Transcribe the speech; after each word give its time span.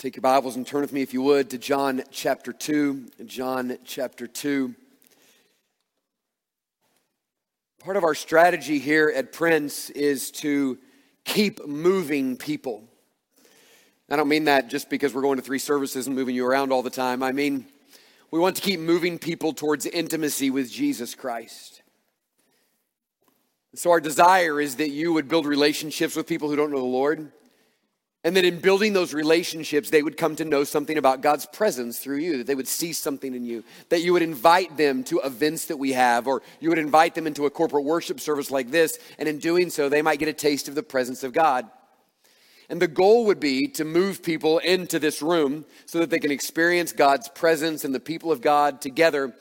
Take 0.00 0.16
your 0.16 0.22
Bibles 0.22 0.56
and 0.56 0.66
turn 0.66 0.80
with 0.80 0.94
me, 0.94 1.02
if 1.02 1.12
you 1.12 1.20
would, 1.20 1.50
to 1.50 1.58
John 1.58 2.02
chapter 2.10 2.54
2. 2.54 3.08
John 3.26 3.76
chapter 3.84 4.26
2. 4.26 4.74
Part 7.80 7.98
of 7.98 8.04
our 8.04 8.14
strategy 8.14 8.78
here 8.78 9.12
at 9.14 9.30
Prince 9.30 9.90
is 9.90 10.30
to 10.30 10.78
keep 11.26 11.66
moving 11.66 12.38
people. 12.38 12.82
I 14.08 14.16
don't 14.16 14.26
mean 14.26 14.44
that 14.44 14.70
just 14.70 14.88
because 14.88 15.12
we're 15.12 15.20
going 15.20 15.36
to 15.36 15.42
three 15.42 15.58
services 15.58 16.06
and 16.06 16.16
moving 16.16 16.34
you 16.34 16.46
around 16.46 16.72
all 16.72 16.82
the 16.82 16.88
time. 16.88 17.22
I 17.22 17.32
mean, 17.32 17.66
we 18.30 18.40
want 18.40 18.56
to 18.56 18.62
keep 18.62 18.80
moving 18.80 19.18
people 19.18 19.52
towards 19.52 19.84
intimacy 19.84 20.48
with 20.48 20.72
Jesus 20.72 21.14
Christ. 21.14 21.82
So, 23.74 23.90
our 23.90 24.00
desire 24.00 24.62
is 24.62 24.76
that 24.76 24.88
you 24.88 25.12
would 25.12 25.28
build 25.28 25.44
relationships 25.44 26.16
with 26.16 26.26
people 26.26 26.48
who 26.48 26.56
don't 26.56 26.70
know 26.70 26.78
the 26.78 26.84
Lord 26.84 27.30
and 28.22 28.36
that 28.36 28.44
in 28.44 28.60
building 28.60 28.92
those 28.92 29.14
relationships, 29.14 29.88
they 29.88 30.02
would 30.02 30.16
come 30.16 30.36
to 30.36 30.44
know 30.44 30.62
something 30.62 30.98
about 30.98 31.22
God's 31.22 31.46
presence 31.46 31.98
through 31.98 32.18
you, 32.18 32.38
that 32.38 32.46
they 32.46 32.54
would 32.54 32.68
see 32.68 32.92
something 32.92 33.34
in 33.34 33.44
you, 33.44 33.64
that 33.88 34.02
you 34.02 34.12
would 34.12 34.22
invite 34.22 34.76
them 34.76 35.02
to 35.04 35.20
events 35.20 35.66
that 35.66 35.78
we 35.78 35.92
have, 35.92 36.26
or 36.26 36.42
you 36.60 36.68
would 36.68 36.78
invite 36.78 37.14
them 37.14 37.26
into 37.26 37.46
a 37.46 37.50
corporate 37.50 37.84
worship 37.84 38.20
service 38.20 38.50
like 38.50 38.70
this, 38.70 38.98
and 39.18 39.28
in 39.28 39.38
doing 39.38 39.70
so, 39.70 39.88
they 39.88 40.02
might 40.02 40.18
get 40.18 40.28
a 40.28 40.34
taste 40.34 40.68
of 40.68 40.74
the 40.74 40.82
presence 40.82 41.24
of 41.24 41.32
God. 41.32 41.68
And 42.68 42.80
the 42.80 42.88
goal 42.88 43.24
would 43.26 43.40
be 43.40 43.66
to 43.68 43.84
move 43.84 44.22
people 44.22 44.58
into 44.58 44.98
this 44.98 45.22
room 45.22 45.64
so 45.86 45.98
that 45.98 46.10
they 46.10 46.20
can 46.20 46.30
experience 46.30 46.92
God's 46.92 47.28
presence 47.28 47.84
and 47.84 47.92
the 47.92 48.00
people 48.00 48.30
of 48.30 48.40
God 48.40 48.80
together. 48.80 49.34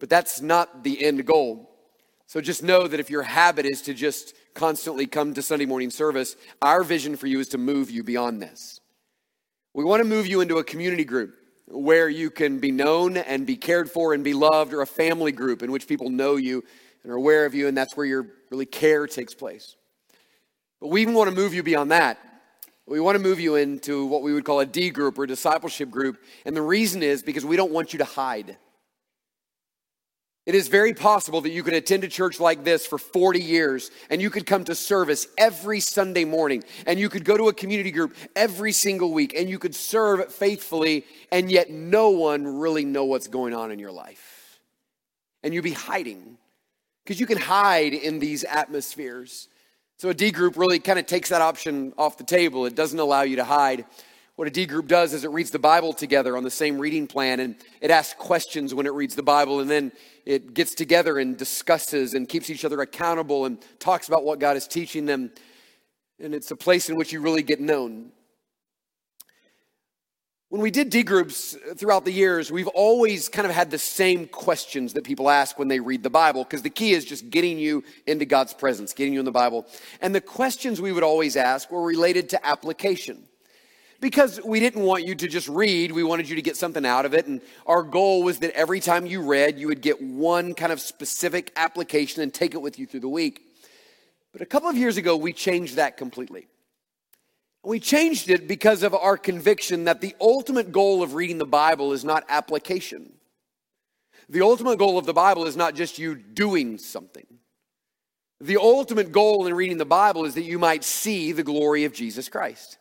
But 0.00 0.10
that's 0.10 0.40
not 0.40 0.82
the 0.82 1.04
end 1.04 1.24
goal. 1.26 1.70
So 2.26 2.40
just 2.40 2.64
know 2.64 2.88
that 2.88 2.98
if 2.98 3.08
your 3.08 3.22
habit 3.22 3.66
is 3.66 3.82
to 3.82 3.94
just 3.94 4.34
constantly 4.56 5.06
come 5.06 5.34
to 5.34 5.42
Sunday 5.42 5.66
morning 5.66 5.90
service, 5.90 6.34
our 6.60 6.82
vision 6.82 7.16
for 7.16 7.28
you 7.28 7.38
is 7.38 7.48
to 7.50 7.58
move 7.58 7.90
you 7.90 8.02
beyond 8.02 8.42
this. 8.42 8.80
We 9.74 9.84
want 9.84 10.02
to 10.02 10.08
move 10.08 10.26
you 10.26 10.40
into 10.40 10.56
a 10.56 10.64
community 10.64 11.04
group 11.04 11.34
where 11.68 12.08
you 12.08 12.30
can 12.30 12.58
be 12.58 12.72
known 12.72 13.16
and 13.16 13.46
be 13.46 13.56
cared 13.56 13.90
for 13.90 14.14
and 14.14 14.24
be 14.24 14.34
loved, 14.34 14.72
or 14.72 14.80
a 14.80 14.86
family 14.86 15.32
group 15.32 15.62
in 15.62 15.70
which 15.70 15.86
people 15.86 16.10
know 16.10 16.36
you 16.36 16.64
and 17.02 17.12
are 17.12 17.16
aware 17.16 17.44
of 17.44 17.54
you, 17.54 17.68
and 17.68 17.76
that's 17.76 17.96
where 17.96 18.06
your 18.06 18.26
really 18.50 18.66
care 18.66 19.06
takes 19.06 19.34
place. 19.34 19.76
But 20.80 20.88
we 20.88 21.02
even 21.02 21.14
want 21.14 21.28
to 21.28 21.36
move 21.36 21.54
you 21.54 21.62
beyond 21.62 21.90
that. 21.92 22.18
We 22.86 23.00
want 23.00 23.16
to 23.16 23.22
move 23.22 23.40
you 23.40 23.56
into 23.56 24.06
what 24.06 24.22
we 24.22 24.32
would 24.32 24.44
call 24.44 24.60
a 24.60 24.66
D 24.66 24.90
group 24.90 25.18
or 25.18 25.24
a 25.24 25.28
discipleship 25.28 25.90
group. 25.90 26.18
And 26.44 26.56
the 26.56 26.62
reason 26.62 27.02
is 27.02 27.22
because 27.22 27.44
we 27.44 27.56
don't 27.56 27.72
want 27.72 27.92
you 27.92 27.98
to 27.98 28.04
hide. 28.04 28.56
It 30.46 30.54
is 30.54 30.68
very 30.68 30.94
possible 30.94 31.40
that 31.40 31.50
you 31.50 31.64
could 31.64 31.74
attend 31.74 32.04
a 32.04 32.08
church 32.08 32.38
like 32.38 32.62
this 32.62 32.86
for 32.86 32.98
40 32.98 33.40
years 33.40 33.90
and 34.08 34.22
you 34.22 34.30
could 34.30 34.46
come 34.46 34.62
to 34.64 34.76
service 34.76 35.26
every 35.36 35.80
Sunday 35.80 36.24
morning 36.24 36.62
and 36.86 37.00
you 37.00 37.08
could 37.08 37.24
go 37.24 37.36
to 37.36 37.48
a 37.48 37.52
community 37.52 37.90
group 37.90 38.16
every 38.36 38.70
single 38.70 39.12
week 39.12 39.34
and 39.36 39.50
you 39.50 39.58
could 39.58 39.74
serve 39.74 40.32
faithfully 40.32 41.04
and 41.32 41.50
yet 41.50 41.70
no 41.70 42.10
one 42.10 42.60
really 42.60 42.84
know 42.84 43.04
what's 43.06 43.26
going 43.26 43.54
on 43.54 43.72
in 43.72 43.80
your 43.80 43.90
life. 43.90 44.60
And 45.42 45.52
you'd 45.52 45.64
be 45.64 45.72
hiding 45.72 46.38
because 47.02 47.18
you 47.18 47.26
can 47.26 47.38
hide 47.38 47.92
in 47.92 48.20
these 48.20 48.44
atmospheres. 48.44 49.48
So 49.96 50.10
a 50.10 50.14
D 50.14 50.30
group 50.30 50.56
really 50.56 50.78
kind 50.78 51.00
of 51.00 51.06
takes 51.06 51.30
that 51.30 51.42
option 51.42 51.92
off 51.98 52.18
the 52.18 52.24
table. 52.24 52.66
It 52.66 52.76
doesn't 52.76 53.00
allow 53.00 53.22
you 53.22 53.36
to 53.36 53.44
hide. 53.44 53.84
What 54.36 54.46
a 54.46 54.50
D 54.52 54.66
group 54.66 54.86
does 54.86 55.12
is 55.12 55.24
it 55.24 55.30
reads 55.30 55.50
the 55.50 55.58
Bible 55.58 55.92
together 55.92 56.36
on 56.36 56.44
the 56.44 56.50
same 56.50 56.78
reading 56.78 57.08
plan 57.08 57.40
and 57.40 57.56
it 57.80 57.90
asks 57.90 58.14
questions 58.14 58.74
when 58.74 58.86
it 58.86 58.92
reads 58.92 59.16
the 59.16 59.22
Bible 59.24 59.58
and 59.58 59.68
then 59.68 59.90
it 60.26 60.52
gets 60.52 60.74
together 60.74 61.18
and 61.18 61.36
discusses 61.36 62.12
and 62.12 62.28
keeps 62.28 62.50
each 62.50 62.64
other 62.64 62.80
accountable 62.82 63.46
and 63.46 63.58
talks 63.78 64.08
about 64.08 64.24
what 64.24 64.40
God 64.40 64.56
is 64.56 64.66
teaching 64.66 65.06
them. 65.06 65.30
And 66.18 66.34
it's 66.34 66.50
a 66.50 66.56
place 66.56 66.90
in 66.90 66.96
which 66.96 67.12
you 67.12 67.20
really 67.20 67.44
get 67.44 67.60
known. 67.60 68.10
When 70.48 70.60
we 70.60 70.70
did 70.70 70.90
D 70.90 71.02
groups 71.02 71.56
throughout 71.76 72.04
the 72.04 72.12
years, 72.12 72.52
we've 72.52 72.68
always 72.68 73.28
kind 73.28 73.46
of 73.46 73.52
had 73.52 73.70
the 73.70 73.78
same 73.78 74.26
questions 74.26 74.92
that 74.92 75.04
people 75.04 75.28
ask 75.28 75.58
when 75.58 75.68
they 75.68 75.80
read 75.80 76.02
the 76.02 76.10
Bible, 76.10 76.44
because 76.44 76.62
the 76.62 76.70
key 76.70 76.92
is 76.92 77.04
just 77.04 77.30
getting 77.30 77.58
you 77.58 77.82
into 78.06 78.24
God's 78.24 78.54
presence, 78.54 78.92
getting 78.92 79.12
you 79.12 79.18
in 79.18 79.24
the 79.24 79.32
Bible. 79.32 79.66
And 80.00 80.14
the 80.14 80.20
questions 80.20 80.80
we 80.80 80.92
would 80.92 81.02
always 81.02 81.36
ask 81.36 81.70
were 81.70 81.84
related 81.84 82.28
to 82.30 82.46
application 82.46 83.24
because 84.00 84.40
we 84.44 84.60
didn't 84.60 84.82
want 84.82 85.06
you 85.06 85.14
to 85.14 85.28
just 85.28 85.48
read, 85.48 85.92
we 85.92 86.02
wanted 86.02 86.28
you 86.28 86.36
to 86.36 86.42
get 86.42 86.56
something 86.56 86.84
out 86.84 87.06
of 87.06 87.14
it. 87.14 87.26
And 87.26 87.40
our 87.66 87.82
goal 87.82 88.22
was 88.22 88.38
that 88.40 88.50
every 88.52 88.80
time 88.80 89.06
you 89.06 89.22
read, 89.22 89.58
you 89.58 89.68
would 89.68 89.80
get 89.80 90.00
one 90.00 90.54
kind 90.54 90.72
of 90.72 90.80
specific 90.80 91.52
application 91.56 92.22
and 92.22 92.32
take 92.32 92.54
it 92.54 92.62
with 92.62 92.78
you 92.78 92.86
through 92.86 93.00
the 93.00 93.08
week. 93.08 93.40
But 94.32 94.42
a 94.42 94.46
couple 94.46 94.68
of 94.68 94.76
years 94.76 94.96
ago, 94.96 95.16
we 95.16 95.32
changed 95.32 95.76
that 95.76 95.96
completely. 95.96 96.46
We 97.64 97.80
changed 97.80 98.30
it 98.30 98.46
because 98.46 98.82
of 98.82 98.94
our 98.94 99.16
conviction 99.16 99.84
that 99.84 100.00
the 100.00 100.14
ultimate 100.20 100.70
goal 100.70 101.02
of 101.02 101.14
reading 101.14 101.38
the 101.38 101.46
Bible 101.46 101.92
is 101.92 102.04
not 102.04 102.24
application. 102.28 103.12
The 104.28 104.42
ultimate 104.42 104.78
goal 104.78 104.98
of 104.98 105.06
the 105.06 105.12
Bible 105.12 105.46
is 105.46 105.56
not 105.56 105.74
just 105.74 105.98
you 105.98 106.14
doing 106.14 106.78
something. 106.78 107.26
The 108.40 108.58
ultimate 108.58 109.12
goal 109.12 109.46
in 109.46 109.54
reading 109.54 109.78
the 109.78 109.84
Bible 109.84 110.26
is 110.26 110.34
that 110.34 110.42
you 110.42 110.58
might 110.58 110.84
see 110.84 111.32
the 111.32 111.42
glory 111.42 111.84
of 111.84 111.92
Jesus 111.92 112.28
Christ. 112.28 112.78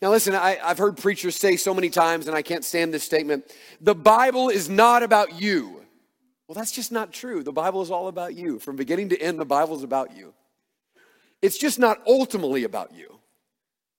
Now, 0.00 0.10
listen, 0.10 0.34
I, 0.34 0.54
have 0.62 0.78
heard 0.78 0.96
preachers 0.96 1.36
say 1.36 1.56
so 1.56 1.74
many 1.74 1.90
times, 1.90 2.28
and 2.28 2.36
I 2.36 2.42
can't 2.42 2.64
stand 2.64 2.94
this 2.94 3.04
statement 3.04 3.44
the 3.80 3.94
Bible 3.94 4.48
is 4.48 4.68
not 4.68 5.02
about 5.02 5.40
you. 5.40 5.84
Well, 6.46 6.54
that's 6.54 6.72
just 6.72 6.90
not 6.92 7.12
true. 7.12 7.42
The 7.42 7.52
Bible 7.52 7.82
is 7.82 7.90
all 7.90 8.08
about 8.08 8.34
you. 8.34 8.58
From 8.58 8.76
beginning 8.76 9.10
to 9.10 9.20
end, 9.20 9.38
the 9.38 9.44
Bible 9.44 9.76
is 9.76 9.82
about 9.82 10.16
you. 10.16 10.32
It's 11.42 11.58
just 11.58 11.78
not 11.78 12.00
ultimately 12.06 12.64
about 12.64 12.94
you. 12.94 13.18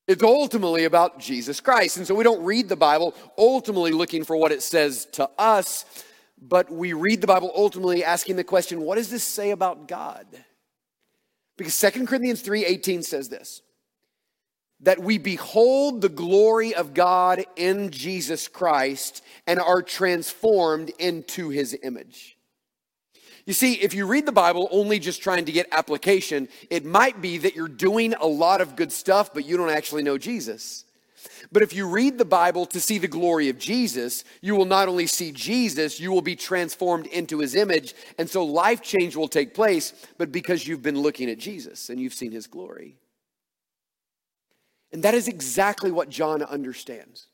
It's 0.08 0.24
ultimately 0.24 0.86
about 0.86 1.20
Jesus 1.20 1.60
Christ. 1.60 1.98
And 1.98 2.08
so 2.08 2.16
we 2.16 2.24
don't 2.24 2.44
read 2.44 2.68
the 2.68 2.76
Bible 2.76 3.14
ultimately 3.38 3.92
looking 3.92 4.24
for 4.24 4.36
what 4.36 4.52
it 4.52 4.64
says 4.64 5.06
to 5.14 5.30
us, 5.38 5.86
but 6.42 6.72
we 6.72 6.94
read 6.94 7.22
the 7.22 7.28
Bible 7.28 7.52
ultimately 7.56 8.04
asking 8.04 8.36
the 8.36 8.44
question, 8.44 8.82
what 8.82 8.96
does 8.96 9.12
this 9.12 9.24
say 9.24 9.52
about 9.52 9.88
God? 9.88 10.26
Because 11.58 11.80
2 11.80 12.08
Corinthians 12.08 12.42
3:18 12.42 13.04
says 13.04 13.30
this 13.30 13.62
that 14.82 15.00
we 15.00 15.18
behold 15.18 16.02
the 16.02 16.10
glory 16.10 16.74
of 16.74 16.94
God 16.94 17.46
in 17.56 17.92
Jesus 17.92 18.48
Christ 18.48 19.24
and 19.46 19.60
are 19.60 19.82
transformed 19.82 20.92
into 21.00 21.50
his 21.50 21.78
image. 21.84 22.38
You 23.46 23.54
see, 23.54 23.74
if 23.74 23.94
you 23.94 24.06
read 24.06 24.26
the 24.26 24.32
Bible 24.32 24.70
only 24.72 25.00
just 25.00 25.24
trying 25.24 25.46
to 25.46 25.52
get 25.52 25.68
application, 25.72 26.50
it 26.70 26.86
might 26.86 27.20
be 27.20 27.40
that 27.40 27.56
you're 27.56 27.68
doing 27.68 28.14
a 28.14 28.28
lot 28.28 28.62
of 28.62 28.76
good 28.76 28.92
stuff, 28.92 29.34
but 29.34 29.46
you 29.46 29.58
don't 29.58 29.72
actually 29.72 30.04
know 30.04 30.18
Jesus. 30.18 30.86
But 31.52 31.64
if 31.64 31.74
you 31.74 31.88
read 31.88 32.18
the 32.18 32.26
Bible 32.26 32.66
to 32.68 32.80
see 32.80 32.98
the 32.98 33.08
glory 33.08 33.50
of 33.50 33.58
Jesus, 33.58 34.24
you 34.42 34.56
will 34.56 34.66
not 34.66 34.88
only 34.88 35.08
see 35.08 35.32
Jesus, 35.32 36.00
you 36.00 36.12
will 36.12 36.22
be 36.22 36.36
transformed 36.36 37.08
into 37.08 37.40
his 37.40 37.56
image. 37.56 37.96
And 38.18 38.30
so 38.30 38.46
life 38.46 38.82
change 38.82 39.16
will 39.16 39.28
take 39.28 39.54
place, 39.54 39.94
but 40.18 40.32
because 40.32 40.68
you've 40.68 40.84
been 40.84 41.00
looking 41.00 41.30
at 41.30 41.40
Jesus 41.40 41.90
and 41.90 42.00
you've 42.00 42.14
seen 42.14 42.32
his 42.32 42.48
glory. 42.48 42.98
And 44.92 45.04
that 45.04 45.14
is 45.14 45.28
exactly 45.28 45.92
what 45.92 46.10
John 46.10 46.42
understands. 46.42 47.28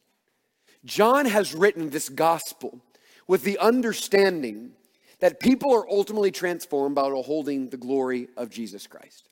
John 0.84 1.26
has 1.26 1.54
written 1.54 1.90
this 1.90 2.10
gospel 2.10 2.82
with 3.28 3.44
the 3.44 3.58
understanding 3.58 4.72
that 5.20 5.40
people 5.40 5.74
are 5.74 5.90
ultimately 5.90 6.32
transformed 6.32 6.96
by 6.96 7.10
holding 7.10 7.70
the 7.70 7.78
glory 7.78 8.28
of 8.38 8.50
Jesus 8.50 8.86
Christ. 8.86 9.30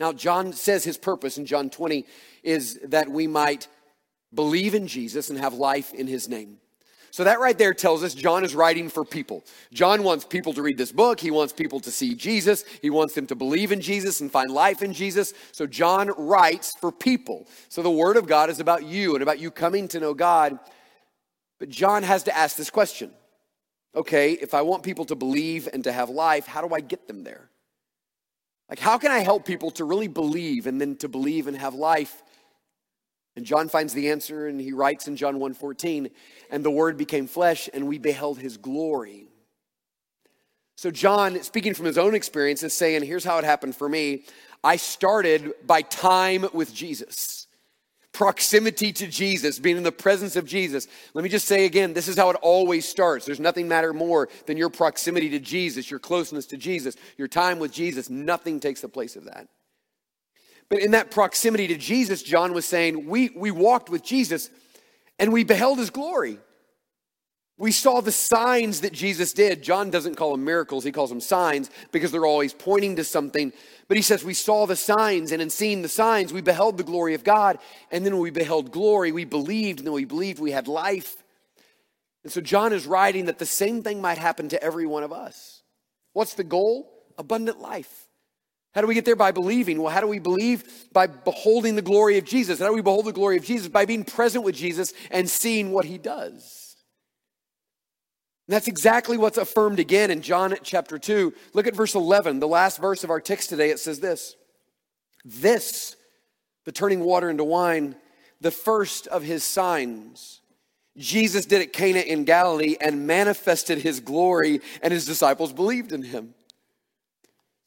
Now, 0.00 0.12
John 0.12 0.52
says 0.52 0.84
his 0.84 0.96
purpose 0.96 1.38
in 1.38 1.46
John 1.46 1.70
20 1.70 2.06
is 2.42 2.78
that 2.84 3.10
we 3.10 3.26
might 3.26 3.66
believe 4.32 4.74
in 4.74 4.86
Jesus 4.86 5.28
and 5.28 5.38
have 5.38 5.54
life 5.54 5.92
in 5.92 6.06
his 6.06 6.28
name. 6.28 6.58
So 7.10 7.24
that 7.24 7.40
right 7.40 7.56
there 7.56 7.74
tells 7.74 8.04
us 8.04 8.14
John 8.14 8.44
is 8.44 8.54
writing 8.54 8.88
for 8.88 9.04
people. 9.04 9.44
John 9.72 10.02
wants 10.02 10.24
people 10.24 10.52
to 10.52 10.62
read 10.62 10.78
this 10.78 10.92
book. 10.92 11.20
He 11.20 11.30
wants 11.30 11.52
people 11.52 11.80
to 11.80 11.90
see 11.90 12.14
Jesus. 12.14 12.64
He 12.82 12.90
wants 12.90 13.14
them 13.14 13.26
to 13.28 13.34
believe 13.34 13.72
in 13.72 13.80
Jesus 13.80 14.20
and 14.20 14.30
find 14.30 14.50
life 14.50 14.82
in 14.82 14.92
Jesus. 14.92 15.32
So 15.52 15.66
John 15.66 16.10
writes 16.16 16.74
for 16.80 16.92
people. 16.92 17.46
So 17.68 17.82
the 17.82 17.90
word 17.90 18.16
of 18.16 18.26
God 18.26 18.50
is 18.50 18.60
about 18.60 18.84
you 18.84 19.14
and 19.14 19.22
about 19.22 19.38
you 19.38 19.50
coming 19.50 19.88
to 19.88 20.00
know 20.00 20.14
God. 20.14 20.58
But 21.58 21.70
John 21.70 22.02
has 22.02 22.24
to 22.24 22.36
ask 22.36 22.56
this 22.56 22.70
question. 22.70 23.10
Okay, 23.94 24.32
if 24.32 24.54
I 24.54 24.62
want 24.62 24.82
people 24.82 25.06
to 25.06 25.16
believe 25.16 25.68
and 25.72 25.82
to 25.84 25.92
have 25.92 26.10
life, 26.10 26.46
how 26.46 26.66
do 26.66 26.74
I 26.74 26.80
get 26.80 27.08
them 27.08 27.24
there? 27.24 27.48
Like, 28.68 28.78
how 28.78 28.98
can 28.98 29.10
I 29.10 29.20
help 29.20 29.46
people 29.46 29.70
to 29.72 29.84
really 29.84 30.08
believe 30.08 30.66
and 30.66 30.80
then 30.80 30.96
to 30.96 31.08
believe 31.08 31.46
and 31.46 31.56
have 31.56 31.74
life? 31.74 32.22
And 33.38 33.46
John 33.46 33.68
finds 33.68 33.94
the 33.94 34.10
answer 34.10 34.48
and 34.48 34.60
he 34.60 34.72
writes 34.72 35.06
in 35.06 35.14
John 35.14 35.38
1:14, 35.38 36.10
and 36.50 36.64
the 36.64 36.72
word 36.72 36.96
became 36.96 37.28
flesh 37.28 37.70
and 37.72 37.86
we 37.86 37.96
beheld 37.96 38.40
his 38.40 38.56
glory. 38.56 39.28
So 40.74 40.90
John, 40.90 41.40
speaking 41.44 41.72
from 41.72 41.86
his 41.86 41.98
own 41.98 42.16
experience, 42.16 42.64
is 42.64 42.74
saying, 42.74 43.04
here's 43.04 43.22
how 43.22 43.38
it 43.38 43.44
happened 43.44 43.76
for 43.76 43.88
me. 43.88 44.24
I 44.64 44.74
started 44.74 45.52
by 45.64 45.82
time 45.82 46.46
with 46.52 46.74
Jesus. 46.74 47.46
Proximity 48.12 48.92
to 48.94 49.06
Jesus, 49.06 49.60
being 49.60 49.76
in 49.76 49.84
the 49.84 49.92
presence 49.92 50.34
of 50.34 50.44
Jesus. 50.44 50.88
Let 51.14 51.22
me 51.22 51.28
just 51.28 51.46
say 51.46 51.64
again, 51.64 51.92
this 51.92 52.08
is 52.08 52.16
how 52.16 52.30
it 52.30 52.36
always 52.42 52.88
starts. 52.88 53.24
There's 53.24 53.38
nothing 53.38 53.68
matter 53.68 53.92
more 53.92 54.28
than 54.46 54.56
your 54.56 54.68
proximity 54.68 55.30
to 55.30 55.38
Jesus, 55.38 55.92
your 55.92 56.00
closeness 56.00 56.46
to 56.46 56.56
Jesus, 56.56 56.96
your 57.16 57.28
time 57.28 57.60
with 57.60 57.70
Jesus. 57.70 58.10
Nothing 58.10 58.58
takes 58.58 58.80
the 58.80 58.88
place 58.88 59.14
of 59.14 59.26
that. 59.26 59.46
But 60.70 60.80
in 60.80 60.90
that 60.90 61.10
proximity 61.10 61.66
to 61.68 61.76
Jesus, 61.76 62.22
John 62.22 62.52
was 62.52 62.66
saying, 62.66 63.06
we, 63.06 63.30
we 63.30 63.50
walked 63.50 63.88
with 63.88 64.02
Jesus 64.02 64.50
and 65.18 65.32
we 65.32 65.44
beheld 65.44 65.78
his 65.78 65.90
glory. 65.90 66.38
We 67.58 67.72
saw 67.72 68.00
the 68.00 68.12
signs 68.12 68.82
that 68.82 68.92
Jesus 68.92 69.32
did. 69.32 69.62
John 69.62 69.90
doesn't 69.90 70.14
call 70.14 70.30
them 70.30 70.44
miracles, 70.44 70.84
he 70.84 70.92
calls 70.92 71.10
them 71.10 71.20
signs 71.20 71.70
because 71.90 72.12
they're 72.12 72.24
always 72.24 72.54
pointing 72.54 72.96
to 72.96 73.04
something. 73.04 73.52
But 73.88 73.96
he 73.96 74.02
says, 74.02 74.22
We 74.22 74.34
saw 74.34 74.66
the 74.66 74.76
signs, 74.76 75.32
and 75.32 75.42
in 75.42 75.50
seeing 75.50 75.82
the 75.82 75.88
signs, 75.88 76.32
we 76.32 76.40
beheld 76.40 76.76
the 76.76 76.84
glory 76.84 77.14
of 77.14 77.24
God. 77.24 77.58
And 77.90 78.06
then 78.06 78.12
when 78.12 78.22
we 78.22 78.30
beheld 78.30 78.70
glory, 78.70 79.10
we 79.10 79.24
believed, 79.24 79.80
and 79.80 79.86
then 79.86 79.94
we 79.94 80.04
believed 80.04 80.38
we 80.38 80.52
had 80.52 80.68
life. 80.68 81.16
And 82.22 82.32
so 82.32 82.40
John 82.40 82.72
is 82.72 82.86
writing 82.86 83.24
that 83.24 83.38
the 83.38 83.46
same 83.46 83.82
thing 83.82 84.00
might 84.00 84.18
happen 84.18 84.48
to 84.50 84.62
every 84.62 84.86
one 84.86 85.02
of 85.02 85.12
us. 85.12 85.62
What's 86.12 86.34
the 86.34 86.44
goal? 86.44 86.92
Abundant 87.16 87.60
life. 87.60 88.07
How 88.78 88.82
do 88.82 88.86
we 88.86 88.94
get 88.94 89.04
there? 89.04 89.16
By 89.16 89.32
believing. 89.32 89.82
Well, 89.82 89.92
how 89.92 90.00
do 90.00 90.06
we 90.06 90.20
believe? 90.20 90.86
By 90.92 91.08
beholding 91.08 91.74
the 91.74 91.82
glory 91.82 92.16
of 92.16 92.24
Jesus. 92.24 92.60
How 92.60 92.68
do 92.68 92.74
we 92.74 92.80
behold 92.80 93.06
the 93.06 93.12
glory 93.12 93.36
of 93.36 93.42
Jesus? 93.42 93.66
By 93.66 93.86
being 93.86 94.04
present 94.04 94.44
with 94.44 94.54
Jesus 94.54 94.92
and 95.10 95.28
seeing 95.28 95.72
what 95.72 95.84
he 95.84 95.98
does. 95.98 96.76
That's 98.46 98.68
exactly 98.68 99.18
what's 99.18 99.36
affirmed 99.36 99.80
again 99.80 100.12
in 100.12 100.22
John 100.22 100.54
chapter 100.62 100.96
2. 100.96 101.34
Look 101.54 101.66
at 101.66 101.74
verse 101.74 101.96
11, 101.96 102.38
the 102.38 102.46
last 102.46 102.80
verse 102.80 103.02
of 103.02 103.10
our 103.10 103.20
text 103.20 103.48
today. 103.48 103.70
It 103.70 103.80
says 103.80 103.98
this 103.98 104.36
This, 105.24 105.96
the 106.64 106.70
turning 106.70 107.00
water 107.00 107.28
into 107.28 107.42
wine, 107.42 107.96
the 108.40 108.52
first 108.52 109.08
of 109.08 109.24
his 109.24 109.42
signs 109.42 110.40
Jesus 110.96 111.46
did 111.46 111.62
at 111.62 111.72
Cana 111.72 111.98
in 111.98 112.22
Galilee 112.22 112.76
and 112.80 113.08
manifested 113.08 113.78
his 113.78 113.98
glory, 113.98 114.60
and 114.82 114.92
his 114.92 115.04
disciples 115.04 115.52
believed 115.52 115.90
in 115.90 116.04
him. 116.04 116.34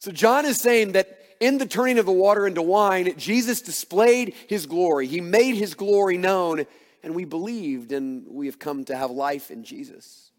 So, 0.02 0.10
John 0.10 0.44
is 0.46 0.60
saying 0.60 0.92
that 0.92 1.16
in 1.38 1.58
the 1.58 1.66
turning 1.66 1.96
of 1.96 2.06
the 2.06 2.10
water 2.10 2.44
into 2.44 2.60
wine, 2.60 3.14
Jesus 3.16 3.62
displayed 3.62 4.34
his 4.48 4.66
glory. 4.66 5.06
He 5.06 5.20
made 5.20 5.54
his 5.54 5.74
glory 5.74 6.18
known, 6.18 6.66
and 7.04 7.14
we 7.14 7.24
believed, 7.24 7.92
and 7.92 8.26
we 8.28 8.46
have 8.46 8.58
come 8.58 8.82
to 8.86 8.96
have 8.96 9.12
life 9.12 9.52
in 9.52 9.62
Jesus. 9.62 10.32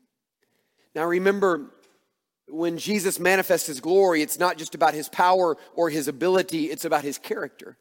Now, 0.93 1.05
remember, 1.05 1.71
when 2.49 2.77
Jesus 2.77 3.21
manifests 3.21 3.67
his 3.67 3.79
glory, 3.79 4.21
it's 4.21 4.37
not 4.37 4.57
just 4.57 4.75
about 4.75 4.93
his 4.93 5.07
power 5.07 5.55
or 5.75 5.89
his 5.89 6.09
ability, 6.09 6.65
it's 6.65 6.83
about 6.83 7.05
his 7.05 7.17
character. 7.17 7.77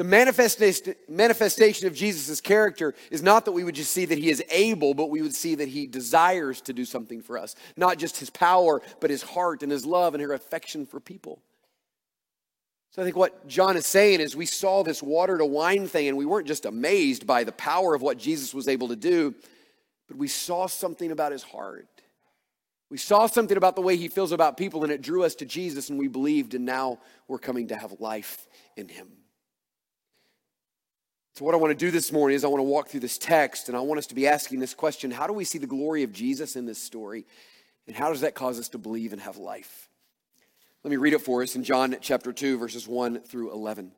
The 0.00 0.94
manifestation 1.08 1.86
of 1.86 1.94
Jesus' 1.94 2.40
character 2.40 2.94
is 3.10 3.22
not 3.22 3.44
that 3.44 3.52
we 3.52 3.64
would 3.64 3.74
just 3.74 3.92
see 3.92 4.06
that 4.06 4.16
he 4.16 4.30
is 4.30 4.42
able, 4.50 4.94
but 4.94 5.10
we 5.10 5.20
would 5.20 5.34
see 5.34 5.56
that 5.56 5.68
he 5.68 5.86
desires 5.86 6.62
to 6.62 6.72
do 6.72 6.86
something 6.86 7.20
for 7.20 7.36
us. 7.36 7.54
Not 7.76 7.98
just 7.98 8.16
his 8.16 8.30
power, 8.30 8.80
but 9.00 9.10
his 9.10 9.22
heart 9.22 9.62
and 9.62 9.70
his 9.70 9.84
love 9.84 10.14
and 10.14 10.22
his 10.22 10.30
affection 10.30 10.86
for 10.86 11.00
people. 11.00 11.42
So 12.92 13.02
I 13.02 13.04
think 13.04 13.14
what 13.14 13.46
John 13.46 13.76
is 13.76 13.84
saying 13.84 14.20
is 14.20 14.34
we 14.34 14.46
saw 14.46 14.82
this 14.82 15.02
water 15.02 15.36
to 15.36 15.44
wine 15.44 15.86
thing 15.86 16.08
and 16.08 16.16
we 16.16 16.24
weren't 16.24 16.48
just 16.48 16.64
amazed 16.64 17.26
by 17.26 17.44
the 17.44 17.52
power 17.52 17.94
of 17.94 18.00
what 18.00 18.16
Jesus 18.16 18.54
was 18.54 18.68
able 18.68 18.88
to 18.88 18.96
do, 18.96 19.34
but 20.08 20.16
we 20.16 20.28
saw 20.28 20.66
something 20.66 21.10
about 21.10 21.30
his 21.30 21.42
heart. 21.42 21.86
We 22.88 22.96
saw 22.96 23.26
something 23.26 23.58
about 23.58 23.76
the 23.76 23.82
way 23.82 23.98
he 23.98 24.08
feels 24.08 24.32
about 24.32 24.56
people 24.56 24.82
and 24.82 24.90
it 24.90 25.02
drew 25.02 25.24
us 25.24 25.34
to 25.34 25.44
Jesus 25.44 25.90
and 25.90 25.98
we 25.98 26.08
believed 26.08 26.54
and 26.54 26.64
now 26.64 27.00
we're 27.28 27.38
coming 27.38 27.68
to 27.68 27.76
have 27.76 28.00
life 28.00 28.46
in 28.78 28.88
him. 28.88 29.08
So, 31.40 31.46
what 31.46 31.54
I 31.54 31.56
want 31.56 31.70
to 31.70 31.86
do 31.86 31.90
this 31.90 32.12
morning 32.12 32.36
is 32.36 32.44
I 32.44 32.48
want 32.48 32.58
to 32.58 32.64
walk 32.64 32.88
through 32.88 33.00
this 33.00 33.16
text 33.16 33.68
and 33.68 33.76
I 33.76 33.80
want 33.80 33.96
us 33.96 34.06
to 34.08 34.14
be 34.14 34.26
asking 34.26 34.60
this 34.60 34.74
question 34.74 35.10
How 35.10 35.26
do 35.26 35.32
we 35.32 35.44
see 35.44 35.56
the 35.56 35.66
glory 35.66 36.02
of 36.02 36.12
Jesus 36.12 36.54
in 36.54 36.66
this 36.66 36.78
story? 36.78 37.24
And 37.86 37.96
how 37.96 38.10
does 38.10 38.20
that 38.20 38.34
cause 38.34 38.60
us 38.60 38.68
to 38.68 38.78
believe 38.78 39.14
and 39.14 39.22
have 39.22 39.38
life? 39.38 39.88
Let 40.84 40.90
me 40.90 40.98
read 40.98 41.14
it 41.14 41.22
for 41.22 41.42
us 41.42 41.56
in 41.56 41.64
John 41.64 41.96
chapter 42.02 42.34
2, 42.34 42.58
verses 42.58 42.86
1 42.86 43.20
through 43.20 43.52
11. 43.54 43.92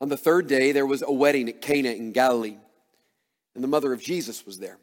On 0.00 0.08
the 0.08 0.16
third 0.16 0.46
day, 0.46 0.72
there 0.72 0.86
was 0.86 1.02
a 1.02 1.12
wedding 1.12 1.50
at 1.50 1.60
Cana 1.60 1.90
in 1.90 2.12
Galilee, 2.12 2.56
and 3.54 3.62
the 3.62 3.68
mother 3.68 3.92
of 3.92 4.00
Jesus 4.00 4.46
was 4.46 4.58
there. 4.58 4.78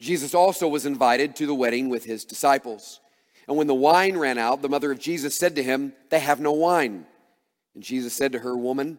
Jesus 0.00 0.34
also 0.34 0.66
was 0.66 0.86
invited 0.86 1.36
to 1.36 1.46
the 1.46 1.54
wedding 1.54 1.90
with 1.90 2.06
his 2.06 2.24
disciples. 2.24 3.00
And 3.46 3.58
when 3.58 3.66
the 3.66 3.74
wine 3.74 4.16
ran 4.16 4.38
out, 4.38 4.62
the 4.62 4.70
mother 4.70 4.92
of 4.92 4.98
Jesus 4.98 5.36
said 5.36 5.56
to 5.56 5.62
him, 5.62 5.92
They 6.08 6.20
have 6.20 6.40
no 6.40 6.52
wine. 6.52 7.04
And 7.74 7.84
Jesus 7.84 8.14
said 8.14 8.32
to 8.32 8.38
her, 8.38 8.56
Woman, 8.56 8.98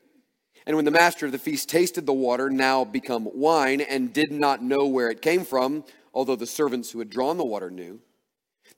And 0.65 0.75
when 0.75 0.85
the 0.85 0.91
master 0.91 1.25
of 1.25 1.31
the 1.31 1.39
feast 1.39 1.69
tasted 1.69 2.05
the 2.05 2.13
water, 2.13 2.49
now 2.49 2.83
become 2.83 3.27
wine, 3.33 3.81
and 3.81 4.13
did 4.13 4.31
not 4.31 4.63
know 4.63 4.85
where 4.85 5.09
it 5.09 5.21
came 5.21 5.43
from, 5.43 5.83
although 6.13 6.35
the 6.35 6.45
servants 6.45 6.91
who 6.91 6.99
had 6.99 7.09
drawn 7.09 7.37
the 7.37 7.45
water 7.45 7.71
knew, 7.71 7.99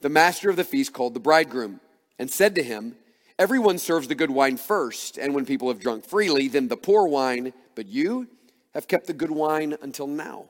the 0.02 0.10
master 0.10 0.50
of 0.50 0.56
the 0.56 0.64
feast 0.64 0.94
called 0.94 1.14
the 1.14 1.20
bridegroom 1.20 1.80
and 2.20 2.30
said 2.30 2.56
to 2.56 2.64
him, 2.64 2.96
Everyone 3.40 3.78
serves 3.78 4.08
the 4.08 4.16
good 4.16 4.32
wine 4.32 4.58
first, 4.58 5.18
and 5.18 5.34
when 5.34 5.46
people 5.46 5.68
have 5.68 5.80
drunk 5.80 6.06
freely, 6.06 6.48
then 6.48 6.68
the 6.68 6.78
poor 6.78 7.08
wine, 7.08 7.54
but 7.76 7.88
you 7.88 8.28
have 8.74 8.88
kept 8.88 9.08
the 9.08 9.14
good 9.14 9.32
wine 9.32 9.76
until 9.82 10.08
now. 10.08 10.46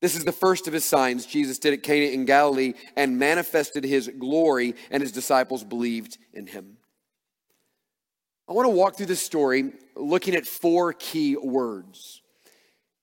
This 0.00 0.14
is 0.14 0.24
the 0.24 0.32
first 0.32 0.66
of 0.66 0.72
his 0.72 0.84
signs 0.84 1.26
Jesus 1.26 1.58
did 1.58 1.72
at 1.72 1.82
Cana 1.82 2.06
in 2.06 2.24
Galilee 2.24 2.74
and 2.96 3.18
manifested 3.18 3.84
his 3.84 4.08
glory, 4.18 4.74
and 4.90 5.02
his 5.02 5.12
disciples 5.12 5.64
believed 5.64 6.18
in 6.32 6.46
him. 6.46 6.77
I 8.48 8.52
want 8.52 8.64
to 8.64 8.70
walk 8.70 8.96
through 8.96 9.06
this 9.06 9.22
story 9.22 9.72
looking 9.94 10.34
at 10.34 10.46
four 10.46 10.94
key 10.94 11.36
words. 11.36 12.22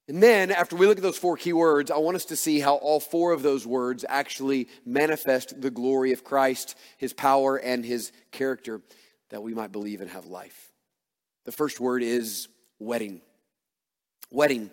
And 0.07 0.21
then, 0.21 0.51
after 0.51 0.75
we 0.75 0.88
look 0.88 0.97
at 0.97 1.03
those 1.03 1.18
four 1.18 1.38
key 1.38 1.53
words, 1.53 1.92
I 1.92 1.97
want 1.97 2.15
us 2.15 2.25
to 2.25 2.36
see 2.36 2.59
how 2.59 2.75
all 2.75 3.00
four 3.00 3.31
of 3.31 3.44
those 3.44 3.65
words 3.65 4.06
actually 4.07 4.68
manifest 4.86 5.62
the 5.62 5.71
glory 5.71 6.12
of 6.13 6.24
Christ, 6.24 6.75
his 6.97 7.13
power, 7.13 7.57
and 7.57 7.86
his 7.86 8.12
character 8.31 8.81
that 9.30 9.42
we 9.42 9.53
might 9.53 9.71
believe 9.71 10.01
and 10.01 10.09
have 10.12 10.25
life. 10.25 10.71
The 11.45 11.51
first 11.51 11.80
word 11.80 12.01
is 12.01 12.47
wedding. 12.80 13.21
Wedding. 14.31 14.71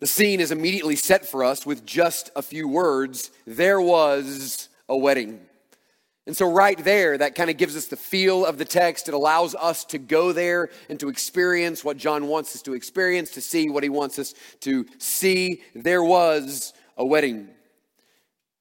The 0.00 0.06
scene 0.06 0.40
is 0.40 0.50
immediately 0.50 0.96
set 0.96 1.26
for 1.26 1.44
us 1.44 1.66
with 1.66 1.84
just 1.84 2.30
a 2.36 2.42
few 2.42 2.68
words. 2.68 3.30
There 3.46 3.80
was 3.80 4.68
a 4.88 4.96
wedding. 4.96 5.40
And 6.28 6.36
so, 6.36 6.52
right 6.52 6.76
there, 6.84 7.16
that 7.16 7.34
kind 7.34 7.48
of 7.48 7.56
gives 7.56 7.74
us 7.74 7.86
the 7.86 7.96
feel 7.96 8.44
of 8.44 8.58
the 8.58 8.66
text. 8.66 9.08
It 9.08 9.14
allows 9.14 9.54
us 9.54 9.82
to 9.86 9.96
go 9.96 10.30
there 10.30 10.68
and 10.90 11.00
to 11.00 11.08
experience 11.08 11.82
what 11.82 11.96
John 11.96 12.26
wants 12.26 12.54
us 12.54 12.60
to 12.64 12.74
experience, 12.74 13.30
to 13.30 13.40
see 13.40 13.70
what 13.70 13.82
he 13.82 13.88
wants 13.88 14.18
us 14.18 14.34
to 14.60 14.84
see. 14.98 15.62
There 15.74 16.04
was 16.04 16.74
a 16.98 17.06
wedding. 17.06 17.48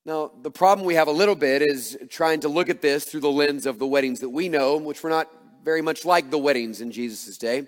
Now, 0.06 0.32
the 0.42 0.50
problem 0.50 0.88
we 0.88 0.96
have 0.96 1.10
a 1.10 1.12
little 1.12 1.36
bit 1.36 1.62
is 1.62 1.98
trying 2.08 2.40
to 2.40 2.48
look 2.48 2.70
at 2.70 2.82
this 2.82 3.04
through 3.04 3.20
the 3.20 3.30
lens 3.30 3.66
of 3.66 3.80
the 3.80 3.88
weddings 3.88 4.22
that 4.22 4.30
we 4.30 4.48
know, 4.48 4.78
which 4.78 5.04
were 5.04 5.10
not 5.10 5.30
very 5.66 5.82
much 5.82 6.06
like 6.06 6.32
the 6.32 6.38
weddings 6.38 6.80
in 6.80 6.90
Jesus' 6.90 7.38
day. 7.38 7.68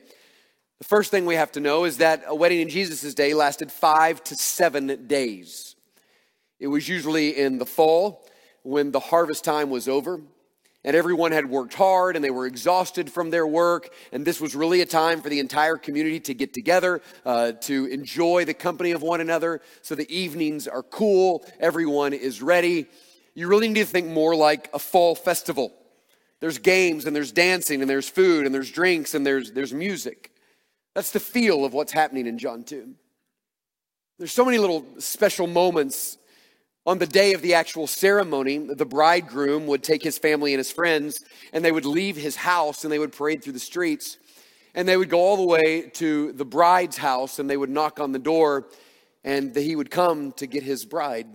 The 0.78 0.86
first 0.86 1.12
thing 1.12 1.26
we 1.26 1.36
have 1.36 1.52
to 1.52 1.60
know 1.60 1.84
is 1.84 1.98
that 1.98 2.24
a 2.26 2.34
wedding 2.34 2.62
in 2.62 2.70
Jesus' 2.70 3.14
day 3.14 3.34
lasted 3.34 3.70
five 3.70 4.24
to 4.24 4.36
seven 4.36 5.08
days. 5.08 5.76
It 6.58 6.68
was 6.68 6.88
usually 6.88 7.38
in 7.38 7.58
the 7.58 7.66
fall 7.66 8.24
when 8.64 8.92
the 8.92 9.00
harvest 9.00 9.44
time 9.44 9.70
was 9.70 9.88
over 9.88 10.22
and 10.84 10.96
everyone 10.96 11.32
had 11.32 11.50
worked 11.50 11.74
hard 11.74 12.16
and 12.16 12.24
they 12.24 12.30
were 12.30 12.46
exhausted 12.46 13.12
from 13.12 13.30
their 13.30 13.46
work. 13.46 13.90
And 14.12 14.26
this 14.26 14.40
was 14.40 14.56
really 14.56 14.82
a 14.82 14.86
time 14.86 15.22
for 15.22 15.30
the 15.30 15.40
entire 15.40 15.76
community 15.76 16.20
to 16.22 16.34
get 16.34 16.54
together, 16.54 17.02
uh, 17.26 17.54
to 17.64 17.86
enjoy 17.88 18.46
the 18.46 18.54
company 18.54 18.92
of 18.92 19.02
one 19.02 19.20
another. 19.20 19.62
So 19.82 19.96
the 19.96 20.10
evenings 20.14 20.68
are 20.68 20.84
cool, 20.84 21.46
everyone 21.60 22.14
is 22.14 22.42
ready. 22.42 22.88
You 23.36 23.48
really 23.48 23.68
need 23.68 23.76
to 23.76 23.86
think 23.86 24.08
more 24.08 24.36
like 24.36 24.70
a 24.74 24.80
fall 24.80 25.16
festival. 25.16 25.74
There's 26.40 26.58
games 26.58 27.06
and 27.06 27.16
there's 27.16 27.34
dancing 27.34 27.82
and 27.82 27.90
there's 27.90 28.08
food 28.08 28.46
and 28.46 28.56
there's 28.56 28.72
drinks 28.72 29.14
and 29.14 29.26
there's, 29.26 29.52
there's 29.52 29.74
music. 29.74 30.32
That's 30.96 31.12
the 31.12 31.20
feel 31.20 31.66
of 31.66 31.74
what's 31.74 31.92
happening 31.92 32.26
in 32.26 32.38
John 32.38 32.64
2. 32.64 32.94
There's 34.18 34.32
so 34.32 34.46
many 34.46 34.58
little 34.58 34.86
special 35.00 35.48
moments 35.48 36.18
on 36.90 36.98
the 36.98 37.06
day 37.06 37.34
of 37.34 37.44
the 37.44 37.54
actual 37.54 37.86
ceremony, 37.86 38.58
the 38.58 38.84
bridegroom 38.84 39.68
would 39.68 39.84
take 39.84 40.02
his 40.02 40.18
family 40.18 40.54
and 40.54 40.58
his 40.58 40.72
friends, 40.72 41.24
and 41.54 41.64
they 41.64 41.72
would 41.72 41.86
leave 41.86 42.18
his 42.18 42.36
house 42.36 42.84
and 42.84 42.92
they 42.92 42.98
would 42.98 43.12
parade 43.12 43.44
through 43.44 43.54
the 43.54 43.60
streets. 43.60 44.18
And 44.74 44.88
they 44.88 44.98
would 44.98 45.08
go 45.08 45.20
all 45.20 45.38
the 45.38 45.46
way 45.46 45.84
to 45.94 46.32
the 46.32 46.46
bride's 46.46 46.98
house 46.98 47.38
and 47.38 47.48
they 47.48 47.58
would 47.58 47.70
knock 47.70 48.00
on 48.00 48.12
the 48.12 48.18
door, 48.18 48.70
and 49.24 49.56
he 49.56 49.76
would 49.76 49.92
come 49.92 50.32
to 50.34 50.48
get 50.48 50.64
his 50.64 50.84
bride. 50.84 51.28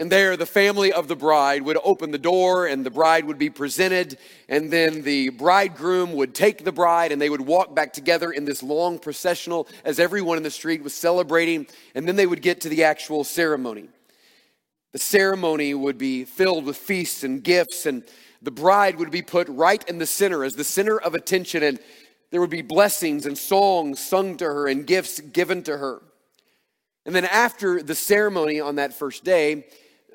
And 0.00 0.10
there, 0.10 0.36
the 0.36 0.46
family 0.46 0.92
of 0.92 1.06
the 1.06 1.14
bride 1.14 1.62
would 1.62 1.78
open 1.84 2.10
the 2.10 2.18
door 2.18 2.66
and 2.66 2.84
the 2.84 2.90
bride 2.90 3.24
would 3.24 3.38
be 3.38 3.50
presented. 3.50 4.18
And 4.48 4.72
then 4.72 5.02
the 5.02 5.28
bridegroom 5.28 6.12
would 6.14 6.34
take 6.34 6.64
the 6.64 6.72
bride 6.72 7.12
and 7.12 7.22
they 7.22 7.30
would 7.30 7.40
walk 7.40 7.74
back 7.74 7.92
together 7.92 8.32
in 8.32 8.44
this 8.44 8.64
long 8.64 8.98
processional 8.98 9.68
as 9.84 10.00
everyone 10.00 10.36
in 10.36 10.44
the 10.44 10.50
street 10.50 10.82
was 10.82 10.94
celebrating. 10.94 11.68
And 11.96 12.06
then 12.06 12.14
they 12.16 12.26
would 12.26 12.42
get 12.42 12.60
to 12.60 12.68
the 12.68 12.84
actual 12.84 13.22
ceremony. 13.22 13.88
The 14.92 14.98
ceremony 14.98 15.74
would 15.74 15.98
be 15.98 16.24
filled 16.24 16.64
with 16.64 16.76
feasts 16.76 17.22
and 17.22 17.42
gifts, 17.42 17.84
and 17.84 18.04
the 18.40 18.50
bride 18.50 18.96
would 18.96 19.10
be 19.10 19.22
put 19.22 19.48
right 19.48 19.86
in 19.88 19.98
the 19.98 20.06
center 20.06 20.44
as 20.44 20.54
the 20.54 20.64
center 20.64 20.98
of 20.98 21.14
attention. 21.14 21.62
And 21.62 21.78
there 22.30 22.40
would 22.40 22.50
be 22.50 22.62
blessings 22.62 23.26
and 23.26 23.36
songs 23.36 24.00
sung 24.00 24.36
to 24.38 24.44
her 24.44 24.66
and 24.66 24.86
gifts 24.86 25.20
given 25.20 25.62
to 25.64 25.76
her. 25.76 26.02
And 27.04 27.14
then 27.14 27.24
after 27.24 27.82
the 27.82 27.94
ceremony 27.94 28.60
on 28.60 28.76
that 28.76 28.92
first 28.92 29.24
day, 29.24 29.66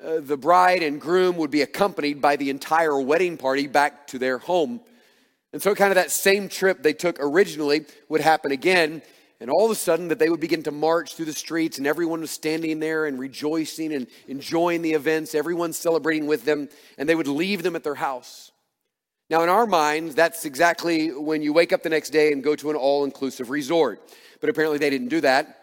uh, 0.02 0.20
the 0.20 0.36
bride 0.36 0.82
and 0.82 1.00
groom 1.00 1.36
would 1.36 1.50
be 1.50 1.62
accompanied 1.62 2.20
by 2.20 2.36
the 2.36 2.50
entire 2.50 3.00
wedding 3.00 3.36
party 3.36 3.66
back 3.66 4.06
to 4.08 4.18
their 4.18 4.38
home. 4.38 4.80
And 5.52 5.62
so, 5.62 5.74
kind 5.74 5.90
of 5.90 5.96
that 5.96 6.10
same 6.10 6.48
trip 6.48 6.82
they 6.82 6.92
took 6.92 7.16
originally 7.20 7.84
would 8.08 8.20
happen 8.20 8.50
again. 8.50 9.02
And 9.44 9.50
all 9.50 9.66
of 9.66 9.70
a 9.70 9.74
sudden, 9.74 10.08
that 10.08 10.18
they 10.18 10.30
would 10.30 10.40
begin 10.40 10.62
to 10.62 10.70
march 10.70 11.16
through 11.16 11.26
the 11.26 11.34
streets, 11.34 11.76
and 11.76 11.86
everyone 11.86 12.22
was 12.22 12.30
standing 12.30 12.80
there 12.80 13.04
and 13.04 13.18
rejoicing 13.18 13.92
and 13.92 14.06
enjoying 14.26 14.80
the 14.80 14.94
events, 14.94 15.34
everyone 15.34 15.74
celebrating 15.74 16.26
with 16.26 16.46
them, 16.46 16.70
and 16.96 17.06
they 17.06 17.14
would 17.14 17.28
leave 17.28 17.62
them 17.62 17.76
at 17.76 17.84
their 17.84 17.96
house. 17.96 18.52
Now, 19.28 19.42
in 19.42 19.50
our 19.50 19.66
minds, 19.66 20.14
that's 20.14 20.46
exactly 20.46 21.08
when 21.08 21.42
you 21.42 21.52
wake 21.52 21.74
up 21.74 21.82
the 21.82 21.90
next 21.90 22.08
day 22.08 22.32
and 22.32 22.42
go 22.42 22.56
to 22.56 22.70
an 22.70 22.76
all 22.76 23.04
inclusive 23.04 23.50
resort. 23.50 24.00
But 24.40 24.48
apparently, 24.48 24.78
they 24.78 24.88
didn't 24.88 25.08
do 25.08 25.20
that. 25.20 25.58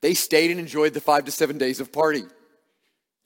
They 0.00 0.14
stayed 0.14 0.50
and 0.50 0.58
enjoyed 0.58 0.94
the 0.94 1.00
five 1.02 1.26
to 1.26 1.32
seven 1.32 1.58
days 1.58 1.78
of 1.78 1.92
party. 1.92 2.22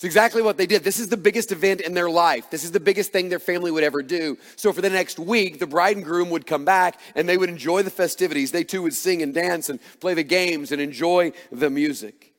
It's 0.01 0.05
exactly 0.07 0.41
what 0.41 0.57
they 0.57 0.65
did. 0.65 0.83
This 0.83 0.99
is 0.99 1.11
the 1.11 1.19
biggest 1.19 1.53
event 1.53 1.83
in 1.83 1.93
their 1.93 2.09
life. 2.09 2.49
This 2.49 2.65
is 2.65 2.71
the 2.71 2.81
biggest 2.81 3.13
thing 3.13 3.29
their 3.29 3.39
family 3.39 3.71
would 3.71 3.85
ever 3.85 4.01
do. 4.01 4.39
So 4.57 4.73
for 4.73 4.81
the 4.81 4.89
next 4.89 5.19
week, 5.19 5.59
the 5.59 5.67
bride 5.67 5.97
and 5.97 6.07
groom 6.07 6.31
would 6.31 6.47
come 6.47 6.65
back 6.65 6.99
and 7.15 7.29
they 7.29 7.37
would 7.37 7.51
enjoy 7.51 7.83
the 7.83 7.91
festivities. 7.91 8.51
They 8.51 8.65
too 8.65 8.81
would 8.81 8.95
sing 8.95 9.21
and 9.21 9.35
dance 9.35 9.69
and 9.69 9.79
play 10.01 10.15
the 10.15 10.23
games 10.23 10.73
and 10.73 10.81
enjoy 10.81 11.33
the 11.53 11.69
music. 11.69 12.33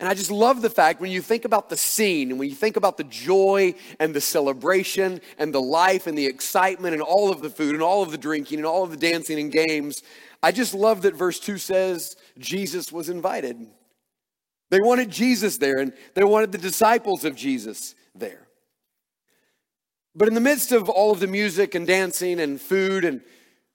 And 0.00 0.08
I 0.08 0.14
just 0.14 0.32
love 0.32 0.62
the 0.62 0.68
fact 0.68 1.00
when 1.00 1.12
you 1.12 1.22
think 1.22 1.44
about 1.44 1.68
the 1.68 1.76
scene 1.76 2.30
and 2.30 2.40
when 2.40 2.48
you 2.48 2.56
think 2.56 2.76
about 2.76 2.96
the 2.96 3.04
joy 3.04 3.76
and 4.00 4.12
the 4.12 4.20
celebration 4.20 5.20
and 5.38 5.54
the 5.54 5.62
life 5.62 6.08
and 6.08 6.18
the 6.18 6.26
excitement 6.26 6.92
and 6.92 7.04
all 7.04 7.30
of 7.30 7.40
the 7.40 7.50
food 7.50 7.74
and 7.74 7.84
all 7.84 8.02
of 8.02 8.10
the 8.10 8.18
drinking 8.18 8.58
and 8.58 8.66
all 8.66 8.82
of 8.82 8.90
the 8.90 8.96
dancing 8.96 9.38
and 9.38 9.52
games, 9.52 10.02
I 10.42 10.50
just 10.50 10.74
love 10.74 11.02
that 11.02 11.14
verse 11.14 11.38
2 11.38 11.56
says 11.58 12.16
Jesus 12.36 12.90
was 12.90 13.08
invited. 13.08 13.64
They 14.72 14.80
wanted 14.80 15.10
Jesus 15.10 15.58
there 15.58 15.80
and 15.80 15.92
they 16.14 16.24
wanted 16.24 16.50
the 16.50 16.56
disciples 16.56 17.26
of 17.26 17.36
Jesus 17.36 17.94
there. 18.14 18.48
But 20.16 20.28
in 20.28 20.34
the 20.34 20.40
midst 20.40 20.72
of 20.72 20.88
all 20.88 21.12
of 21.12 21.20
the 21.20 21.26
music 21.26 21.74
and 21.74 21.86
dancing 21.86 22.40
and 22.40 22.58
food 22.58 23.04
and 23.04 23.20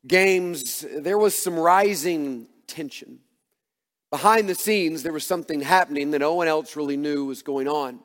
games, 0.08 0.84
there 0.98 1.20
was 1.20 1.38
some 1.38 1.54
rising 1.54 2.48
tension. 2.66 3.20
Behind 4.10 4.50
the 4.50 4.56
scenes, 4.56 5.04
there 5.04 5.14
was 5.14 5.24
something 5.24 5.62
happening 5.62 6.10
that 6.12 6.20
no 6.20 6.34
one 6.34 6.48
else 6.48 6.76
really 6.76 6.98
knew 6.98 7.26
was 7.26 7.44
going 7.44 7.68
on. 7.68 8.00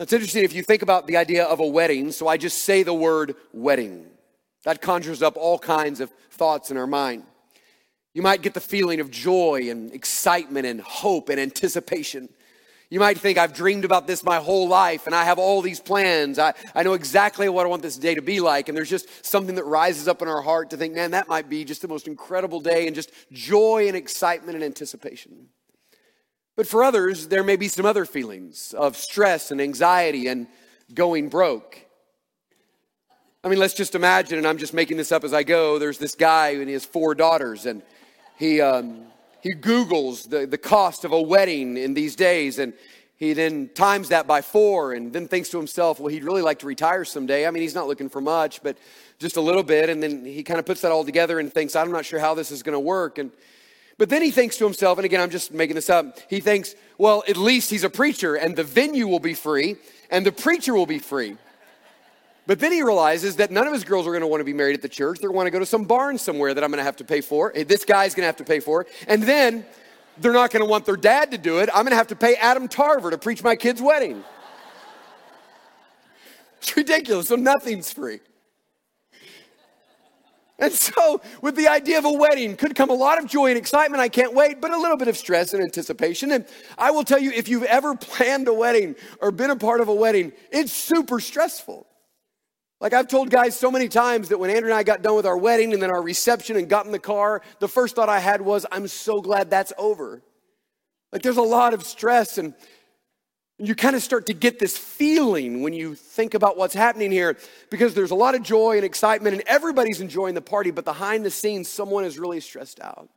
That's 0.00 0.12
interesting 0.12 0.42
if 0.42 0.52
you 0.52 0.64
think 0.64 0.82
about 0.82 1.06
the 1.06 1.16
idea 1.16 1.44
of 1.44 1.60
a 1.60 1.66
wedding. 1.66 2.10
So 2.10 2.26
I 2.26 2.38
just 2.38 2.62
say 2.62 2.82
the 2.82 2.92
word 2.92 3.36
wedding. 3.52 4.06
That 4.64 4.82
conjures 4.82 5.22
up 5.22 5.36
all 5.36 5.60
kinds 5.60 6.00
of 6.00 6.10
thoughts 6.32 6.72
in 6.72 6.76
our 6.76 6.88
mind. 6.88 7.22
You 8.12 8.22
might 8.22 8.42
get 8.42 8.54
the 8.54 8.60
feeling 8.60 9.00
of 9.00 9.10
joy 9.10 9.68
and 9.70 9.92
excitement 9.92 10.66
and 10.66 10.80
hope 10.80 11.28
and 11.28 11.38
anticipation. 11.38 12.28
You 12.90 12.98
might 12.98 13.18
think, 13.18 13.38
I've 13.38 13.54
dreamed 13.54 13.84
about 13.84 14.08
this 14.08 14.24
my 14.24 14.38
whole 14.38 14.66
life 14.66 15.06
and 15.06 15.14
I 15.14 15.22
have 15.22 15.38
all 15.38 15.62
these 15.62 15.78
plans. 15.78 16.40
I, 16.40 16.54
I 16.74 16.82
know 16.82 16.94
exactly 16.94 17.48
what 17.48 17.64
I 17.64 17.68
want 17.68 17.82
this 17.82 17.96
day 17.96 18.16
to 18.16 18.22
be 18.22 18.40
like. 18.40 18.68
And 18.68 18.76
there's 18.76 18.90
just 18.90 19.24
something 19.24 19.54
that 19.54 19.64
rises 19.64 20.08
up 20.08 20.22
in 20.22 20.28
our 20.28 20.42
heart 20.42 20.70
to 20.70 20.76
think, 20.76 20.94
man, 20.94 21.12
that 21.12 21.28
might 21.28 21.48
be 21.48 21.64
just 21.64 21.82
the 21.82 21.88
most 21.88 22.08
incredible 22.08 22.60
day 22.60 22.88
and 22.88 22.96
just 22.96 23.12
joy 23.30 23.86
and 23.86 23.96
excitement 23.96 24.56
and 24.56 24.64
anticipation. 24.64 25.46
But 26.56 26.66
for 26.66 26.82
others, 26.82 27.28
there 27.28 27.44
may 27.44 27.54
be 27.54 27.68
some 27.68 27.86
other 27.86 28.04
feelings 28.04 28.74
of 28.76 28.96
stress 28.96 29.52
and 29.52 29.60
anxiety 29.60 30.26
and 30.26 30.48
going 30.92 31.28
broke. 31.28 31.86
I 33.44 33.48
mean, 33.48 33.60
let's 33.60 33.74
just 33.74 33.94
imagine, 33.94 34.36
and 34.36 34.46
I'm 34.46 34.58
just 34.58 34.74
making 34.74 34.96
this 34.96 35.12
up 35.12 35.22
as 35.22 35.32
I 35.32 35.44
go. 35.44 35.78
There's 35.78 35.96
this 35.96 36.16
guy 36.16 36.50
and 36.50 36.66
he 36.66 36.72
has 36.72 36.84
four 36.84 37.14
daughters, 37.14 37.66
and 37.66 37.82
he, 38.40 38.60
um, 38.60 39.02
he 39.42 39.54
Googles 39.54 40.28
the, 40.28 40.46
the 40.46 40.58
cost 40.58 41.04
of 41.04 41.12
a 41.12 41.20
wedding 41.20 41.76
in 41.76 41.94
these 41.94 42.16
days 42.16 42.58
and 42.58 42.72
he 43.16 43.34
then 43.34 43.68
times 43.74 44.08
that 44.08 44.26
by 44.26 44.40
four 44.40 44.94
and 44.94 45.12
then 45.12 45.28
thinks 45.28 45.50
to 45.50 45.58
himself, 45.58 46.00
well, 46.00 46.08
he'd 46.08 46.24
really 46.24 46.40
like 46.40 46.60
to 46.60 46.66
retire 46.66 47.04
someday. 47.04 47.46
I 47.46 47.50
mean, 47.50 47.62
he's 47.62 47.74
not 47.74 47.86
looking 47.86 48.08
for 48.08 48.22
much, 48.22 48.62
but 48.62 48.78
just 49.18 49.36
a 49.36 49.42
little 49.42 49.62
bit. 49.62 49.90
And 49.90 50.02
then 50.02 50.24
he 50.24 50.42
kind 50.42 50.58
of 50.58 50.64
puts 50.64 50.80
that 50.80 50.90
all 50.90 51.04
together 51.04 51.38
and 51.38 51.52
thinks, 51.52 51.76
I'm 51.76 51.92
not 51.92 52.06
sure 52.06 52.18
how 52.18 52.32
this 52.32 52.50
is 52.50 52.62
going 52.62 52.72
to 52.72 52.80
work. 52.80 53.18
And 53.18 53.30
but 53.98 54.08
then 54.08 54.22
he 54.22 54.30
thinks 54.30 54.56
to 54.56 54.64
himself, 54.64 54.96
and 54.96 55.04
again, 55.04 55.20
I'm 55.20 55.28
just 55.28 55.52
making 55.52 55.74
this 55.74 55.90
up. 55.90 56.16
He 56.30 56.40
thinks, 56.40 56.74
well, 56.96 57.22
at 57.28 57.36
least 57.36 57.68
he's 57.68 57.84
a 57.84 57.90
preacher, 57.90 58.34
and 58.34 58.56
the 58.56 58.64
venue 58.64 59.06
will 59.06 59.20
be 59.20 59.34
free, 59.34 59.76
and 60.10 60.24
the 60.24 60.32
preacher 60.32 60.74
will 60.74 60.86
be 60.86 60.98
free. 60.98 61.36
But 62.50 62.58
then 62.58 62.72
he 62.72 62.82
realizes 62.82 63.36
that 63.36 63.52
none 63.52 63.68
of 63.68 63.72
his 63.72 63.84
girls 63.84 64.08
are 64.08 64.10
going 64.10 64.22
to 64.22 64.26
want 64.26 64.40
to 64.40 64.44
be 64.44 64.52
married 64.52 64.74
at 64.74 64.82
the 64.82 64.88
church. 64.88 65.20
They're 65.20 65.30
going 65.30 65.44
to 65.44 65.52
go 65.52 65.60
to 65.60 65.66
some 65.66 65.84
barn 65.84 66.18
somewhere 66.18 66.52
that 66.52 66.64
I'm 66.64 66.70
going 66.70 66.80
to 66.80 66.84
have 66.84 66.96
to 66.96 67.04
pay 67.04 67.20
for. 67.20 67.52
This 67.54 67.84
guy's 67.84 68.12
going 68.12 68.24
to 68.24 68.26
have 68.26 68.38
to 68.38 68.44
pay 68.44 68.58
for. 68.58 68.86
And 69.06 69.22
then 69.22 69.64
they're 70.18 70.32
not 70.32 70.50
going 70.50 70.64
to 70.64 70.68
want 70.68 70.84
their 70.84 70.96
dad 70.96 71.30
to 71.30 71.38
do 71.38 71.60
it. 71.60 71.68
I'm 71.68 71.84
going 71.84 71.92
to 71.92 71.96
have 71.96 72.08
to 72.08 72.16
pay 72.16 72.34
Adam 72.34 72.66
Tarver 72.66 73.12
to 73.12 73.18
preach 73.18 73.44
my 73.44 73.54
kid's 73.54 73.80
wedding. 73.80 74.24
It's 76.58 76.76
ridiculous. 76.76 77.28
So 77.28 77.36
nothing's 77.36 77.92
free. 77.92 78.18
And 80.58 80.72
so, 80.72 81.20
with 81.42 81.54
the 81.54 81.68
idea 81.68 81.98
of 81.98 82.04
a 82.04 82.12
wedding, 82.12 82.56
could 82.56 82.74
come 82.74 82.90
a 82.90 82.94
lot 82.94 83.22
of 83.22 83.30
joy 83.30 83.50
and 83.50 83.58
excitement. 83.58 84.00
I 84.00 84.08
can't 84.08 84.34
wait, 84.34 84.60
but 84.60 84.72
a 84.72 84.76
little 84.76 84.96
bit 84.96 85.06
of 85.06 85.16
stress 85.16 85.54
and 85.54 85.62
anticipation. 85.62 86.32
And 86.32 86.44
I 86.76 86.90
will 86.90 87.04
tell 87.04 87.20
you, 87.20 87.30
if 87.30 87.48
you've 87.48 87.62
ever 87.62 87.94
planned 87.96 88.48
a 88.48 88.52
wedding 88.52 88.96
or 89.20 89.30
been 89.30 89.50
a 89.50 89.56
part 89.56 89.80
of 89.80 89.86
a 89.86 89.94
wedding, 89.94 90.32
it's 90.50 90.72
super 90.72 91.20
stressful. 91.20 91.86
Like 92.80 92.94
I've 92.94 93.08
told 93.08 93.30
guys 93.30 93.58
so 93.58 93.70
many 93.70 93.88
times 93.88 94.30
that 94.30 94.38
when 94.38 94.50
Andrew 94.50 94.70
and 94.70 94.78
I 94.78 94.82
got 94.82 95.02
done 95.02 95.16
with 95.16 95.26
our 95.26 95.36
wedding 95.36 95.74
and 95.74 95.82
then 95.82 95.90
our 95.90 96.00
reception 96.00 96.56
and 96.56 96.68
got 96.68 96.86
in 96.86 96.92
the 96.92 96.98
car, 96.98 97.42
the 97.58 97.68
first 97.68 97.94
thought 97.94 98.08
I 98.08 98.20
had 98.20 98.40
was, 98.40 98.64
I'm 98.72 98.88
so 98.88 99.20
glad 99.20 99.50
that's 99.50 99.72
over. 99.76 100.22
Like 101.12 101.22
there's 101.22 101.36
a 101.36 101.42
lot 101.42 101.74
of 101.74 101.84
stress 101.84 102.38
and 102.38 102.54
you 103.58 103.74
kind 103.74 103.94
of 103.94 104.02
start 104.02 104.24
to 104.26 104.32
get 104.32 104.58
this 104.58 104.78
feeling 104.78 105.60
when 105.60 105.74
you 105.74 105.94
think 105.94 106.32
about 106.32 106.56
what's 106.56 106.72
happening 106.72 107.12
here 107.12 107.36
because 107.68 107.92
there's 107.92 108.10
a 108.10 108.14
lot 108.14 108.34
of 108.34 108.42
joy 108.42 108.76
and 108.76 108.84
excitement 108.84 109.34
and 109.34 109.44
everybody's 109.46 110.00
enjoying 110.00 110.34
the 110.34 110.40
party, 110.40 110.70
but 110.70 110.86
behind 110.86 111.26
the 111.26 111.30
scenes, 111.30 111.68
someone 111.68 112.04
is 112.04 112.18
really 112.18 112.40
stressed 112.40 112.80
out. 112.80 113.10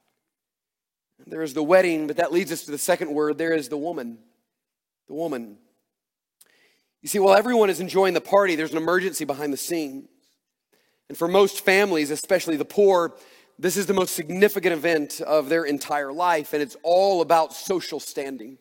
There 1.25 1.43
is 1.43 1.53
the 1.53 1.63
wedding, 1.63 2.08
but 2.08 2.17
that 2.17 2.34
leads 2.34 2.51
us 2.51 2.65
to 2.65 2.72
the 2.72 2.77
second 2.77 3.13
word 3.13 3.38
there 3.38 3.53
is 3.53 3.70
the 3.70 3.77
woman. 3.77 4.17
The 5.08 5.13
woman. 5.13 5.58
You 7.03 7.10
see, 7.10 7.19
while 7.19 7.36
everyone 7.36 7.69
is 7.69 7.81
enjoying 7.81 8.13
the 8.13 8.22
party, 8.22 8.55
there's 8.55 8.72
an 8.72 8.77
emergency 8.77 9.25
behind 9.25 9.51
the 9.51 9.57
scenes. 9.57 10.07
And 11.10 11.17
for 11.17 11.27
most 11.27 11.65
families, 11.65 12.10
especially 12.10 12.55
the 12.55 12.63
poor, 12.63 13.13
this 13.60 13.75
is 13.75 13.88
the 13.88 13.93
most 13.93 14.15
significant 14.15 14.74
event 14.74 15.19
of 15.19 15.50
their 15.50 15.65
entire 15.65 16.13
life, 16.13 16.53
and 16.53 16.62
it's 16.62 16.77
all 16.81 17.22
about 17.22 17.53
social 17.53 18.00
standing. 18.00 18.57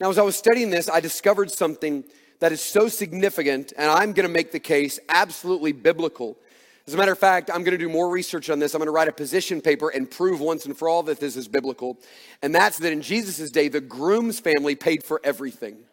Now, 0.00 0.08
as 0.08 0.16
I 0.16 0.22
was 0.22 0.36
studying 0.36 0.70
this, 0.70 0.88
I 0.88 1.00
discovered 1.00 1.50
something 1.50 2.04
that 2.40 2.50
is 2.50 2.62
so 2.62 2.88
significant, 2.88 3.74
and 3.76 3.90
I'm 3.90 4.14
to 4.14 4.26
make 4.32 4.50
the 4.50 4.58
case 4.58 4.98
absolutely 5.10 5.72
biblical. 5.72 6.38
As 6.86 6.94
a 6.94 6.96
matter 6.96 7.12
of 7.12 7.18
fact, 7.18 7.50
I'm 7.52 7.62
to 7.62 7.76
do 7.76 7.90
more 7.90 8.08
research 8.08 8.48
on 8.48 8.58
this. 8.58 8.74
I'm 8.74 8.82
to 8.82 8.90
write 8.90 9.08
a 9.08 9.12
position 9.12 9.60
paper 9.60 9.90
and 9.90 10.10
prove 10.10 10.40
once 10.40 10.64
and 10.64 10.74
for 10.74 10.88
all 10.88 11.02
that 11.02 11.20
this 11.20 11.36
is 11.36 11.46
biblical. 11.46 11.98
And 12.40 12.54
that's 12.54 12.78
that 12.78 12.90
in 12.90 13.02
Jesus' 13.02 13.50
day, 13.50 13.68
the 13.68 13.82
groom's 13.82 14.40
family 14.40 14.74
paid 14.74 15.04
for 15.04 15.20
everything. 15.22 15.84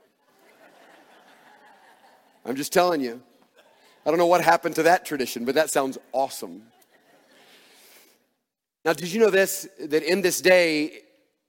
I'm 2.46 2.56
just 2.56 2.72
telling 2.72 3.02
you. 3.02 3.22
I 4.06 4.12
don't 4.12 4.20
know 4.20 4.28
what 4.28 4.44
happened 4.44 4.76
to 4.76 4.84
that 4.84 5.04
tradition, 5.04 5.46
but 5.46 5.56
that 5.56 5.72
sounds 5.72 5.98
awesome. 6.12 6.64
Now, 8.84 8.94
did 8.94 9.12
you 9.12 9.20
know 9.20 9.32
this? 9.32 9.68
That 9.80 10.04
in 10.04 10.22
this 10.22 10.42
day, 10.42 11.00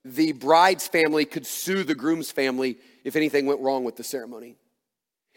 the 0.04 0.32
bride's 0.32 0.86
family 0.86 1.26
could 1.26 1.44
sue 1.44 1.84
the 1.84 1.94
groom's 1.94 2.30
family 2.30 2.78
if 3.04 3.14
anything 3.14 3.44
went 3.44 3.60
wrong 3.60 3.84
with 3.84 3.96
the 3.96 4.04
ceremony. 4.04 4.56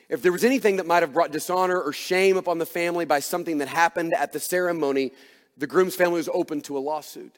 If 0.07 0.21
there 0.21 0.31
was 0.31 0.45
anything 0.45 0.77
that 0.77 0.87
might 0.87 1.03
have 1.03 1.13
brought 1.13 1.31
dishonor 1.31 1.79
or 1.79 1.91
shame 1.91 2.37
upon 2.37 2.57
the 2.57 2.65
family 2.65 3.05
by 3.05 3.19
something 3.19 3.57
that 3.57 3.67
happened 3.67 4.13
at 4.13 4.31
the 4.31 4.39
ceremony, 4.39 5.11
the 5.57 5.67
groom's 5.67 5.95
family 5.95 6.17
was 6.17 6.29
open 6.33 6.61
to 6.61 6.77
a 6.77 6.79
lawsuit. 6.79 7.37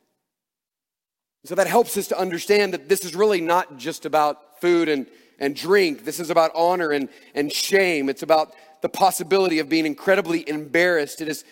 So 1.44 1.56
that 1.56 1.68
helps 1.68 1.98
us 1.98 2.08
to 2.08 2.20
understand 2.20 2.74
that 2.74 2.88
this 2.88 3.04
is 3.04 3.16
really 3.16 3.42
not 3.42 3.78
just 3.78 4.06
about 4.06 4.62
food 4.62 4.90
and 4.90 5.08
and 5.42 5.56
drink. 5.56 6.06
This 6.06 6.22
is 6.22 6.30
about 6.30 6.52
honor 6.56 6.92
and, 6.92 7.10
and 7.36 7.52
shame. 7.52 8.08
It's 8.08 8.24
about 8.24 8.54
the 8.82 8.88
possibility 8.88 9.60
of 9.60 9.68
being 9.68 9.86
incredibly 9.86 10.48
embarrassed. 10.48 11.20
It 11.20 11.28
is 11.28 11.44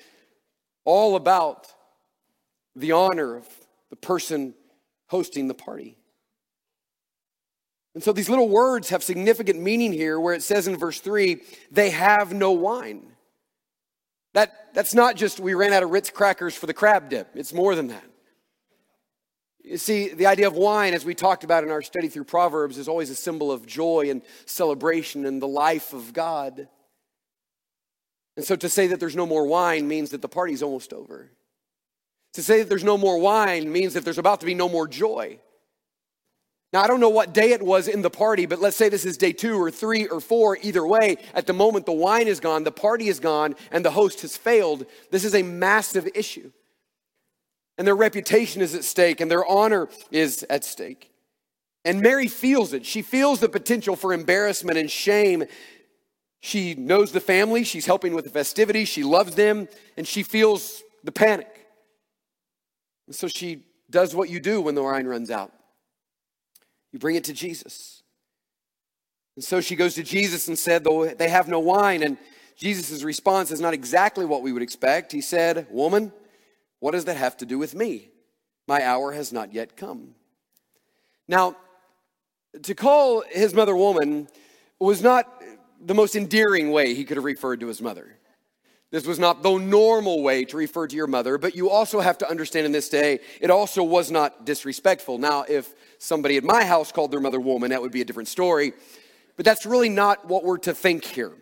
all 0.86 1.18
about 1.18 1.68
the 2.76 2.94
honor 2.94 3.36
of 3.36 3.48
the 3.90 3.98
person 3.98 4.54
hosting 5.08 5.48
the 5.48 5.54
party. 5.54 5.98
And 7.96 8.04
so 8.04 8.14
these 8.14 8.30
little 8.30 8.48
words 8.48 8.90
have 8.90 9.04
significant 9.04 9.60
meaning 9.60 9.92
here 9.92 10.20
where 10.20 10.36
it 10.36 10.44
says 10.44 10.68
in 10.68 10.78
verse 10.78 11.02
3, 11.02 11.42
they 11.72 11.90
have 11.90 12.32
no 12.32 12.52
wine. 12.52 13.08
That, 14.34 14.74
that's 14.76 14.94
not 14.94 15.16
just 15.16 15.40
we 15.40 15.56
ran 15.56 15.74
out 15.74 15.82
of 15.82 15.90
Ritz 15.90 16.12
crackers 16.12 16.56
for 16.56 16.68
the 16.68 16.74
crab 16.74 17.10
dip, 17.10 17.30
it's 17.34 17.54
more 17.54 17.74
than 17.74 17.88
that. 17.88 18.09
You 19.70 19.78
see, 19.78 20.10
the 20.10 20.26
idea 20.26 20.48
of 20.48 20.56
wine, 20.56 20.96
as 20.96 21.06
we 21.06 21.14
talked 21.14 21.44
about 21.44 21.64
in 21.64 21.70
our 21.70 21.84
study 21.84 22.08
through 22.08 22.24
Proverbs, 22.24 22.80
is 22.80 22.88
always 22.88 23.12
a 23.12 23.16
symbol 23.16 23.52
of 23.52 23.68
joy 23.68 24.10
and 24.10 24.24
celebration 24.48 25.28
and 25.28 25.40
the 25.40 25.48
life 25.48 25.94
of 25.94 26.12
God. 26.12 26.68
And 28.36 28.44
so 28.44 28.56
to 28.56 28.68
say 28.68 28.88
that 28.88 29.00
there's 29.00 29.16
no 29.16 29.28
more 29.28 29.46
wine 29.46 29.88
means 29.88 30.10
that 30.10 30.24
the 30.24 30.28
party's 30.28 30.64
almost 30.64 30.92
over. 30.92 31.30
To 32.34 32.42
say 32.42 32.60
that 32.60 32.70
there's 32.70 32.84
no 32.84 32.98
more 32.98 33.20
wine 33.20 33.72
means 33.72 33.94
that 33.94 34.04
there's 34.04 34.18
about 34.18 34.40
to 34.40 34.48
be 34.48 34.56
no 34.56 34.70
more 34.70 34.88
joy. 34.88 35.40
Now, 36.74 36.82
I 36.82 36.88
don't 36.88 37.00
know 37.00 37.10
what 37.10 37.36
day 37.36 37.52
it 37.52 37.62
was 37.62 37.88
in 37.88 38.02
the 38.02 38.10
party, 38.10 38.48
but 38.48 38.60
let's 38.60 38.76
say 38.76 38.90
this 38.90 39.06
is 39.06 39.18
day 39.18 39.34
two 39.34 39.62
or 39.62 39.70
three 39.70 40.08
or 40.08 40.20
four. 40.20 40.58
Either 40.64 40.86
way, 40.86 41.18
at 41.36 41.46
the 41.46 41.54
moment 41.54 41.86
the 41.86 41.92
wine 41.92 42.28
is 42.28 42.40
gone, 42.40 42.64
the 42.64 42.72
party 42.72 43.08
is 43.08 43.20
gone, 43.20 43.56
and 43.72 43.86
the 43.86 43.92
host 43.92 44.22
has 44.22 44.36
failed. 44.36 44.88
This 45.12 45.26
is 45.26 45.36
a 45.36 45.44
massive 45.44 46.08
issue. 46.16 46.52
And 47.80 47.88
their 47.88 47.96
reputation 47.96 48.62
is 48.62 48.76
at 48.76 48.84
stake, 48.84 49.22
and 49.22 49.32
their 49.32 49.46
honor 49.46 49.90
is 50.12 50.46
at 50.50 50.64
stake. 50.64 51.12
And 51.84 52.02
Mary 52.02 52.28
feels 52.28 52.74
it. 52.74 52.86
She 52.86 53.02
feels 53.02 53.40
the 53.40 53.50
potential 53.50 53.96
for 53.96 54.14
embarrassment 54.14 54.78
and 54.78 54.92
shame. 54.92 55.46
She 56.42 56.76
knows 56.76 57.12
the 57.12 57.20
family, 57.22 57.64
she's 57.64 57.88
helping 57.88 58.14
with 58.14 58.26
the 58.26 58.32
festivities, 58.32 58.88
she 58.88 59.04
loves 59.04 59.34
them, 59.34 59.68
and 59.98 60.08
she 60.08 60.22
feels 60.22 60.84
the 61.04 61.12
panic. 61.12 61.48
And 63.08 63.16
so 63.16 63.28
she 63.28 63.64
does 63.90 64.14
what 64.14 64.30
you 64.30 64.40
do 64.40 64.62
when 64.62 64.76
the 64.76 64.84
wine 64.84 65.08
runs 65.08 65.32
out 65.32 65.52
you 66.92 67.00
bring 67.00 67.16
it 67.16 67.24
to 67.26 67.34
Jesus. 67.34 68.04
And 69.36 69.44
so 69.44 69.62
she 69.62 69.76
goes 69.76 69.96
to 69.96 70.04
Jesus 70.04 70.48
and 70.48 70.58
said, 70.58 70.86
they 71.18 71.30
have 71.30 71.48
no 71.48 71.60
wine. 71.60 72.04
And 72.04 72.18
Jesus' 72.58 73.04
response 73.04 73.52
is 73.52 73.62
not 73.62 73.74
exactly 73.74 74.26
what 74.26 74.42
we 74.42 74.52
would 74.52 74.64
expect. 74.64 75.12
He 75.12 75.22
said, 75.22 75.68
Woman, 75.70 76.12
what 76.80 76.92
does 76.92 77.06
that 77.06 77.18
have 77.18 77.38
to 77.38 77.46
do 77.46 77.58
with 77.58 77.76
me? 77.76 78.10
My 78.68 78.84
hour 78.86 79.12
has 79.12 79.34
not 79.34 79.54
yet 79.54 79.76
come. 79.76 80.16
Now, 81.28 81.56
to 82.64 82.74
call 82.74 83.24
his 83.30 83.54
mother 83.54 83.76
woman 83.76 84.28
was 84.80 85.02
not 85.02 85.28
the 85.82 85.94
most 85.94 86.16
endearing 86.16 86.72
way 86.72 86.94
he 86.94 87.04
could 87.04 87.18
have 87.18 87.24
referred 87.24 87.60
to 87.60 87.68
his 87.68 87.82
mother. 87.82 88.16
This 88.92 89.06
was 89.06 89.20
not 89.20 89.44
the 89.44 89.56
normal 89.58 90.24
way 90.24 90.46
to 90.46 90.58
refer 90.58 90.88
to 90.88 90.96
your 90.96 91.06
mother, 91.06 91.38
but 91.38 91.56
you 91.56 91.70
also 91.70 92.00
have 92.00 92.18
to 92.20 92.30
understand 92.30 92.66
in 92.66 92.72
this 92.72 92.90
day, 92.90 93.20
it 93.40 93.52
also 93.52 93.84
was 93.84 94.10
not 94.10 94.46
disrespectful. 94.46 95.20
Now, 95.20 95.46
if 95.48 95.76
somebody 96.00 96.38
at 96.38 96.44
my 96.44 96.64
house 96.64 96.92
called 96.92 97.12
their 97.12 97.20
mother 97.20 97.40
woman, 97.40 97.70
that 97.70 97.82
would 97.82 97.92
be 97.92 98.02
a 98.02 98.06
different 98.06 98.30
story. 98.30 98.74
But 99.36 99.46
that's 99.46 99.66
really 99.66 99.90
not 99.90 100.28
what 100.28 100.44
we're 100.44 100.58
to 100.60 100.74
think 100.74 101.06
here. 101.06 101.34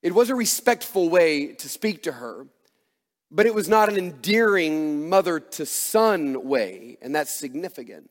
It 0.00 0.14
was 0.14 0.30
a 0.30 0.34
respectful 0.34 1.08
way 1.08 1.54
to 1.54 1.68
speak 1.68 2.04
to 2.04 2.12
her, 2.12 2.46
but 3.34 3.46
it 3.46 3.54
was 3.54 3.68
not 3.68 3.88
an 3.88 3.96
endearing 3.96 5.08
mother 5.08 5.40
to 5.40 5.66
son 5.66 6.44
way, 6.44 6.96
and 7.02 7.12
that's 7.12 7.32
significant 7.32 8.08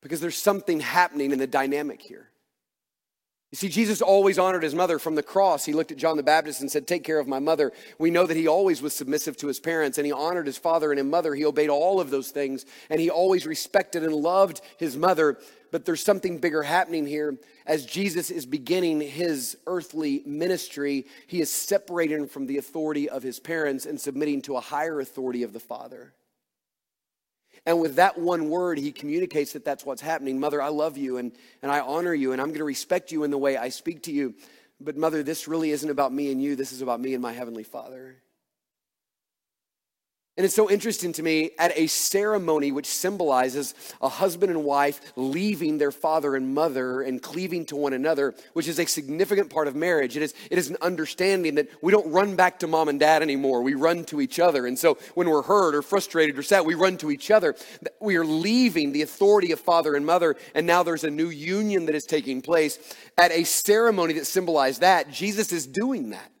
because 0.00 0.22
there's 0.22 0.38
something 0.38 0.80
happening 0.80 1.32
in 1.32 1.38
the 1.38 1.46
dynamic 1.46 2.00
here. 2.00 2.29
You 3.50 3.56
see, 3.56 3.68
Jesus 3.68 4.00
always 4.00 4.38
honored 4.38 4.62
his 4.62 4.76
mother 4.76 5.00
from 5.00 5.16
the 5.16 5.24
cross. 5.24 5.64
He 5.64 5.72
looked 5.72 5.90
at 5.90 5.98
John 5.98 6.16
the 6.16 6.22
Baptist 6.22 6.60
and 6.60 6.70
said, 6.70 6.86
Take 6.86 7.02
care 7.02 7.18
of 7.18 7.26
my 7.26 7.40
mother. 7.40 7.72
We 7.98 8.12
know 8.12 8.24
that 8.24 8.36
he 8.36 8.46
always 8.46 8.80
was 8.80 8.94
submissive 8.94 9.36
to 9.38 9.48
his 9.48 9.58
parents 9.58 9.98
and 9.98 10.06
he 10.06 10.12
honored 10.12 10.46
his 10.46 10.56
father 10.56 10.92
and 10.92 10.98
his 10.98 11.06
mother. 11.06 11.34
He 11.34 11.44
obeyed 11.44 11.68
all 11.68 12.00
of 12.00 12.10
those 12.10 12.30
things 12.30 12.64
and 12.90 13.00
he 13.00 13.10
always 13.10 13.46
respected 13.46 14.04
and 14.04 14.14
loved 14.14 14.60
his 14.78 14.96
mother. 14.96 15.36
But 15.72 15.84
there's 15.84 16.02
something 16.02 16.38
bigger 16.38 16.62
happening 16.62 17.06
here. 17.06 17.38
As 17.66 17.86
Jesus 17.86 18.30
is 18.30 18.46
beginning 18.46 19.00
his 19.00 19.56
earthly 19.66 20.22
ministry, 20.24 21.06
he 21.26 21.40
is 21.40 21.50
separating 21.50 22.28
from 22.28 22.46
the 22.46 22.58
authority 22.58 23.08
of 23.08 23.24
his 23.24 23.40
parents 23.40 23.84
and 23.84 24.00
submitting 24.00 24.42
to 24.42 24.56
a 24.56 24.60
higher 24.60 25.00
authority 25.00 25.42
of 25.42 25.52
the 25.52 25.60
Father. 25.60 26.12
And 27.66 27.80
with 27.80 27.96
that 27.96 28.18
one 28.18 28.48
word, 28.48 28.78
he 28.78 28.92
communicates 28.92 29.52
that 29.52 29.64
that's 29.64 29.84
what's 29.84 30.00
happening. 30.00 30.40
Mother, 30.40 30.62
I 30.62 30.68
love 30.68 30.96
you 30.96 31.18
and, 31.18 31.32
and 31.62 31.70
I 31.70 31.80
honor 31.80 32.14
you 32.14 32.32
and 32.32 32.40
I'm 32.40 32.48
going 32.48 32.58
to 32.58 32.64
respect 32.64 33.12
you 33.12 33.24
in 33.24 33.30
the 33.30 33.38
way 33.38 33.56
I 33.56 33.68
speak 33.68 34.04
to 34.04 34.12
you. 34.12 34.34
But, 34.80 34.96
Mother, 34.96 35.22
this 35.22 35.46
really 35.46 35.70
isn't 35.70 35.90
about 35.90 36.12
me 36.12 36.32
and 36.32 36.42
you. 36.42 36.56
This 36.56 36.72
is 36.72 36.80
about 36.80 37.00
me 37.00 37.12
and 37.12 37.22
my 37.22 37.32
Heavenly 37.32 37.64
Father. 37.64 38.16
And 40.40 40.46
it's 40.46 40.54
so 40.54 40.70
interesting 40.70 41.12
to 41.12 41.22
me 41.22 41.50
at 41.58 41.76
a 41.76 41.86
ceremony 41.86 42.72
which 42.72 42.86
symbolizes 42.86 43.74
a 44.00 44.08
husband 44.08 44.50
and 44.50 44.64
wife 44.64 45.12
leaving 45.14 45.76
their 45.76 45.92
father 45.92 46.34
and 46.34 46.54
mother 46.54 47.02
and 47.02 47.20
cleaving 47.20 47.66
to 47.66 47.76
one 47.76 47.92
another, 47.92 48.34
which 48.54 48.66
is 48.66 48.78
a 48.78 48.86
significant 48.86 49.50
part 49.50 49.68
of 49.68 49.76
marriage. 49.76 50.16
It 50.16 50.22
is, 50.22 50.32
it 50.50 50.56
is 50.56 50.70
an 50.70 50.78
understanding 50.80 51.56
that 51.56 51.68
we 51.82 51.92
don't 51.92 52.10
run 52.10 52.36
back 52.36 52.58
to 52.60 52.66
mom 52.66 52.88
and 52.88 52.98
dad 52.98 53.20
anymore. 53.20 53.60
We 53.60 53.74
run 53.74 54.06
to 54.06 54.22
each 54.22 54.40
other. 54.40 54.66
And 54.66 54.78
so 54.78 54.96
when 55.12 55.28
we're 55.28 55.42
hurt 55.42 55.74
or 55.74 55.82
frustrated 55.82 56.38
or 56.38 56.42
sad, 56.42 56.64
we 56.64 56.72
run 56.72 56.96
to 56.96 57.10
each 57.10 57.30
other. 57.30 57.54
We 58.00 58.16
are 58.16 58.24
leaving 58.24 58.92
the 58.92 59.02
authority 59.02 59.52
of 59.52 59.60
father 59.60 59.94
and 59.94 60.06
mother, 60.06 60.36
and 60.54 60.66
now 60.66 60.82
there's 60.82 61.04
a 61.04 61.10
new 61.10 61.28
union 61.28 61.84
that 61.84 61.94
is 61.94 62.06
taking 62.06 62.40
place. 62.40 62.78
At 63.18 63.30
a 63.30 63.44
ceremony 63.44 64.14
that 64.14 64.26
symbolized 64.26 64.80
that, 64.80 65.10
Jesus 65.10 65.52
is 65.52 65.66
doing 65.66 66.08
that. 66.10 66.32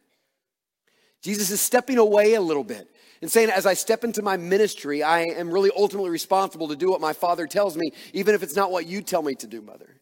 Jesus 1.20 1.50
is 1.50 1.60
stepping 1.60 1.98
away 1.98 2.32
a 2.32 2.40
little 2.40 2.64
bit 2.64 2.88
and 3.22 3.30
saying, 3.30 3.50
as 3.50 3.66
I 3.66 3.74
step 3.74 4.02
into 4.02 4.22
my 4.22 4.36
ministry, 4.36 5.02
I 5.02 5.20
am 5.22 5.50
really 5.50 5.70
ultimately 5.76 6.10
responsible 6.10 6.68
to 6.68 6.76
do 6.76 6.90
what 6.90 7.00
my 7.00 7.12
father 7.12 7.46
tells 7.46 7.76
me, 7.76 7.92
even 8.12 8.34
if 8.34 8.42
it's 8.42 8.56
not 8.56 8.72
what 8.72 8.86
you 8.86 9.02
tell 9.02 9.22
me 9.22 9.34
to 9.36 9.46
do, 9.46 9.60
mother. 9.60 10.00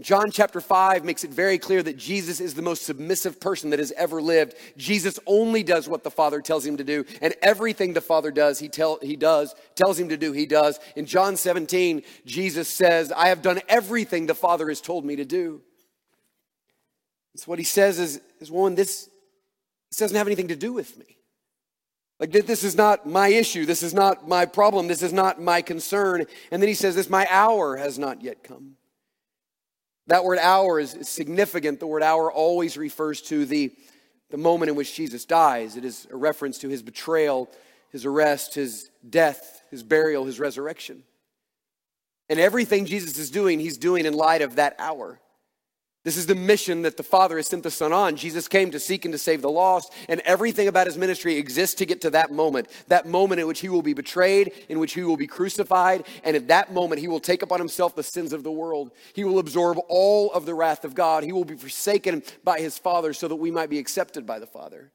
John 0.00 0.30
chapter 0.30 0.60
5 0.60 1.04
makes 1.04 1.24
it 1.24 1.30
very 1.30 1.58
clear 1.58 1.82
that 1.82 1.98
Jesus 1.98 2.40
is 2.40 2.54
the 2.54 2.62
most 2.62 2.86
submissive 2.86 3.38
person 3.38 3.70
that 3.70 3.78
has 3.78 3.92
ever 3.92 4.22
lived. 4.22 4.54
Jesus 4.76 5.18
only 5.26 5.62
does 5.62 5.88
what 5.88 6.04
the 6.04 6.10
Father 6.10 6.40
tells 6.40 6.64
him 6.64 6.78
to 6.78 6.84
do, 6.84 7.04
and 7.20 7.34
everything 7.42 7.92
the 7.92 8.00
Father 8.00 8.30
does, 8.30 8.58
he, 8.58 8.68
tell, 8.68 8.98
he 9.02 9.14
does, 9.14 9.54
tells 9.74 9.98
him 9.98 10.08
to 10.08 10.16
do, 10.16 10.32
he 10.32 10.46
does. 10.46 10.80
In 10.96 11.06
John 11.06 11.36
17, 11.36 12.02
Jesus 12.24 12.68
says, 12.68 13.12
I 13.12 13.28
have 13.28 13.42
done 13.42 13.60
everything 13.68 14.26
the 14.26 14.34
Father 14.34 14.68
has 14.68 14.80
told 14.80 15.04
me 15.04 15.16
to 15.16 15.24
do. 15.24 15.60
So 17.36 17.44
what 17.44 17.58
he 17.58 17.64
says 17.64 17.98
is, 17.98 18.20
is 18.40 18.50
one, 18.50 18.74
this, 18.74 19.08
this 19.90 19.98
doesn't 19.98 20.16
have 20.16 20.26
anything 20.26 20.48
to 20.48 20.56
do 20.56 20.72
with 20.72 20.96
me. 20.98 21.19
Like, 22.20 22.32
this 22.32 22.64
is 22.64 22.76
not 22.76 23.06
my 23.06 23.28
issue. 23.28 23.64
This 23.64 23.82
is 23.82 23.94
not 23.94 24.28
my 24.28 24.44
problem. 24.44 24.88
This 24.88 25.02
is 25.02 25.12
not 25.12 25.40
my 25.40 25.62
concern. 25.62 26.26
And 26.50 26.62
then 26.62 26.68
he 26.68 26.74
says, 26.74 26.94
This, 26.94 27.08
my 27.08 27.26
hour 27.30 27.76
has 27.76 27.98
not 27.98 28.22
yet 28.22 28.44
come. 28.44 28.76
That 30.06 30.24
word 30.24 30.38
hour 30.38 30.78
is 30.78 30.94
significant. 31.02 31.80
The 31.80 31.86
word 31.86 32.02
hour 32.02 32.30
always 32.30 32.76
refers 32.76 33.22
to 33.22 33.46
the, 33.46 33.72
the 34.28 34.36
moment 34.36 34.68
in 34.68 34.76
which 34.76 34.94
Jesus 34.94 35.24
dies. 35.24 35.76
It 35.76 35.84
is 35.84 36.06
a 36.10 36.16
reference 36.16 36.58
to 36.58 36.68
his 36.68 36.82
betrayal, 36.82 37.48
his 37.90 38.04
arrest, 38.04 38.54
his 38.54 38.90
death, 39.08 39.62
his 39.70 39.82
burial, 39.82 40.26
his 40.26 40.38
resurrection. 40.38 41.04
And 42.28 42.38
everything 42.38 42.84
Jesus 42.84 43.18
is 43.18 43.30
doing, 43.30 43.60
he's 43.60 43.78
doing 43.78 44.04
in 44.04 44.12
light 44.12 44.42
of 44.42 44.56
that 44.56 44.76
hour. 44.78 45.20
This 46.02 46.16
is 46.16 46.26
the 46.26 46.34
mission 46.34 46.80
that 46.82 46.96
the 46.96 47.02
Father 47.02 47.36
has 47.36 47.46
sent 47.46 47.62
the 47.62 47.70
Son 47.70 47.92
on. 47.92 48.16
Jesus 48.16 48.48
came 48.48 48.70
to 48.70 48.80
seek 48.80 49.04
and 49.04 49.12
to 49.12 49.18
save 49.18 49.42
the 49.42 49.50
lost, 49.50 49.92
and 50.08 50.20
everything 50.20 50.66
about 50.66 50.86
his 50.86 50.96
ministry 50.96 51.36
exists 51.36 51.74
to 51.76 51.84
get 51.84 52.00
to 52.00 52.10
that 52.10 52.32
moment. 52.32 52.68
That 52.88 53.06
moment 53.06 53.40
in 53.40 53.46
which 53.46 53.60
he 53.60 53.68
will 53.68 53.82
be 53.82 53.92
betrayed, 53.92 54.52
in 54.70 54.78
which 54.78 54.94
he 54.94 55.02
will 55.02 55.18
be 55.18 55.26
crucified, 55.26 56.06
and 56.24 56.36
at 56.36 56.48
that 56.48 56.72
moment 56.72 57.02
he 57.02 57.08
will 57.08 57.20
take 57.20 57.42
upon 57.42 57.58
himself 57.58 57.94
the 57.94 58.02
sins 58.02 58.32
of 58.32 58.44
the 58.44 58.50
world. 58.50 58.92
He 59.12 59.24
will 59.24 59.38
absorb 59.38 59.78
all 59.88 60.32
of 60.32 60.46
the 60.46 60.54
wrath 60.54 60.86
of 60.86 60.94
God. 60.94 61.22
He 61.22 61.32
will 61.32 61.44
be 61.44 61.56
forsaken 61.56 62.22
by 62.42 62.60
his 62.60 62.78
Father 62.78 63.12
so 63.12 63.28
that 63.28 63.36
we 63.36 63.50
might 63.50 63.68
be 63.68 63.78
accepted 63.78 64.24
by 64.24 64.38
the 64.38 64.46
Father. 64.46 64.92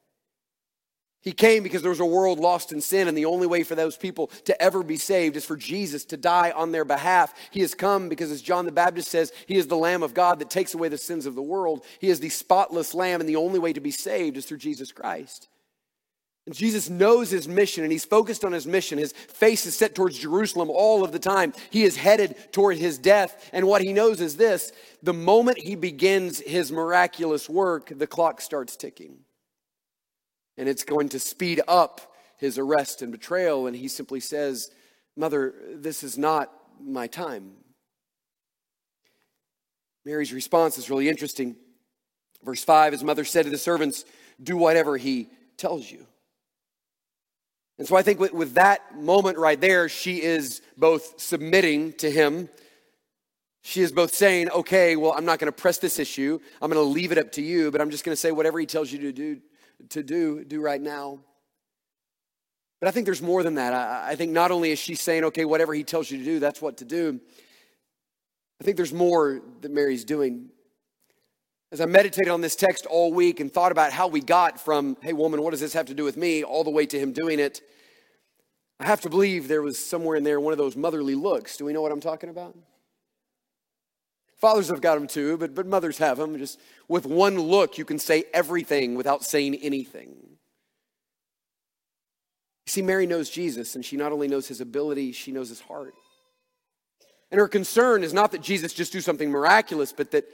He 1.26 1.32
came 1.32 1.64
because 1.64 1.82
there 1.82 1.90
was 1.90 1.98
a 1.98 2.06
world 2.06 2.38
lost 2.38 2.70
in 2.70 2.80
sin, 2.80 3.08
and 3.08 3.18
the 3.18 3.24
only 3.24 3.48
way 3.48 3.64
for 3.64 3.74
those 3.74 3.96
people 3.96 4.28
to 4.44 4.62
ever 4.62 4.84
be 4.84 4.96
saved 4.96 5.34
is 5.34 5.44
for 5.44 5.56
Jesus 5.56 6.04
to 6.04 6.16
die 6.16 6.52
on 6.52 6.70
their 6.70 6.84
behalf. 6.84 7.34
He 7.50 7.62
has 7.62 7.74
come 7.74 8.08
because, 8.08 8.30
as 8.30 8.40
John 8.40 8.64
the 8.64 8.70
Baptist 8.70 9.10
says, 9.10 9.32
He 9.46 9.56
is 9.56 9.66
the 9.66 9.76
Lamb 9.76 10.04
of 10.04 10.14
God 10.14 10.38
that 10.38 10.50
takes 10.50 10.72
away 10.72 10.88
the 10.88 10.96
sins 10.96 11.26
of 11.26 11.34
the 11.34 11.42
world. 11.42 11.84
He 11.98 12.10
is 12.10 12.20
the 12.20 12.28
spotless 12.28 12.94
Lamb, 12.94 13.18
and 13.18 13.28
the 13.28 13.34
only 13.34 13.58
way 13.58 13.72
to 13.72 13.80
be 13.80 13.90
saved 13.90 14.36
is 14.36 14.46
through 14.46 14.58
Jesus 14.58 14.92
Christ. 14.92 15.48
And 16.46 16.54
Jesus 16.54 16.88
knows 16.88 17.28
his 17.28 17.48
mission 17.48 17.82
and 17.82 17.90
he's 17.90 18.04
focused 18.04 18.44
on 18.44 18.52
his 18.52 18.68
mission. 18.68 18.96
His 18.96 19.10
face 19.10 19.66
is 19.66 19.74
set 19.74 19.96
towards 19.96 20.16
Jerusalem 20.16 20.70
all 20.70 21.02
of 21.02 21.10
the 21.10 21.18
time. 21.18 21.52
He 21.70 21.82
is 21.82 21.96
headed 21.96 22.36
toward 22.52 22.76
his 22.76 22.98
death. 22.98 23.50
And 23.52 23.66
what 23.66 23.82
he 23.82 23.92
knows 23.92 24.20
is 24.20 24.36
this 24.36 24.70
the 25.02 25.12
moment 25.12 25.58
he 25.58 25.74
begins 25.74 26.38
his 26.38 26.70
miraculous 26.70 27.48
work, 27.48 27.90
the 27.92 28.06
clock 28.06 28.40
starts 28.40 28.76
ticking 28.76 29.25
and 30.56 30.68
it's 30.68 30.84
going 30.84 31.08
to 31.10 31.18
speed 31.18 31.60
up 31.68 32.14
his 32.38 32.58
arrest 32.58 33.02
and 33.02 33.12
betrayal. 33.12 33.66
And 33.66 33.76
he 33.76 33.88
simply 33.88 34.20
says, 34.20 34.70
Mother, 35.16 35.54
this 35.74 36.02
is 36.02 36.18
not 36.18 36.52
my 36.80 37.06
time. 37.06 37.52
Mary's 40.04 40.32
response 40.32 40.78
is 40.78 40.90
really 40.90 41.08
interesting. 41.08 41.56
Verse 42.44 42.62
5 42.62 42.92
His 42.92 43.04
mother 43.04 43.24
said 43.24 43.44
to 43.44 43.50
the 43.50 43.58
servants, 43.58 44.04
Do 44.42 44.56
whatever 44.56 44.96
he 44.96 45.28
tells 45.56 45.90
you. 45.90 46.06
And 47.78 47.86
so 47.86 47.96
I 47.96 48.02
think 48.02 48.20
with, 48.20 48.32
with 48.32 48.54
that 48.54 48.96
moment 48.96 49.36
right 49.36 49.60
there, 49.60 49.88
she 49.88 50.22
is 50.22 50.62
both 50.78 51.20
submitting 51.20 51.92
to 51.94 52.10
him 52.10 52.48
She 53.66 53.82
is 53.82 53.90
both 53.90 54.14
saying, 54.14 54.48
okay, 54.50 54.94
well, 54.94 55.12
I'm 55.12 55.24
not 55.24 55.40
going 55.40 55.52
to 55.52 55.62
press 55.62 55.78
this 55.78 55.98
issue. 55.98 56.38
I'm 56.62 56.70
going 56.70 56.80
to 56.80 56.88
leave 56.88 57.10
it 57.10 57.18
up 57.18 57.32
to 57.32 57.42
you, 57.42 57.72
but 57.72 57.80
I'm 57.80 57.90
just 57.90 58.04
going 58.04 58.12
to 58.12 58.16
say 58.16 58.30
whatever 58.30 58.60
he 58.60 58.66
tells 58.66 58.92
you 58.92 59.00
to 59.00 59.12
do, 59.12 59.40
to 59.90 60.02
do, 60.02 60.44
do 60.44 60.60
right 60.60 60.80
now. 60.80 61.20
But 62.80 62.88
I 62.88 62.90
think 62.90 63.06
there's 63.06 63.22
more 63.22 63.42
than 63.42 63.54
that. 63.54 63.72
I, 63.72 64.12
I 64.12 64.16
think 64.16 64.32
not 64.32 64.50
only 64.50 64.70
is 64.70 64.78
she 64.78 64.94
saying, 64.94 65.24
okay, 65.24 65.44
whatever 65.44 65.72
he 65.72 65.84
tells 65.84 66.10
you 66.10 66.18
to 66.18 66.24
do, 66.24 66.38
that's 66.38 66.60
what 66.60 66.78
to 66.78 66.84
do. 66.84 67.20
I 68.60 68.64
think 68.64 68.76
there's 68.76 68.92
more 68.92 69.40
that 69.60 69.70
Mary's 69.70 70.04
doing. 70.04 70.50
As 71.72 71.80
I 71.80 71.86
meditated 71.86 72.30
on 72.30 72.40
this 72.40 72.56
text 72.56 72.86
all 72.86 73.12
week 73.12 73.40
and 73.40 73.52
thought 73.52 73.72
about 73.72 73.92
how 73.92 74.08
we 74.08 74.20
got 74.20 74.60
from, 74.60 74.96
hey, 75.02 75.12
woman, 75.12 75.42
what 75.42 75.50
does 75.50 75.60
this 75.60 75.72
have 75.72 75.86
to 75.86 75.94
do 75.94 76.04
with 76.04 76.16
me, 76.16 76.44
all 76.44 76.64
the 76.64 76.70
way 76.70 76.86
to 76.86 76.98
him 76.98 77.12
doing 77.12 77.38
it, 77.38 77.60
I 78.78 78.86
have 78.86 79.00
to 79.02 79.10
believe 79.10 79.48
there 79.48 79.62
was 79.62 79.78
somewhere 79.78 80.16
in 80.16 80.22
there 80.22 80.38
one 80.38 80.52
of 80.52 80.58
those 80.58 80.76
motherly 80.76 81.14
looks. 81.14 81.56
Do 81.56 81.64
we 81.64 81.72
know 81.72 81.82
what 81.82 81.92
I'm 81.92 82.00
talking 82.00 82.28
about? 82.28 82.56
Fathers 84.36 84.68
have 84.68 84.82
got 84.82 84.96
them 84.96 85.06
too, 85.06 85.36
but, 85.38 85.54
but 85.54 85.66
mothers 85.66 85.98
have 85.98 86.18
them. 86.18 86.36
Just 86.38 86.60
with 86.88 87.06
one 87.06 87.38
look, 87.38 87.78
you 87.78 87.84
can 87.84 87.98
say 87.98 88.24
everything 88.34 88.94
without 88.94 89.24
saying 89.24 89.54
anything. 89.56 90.14
You 92.66 92.70
see, 92.70 92.82
Mary 92.82 93.06
knows 93.06 93.30
Jesus, 93.30 93.74
and 93.74 93.84
she 93.84 93.96
not 93.96 94.12
only 94.12 94.28
knows 94.28 94.48
his 94.48 94.60
ability, 94.60 95.12
she 95.12 95.32
knows 95.32 95.48
his 95.48 95.60
heart. 95.60 95.94
And 97.30 97.38
her 97.38 97.48
concern 97.48 98.04
is 98.04 98.12
not 98.12 98.32
that 98.32 98.42
Jesus 98.42 98.72
just 98.72 98.92
do 98.92 99.00
something 99.00 99.30
miraculous, 99.30 99.92
but 99.92 100.10
that, 100.10 100.26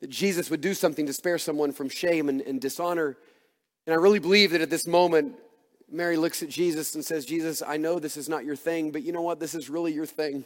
that 0.00 0.08
Jesus 0.10 0.48
would 0.48 0.60
do 0.60 0.74
something 0.74 1.06
to 1.06 1.12
spare 1.12 1.38
someone 1.38 1.72
from 1.72 1.88
shame 1.88 2.28
and, 2.28 2.40
and 2.40 2.60
dishonor. 2.60 3.16
And 3.86 3.94
I 3.94 3.98
really 3.98 4.18
believe 4.18 4.52
that 4.52 4.60
at 4.60 4.70
this 4.70 4.86
moment, 4.86 5.34
Mary 5.90 6.16
looks 6.16 6.42
at 6.42 6.48
Jesus 6.48 6.94
and 6.94 7.04
says, 7.04 7.26
Jesus, 7.26 7.62
I 7.66 7.76
know 7.76 7.98
this 7.98 8.16
is 8.16 8.28
not 8.28 8.44
your 8.44 8.56
thing, 8.56 8.92
but 8.92 9.02
you 9.02 9.12
know 9.12 9.20
what? 9.20 9.40
This 9.40 9.54
is 9.54 9.68
really 9.68 9.92
your 9.92 10.06
thing. 10.06 10.44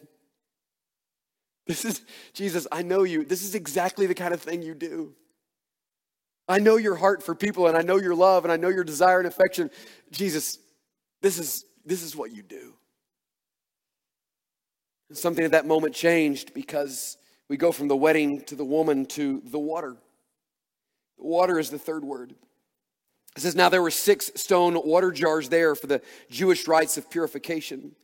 This 1.68 1.84
is, 1.84 2.02
Jesus, 2.32 2.66
I 2.70 2.82
know 2.82 3.02
you. 3.02 3.24
This 3.24 3.42
is 3.42 3.56
exactly 3.56 4.06
the 4.06 4.14
kind 4.14 4.32
of 4.32 4.40
thing 4.40 4.62
you 4.62 4.72
do. 4.72 5.14
I 6.48 6.60
know 6.60 6.76
your 6.76 6.94
heart 6.94 7.24
for 7.24 7.34
people, 7.34 7.66
and 7.66 7.76
I 7.76 7.82
know 7.82 7.96
your 7.96 8.14
love, 8.14 8.44
and 8.44 8.52
I 8.52 8.56
know 8.56 8.68
your 8.68 8.84
desire 8.84 9.18
and 9.18 9.26
affection. 9.26 9.70
Jesus, 10.12 10.58
this 11.22 11.38
is, 11.38 11.64
this 11.84 12.04
is 12.04 12.14
what 12.14 12.32
you 12.32 12.44
do. 12.44 12.74
And 15.08 15.18
something 15.18 15.44
at 15.44 15.50
that 15.50 15.66
moment 15.66 15.92
changed 15.92 16.54
because 16.54 17.16
we 17.48 17.56
go 17.56 17.72
from 17.72 17.88
the 17.88 17.96
wedding 17.96 18.42
to 18.42 18.54
the 18.54 18.64
woman 18.64 19.04
to 19.06 19.42
the 19.44 19.58
water. 19.58 19.96
The 21.18 21.24
water 21.24 21.58
is 21.58 21.70
the 21.70 21.78
third 21.78 22.04
word. 22.04 22.32
It 23.36 23.40
says, 23.40 23.56
Now 23.56 23.68
there 23.68 23.82
were 23.82 23.90
six 23.90 24.30
stone 24.36 24.74
water 24.74 25.10
jars 25.10 25.48
there 25.48 25.74
for 25.74 25.88
the 25.88 26.00
Jewish 26.30 26.68
rites 26.68 26.96
of 26.96 27.10
purification 27.10 27.96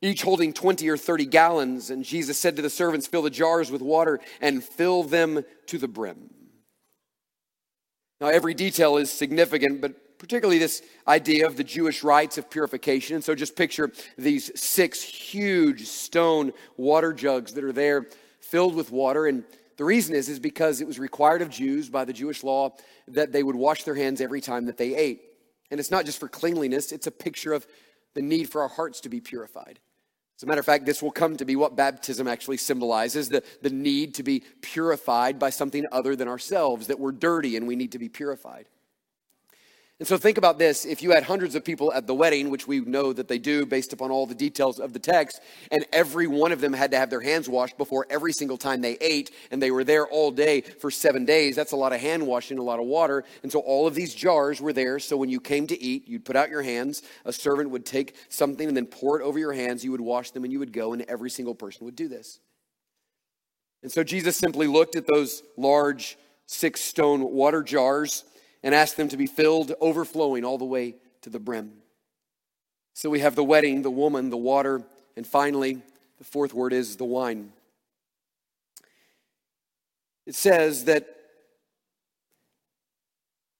each 0.00 0.22
holding 0.22 0.52
20 0.52 0.88
or 0.88 0.96
30 0.96 1.26
gallons. 1.26 1.90
And 1.90 2.04
Jesus 2.04 2.38
said 2.38 2.56
to 2.56 2.62
the 2.62 2.70
servants, 2.70 3.06
Fill 3.06 3.22
the 3.22 3.30
jars 3.30 3.70
with 3.70 3.82
water 3.82 4.20
and 4.40 4.62
fill 4.62 5.02
them 5.02 5.44
to 5.66 5.78
the 5.78 5.88
brim. 5.88 6.30
Now, 8.20 8.28
every 8.28 8.54
detail 8.54 8.96
is 8.96 9.12
significant, 9.12 9.80
but 9.80 10.18
particularly 10.18 10.58
this 10.58 10.82
idea 11.06 11.46
of 11.46 11.56
the 11.56 11.64
Jewish 11.64 12.02
rites 12.02 12.38
of 12.38 12.50
purification. 12.50 13.14
And 13.14 13.24
so 13.24 13.34
just 13.34 13.54
picture 13.54 13.92
these 14.16 14.50
six 14.60 15.02
huge 15.02 15.86
stone 15.86 16.52
water 16.76 17.12
jugs 17.12 17.52
that 17.52 17.64
are 17.64 17.72
there 17.72 18.06
filled 18.40 18.74
with 18.74 18.90
water. 18.90 19.26
And 19.26 19.44
the 19.76 19.84
reason 19.84 20.16
is, 20.16 20.28
is 20.28 20.40
because 20.40 20.80
it 20.80 20.86
was 20.86 20.98
required 20.98 21.42
of 21.42 21.50
Jews 21.50 21.88
by 21.88 22.04
the 22.04 22.12
Jewish 22.12 22.42
law 22.42 22.74
that 23.06 23.30
they 23.30 23.44
would 23.44 23.54
wash 23.54 23.84
their 23.84 23.94
hands 23.94 24.20
every 24.20 24.40
time 24.40 24.66
that 24.66 24.76
they 24.76 24.96
ate. 24.96 25.22
And 25.70 25.78
it's 25.78 25.90
not 25.90 26.04
just 26.04 26.18
for 26.18 26.28
cleanliness, 26.28 26.90
it's 26.92 27.06
a 27.06 27.12
picture 27.12 27.52
of 27.52 27.66
the 28.14 28.22
need 28.22 28.50
for 28.50 28.62
our 28.62 28.68
hearts 28.68 29.00
to 29.02 29.08
be 29.08 29.20
purified. 29.20 29.78
As 30.38 30.44
a 30.44 30.46
matter 30.46 30.60
of 30.60 30.66
fact, 30.66 30.86
this 30.86 31.02
will 31.02 31.10
come 31.10 31.36
to 31.36 31.44
be 31.44 31.56
what 31.56 31.74
baptism 31.74 32.28
actually 32.28 32.58
symbolizes 32.58 33.28
the, 33.28 33.42
the 33.60 33.70
need 33.70 34.14
to 34.14 34.22
be 34.22 34.44
purified 34.60 35.36
by 35.36 35.50
something 35.50 35.84
other 35.90 36.14
than 36.14 36.28
ourselves, 36.28 36.86
that 36.86 37.00
we're 37.00 37.10
dirty 37.10 37.56
and 37.56 37.66
we 37.66 37.74
need 37.74 37.90
to 37.90 37.98
be 37.98 38.08
purified. 38.08 38.68
And 40.00 40.06
so 40.06 40.16
think 40.16 40.38
about 40.38 40.60
this 40.60 40.84
if 40.84 41.02
you 41.02 41.10
had 41.10 41.24
hundreds 41.24 41.56
of 41.56 41.64
people 41.64 41.92
at 41.92 42.06
the 42.06 42.14
wedding, 42.14 42.50
which 42.50 42.68
we 42.68 42.78
know 42.78 43.12
that 43.12 43.26
they 43.26 43.38
do 43.38 43.66
based 43.66 43.92
upon 43.92 44.12
all 44.12 44.26
the 44.26 44.34
details 44.34 44.78
of 44.78 44.92
the 44.92 45.00
text, 45.00 45.40
and 45.72 45.84
every 45.92 46.28
one 46.28 46.52
of 46.52 46.60
them 46.60 46.72
had 46.72 46.92
to 46.92 46.96
have 46.96 47.10
their 47.10 47.20
hands 47.20 47.48
washed 47.48 47.76
before 47.76 48.06
every 48.08 48.32
single 48.32 48.56
time 48.56 48.80
they 48.80 48.96
ate, 49.00 49.32
and 49.50 49.60
they 49.60 49.72
were 49.72 49.82
there 49.82 50.06
all 50.06 50.30
day 50.30 50.60
for 50.60 50.92
seven 50.92 51.24
days, 51.24 51.56
that's 51.56 51.72
a 51.72 51.76
lot 51.76 51.92
of 51.92 52.00
hand 52.00 52.24
washing, 52.24 52.58
a 52.58 52.62
lot 52.62 52.78
of 52.78 52.86
water. 52.86 53.24
And 53.42 53.50
so 53.50 53.58
all 53.58 53.88
of 53.88 53.96
these 53.96 54.14
jars 54.14 54.60
were 54.60 54.72
there. 54.72 55.00
So 55.00 55.16
when 55.16 55.30
you 55.30 55.40
came 55.40 55.66
to 55.66 55.82
eat, 55.82 56.06
you'd 56.06 56.24
put 56.24 56.36
out 56.36 56.48
your 56.48 56.62
hands, 56.62 57.02
a 57.24 57.32
servant 57.32 57.70
would 57.70 57.84
take 57.84 58.14
something 58.28 58.68
and 58.68 58.76
then 58.76 58.86
pour 58.86 59.20
it 59.20 59.24
over 59.24 59.38
your 59.38 59.52
hands, 59.52 59.82
you 59.82 59.90
would 59.90 60.00
wash 60.00 60.30
them, 60.30 60.44
and 60.44 60.52
you 60.52 60.60
would 60.60 60.72
go, 60.72 60.92
and 60.92 61.02
every 61.08 61.30
single 61.30 61.56
person 61.56 61.84
would 61.86 61.96
do 61.96 62.06
this. 62.06 62.38
And 63.82 63.90
so 63.90 64.04
Jesus 64.04 64.36
simply 64.36 64.68
looked 64.68 64.94
at 64.94 65.08
those 65.08 65.42
large 65.56 66.16
six 66.46 66.80
stone 66.80 67.32
water 67.32 67.64
jars 67.64 68.22
and 68.62 68.74
asked 68.74 68.96
them 68.96 69.08
to 69.08 69.16
be 69.16 69.26
filled, 69.26 69.72
overflowing 69.80 70.44
all 70.44 70.58
the 70.58 70.64
way 70.64 70.96
to 71.22 71.30
the 71.30 71.38
brim. 71.38 71.72
So 72.94 73.10
we 73.10 73.20
have 73.20 73.34
the 73.34 73.44
wedding, 73.44 73.82
the 73.82 73.90
woman, 73.90 74.30
the 74.30 74.36
water, 74.36 74.82
and 75.16 75.26
finally, 75.26 75.82
the 76.18 76.24
fourth 76.24 76.52
word 76.52 76.72
is 76.72 76.96
the 76.96 77.04
wine. 77.04 77.52
It 80.26 80.34
says 80.34 80.84
that 80.84 81.06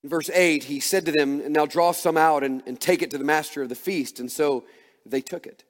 in 0.03 0.11
verse 0.11 0.31
8, 0.31 0.65
he 0.65 0.81
said 0.81 1.07
to 1.07 1.13
them, 1.13 1.53
Now 1.53 1.67
draw 1.67 1.93
some 1.93 2.17
out 2.17 2.45
and, 2.45 2.63
and 2.67 2.81
take 2.81 3.03
it 3.03 3.11
to 3.13 3.19
the 3.19 3.25
master 3.25 3.63
of 3.63 3.69
the 3.69 3.75
feast. 3.75 4.21
And 4.21 4.31
so 4.31 4.65
they 5.07 5.21
took 5.21 5.47
it. 5.47 5.65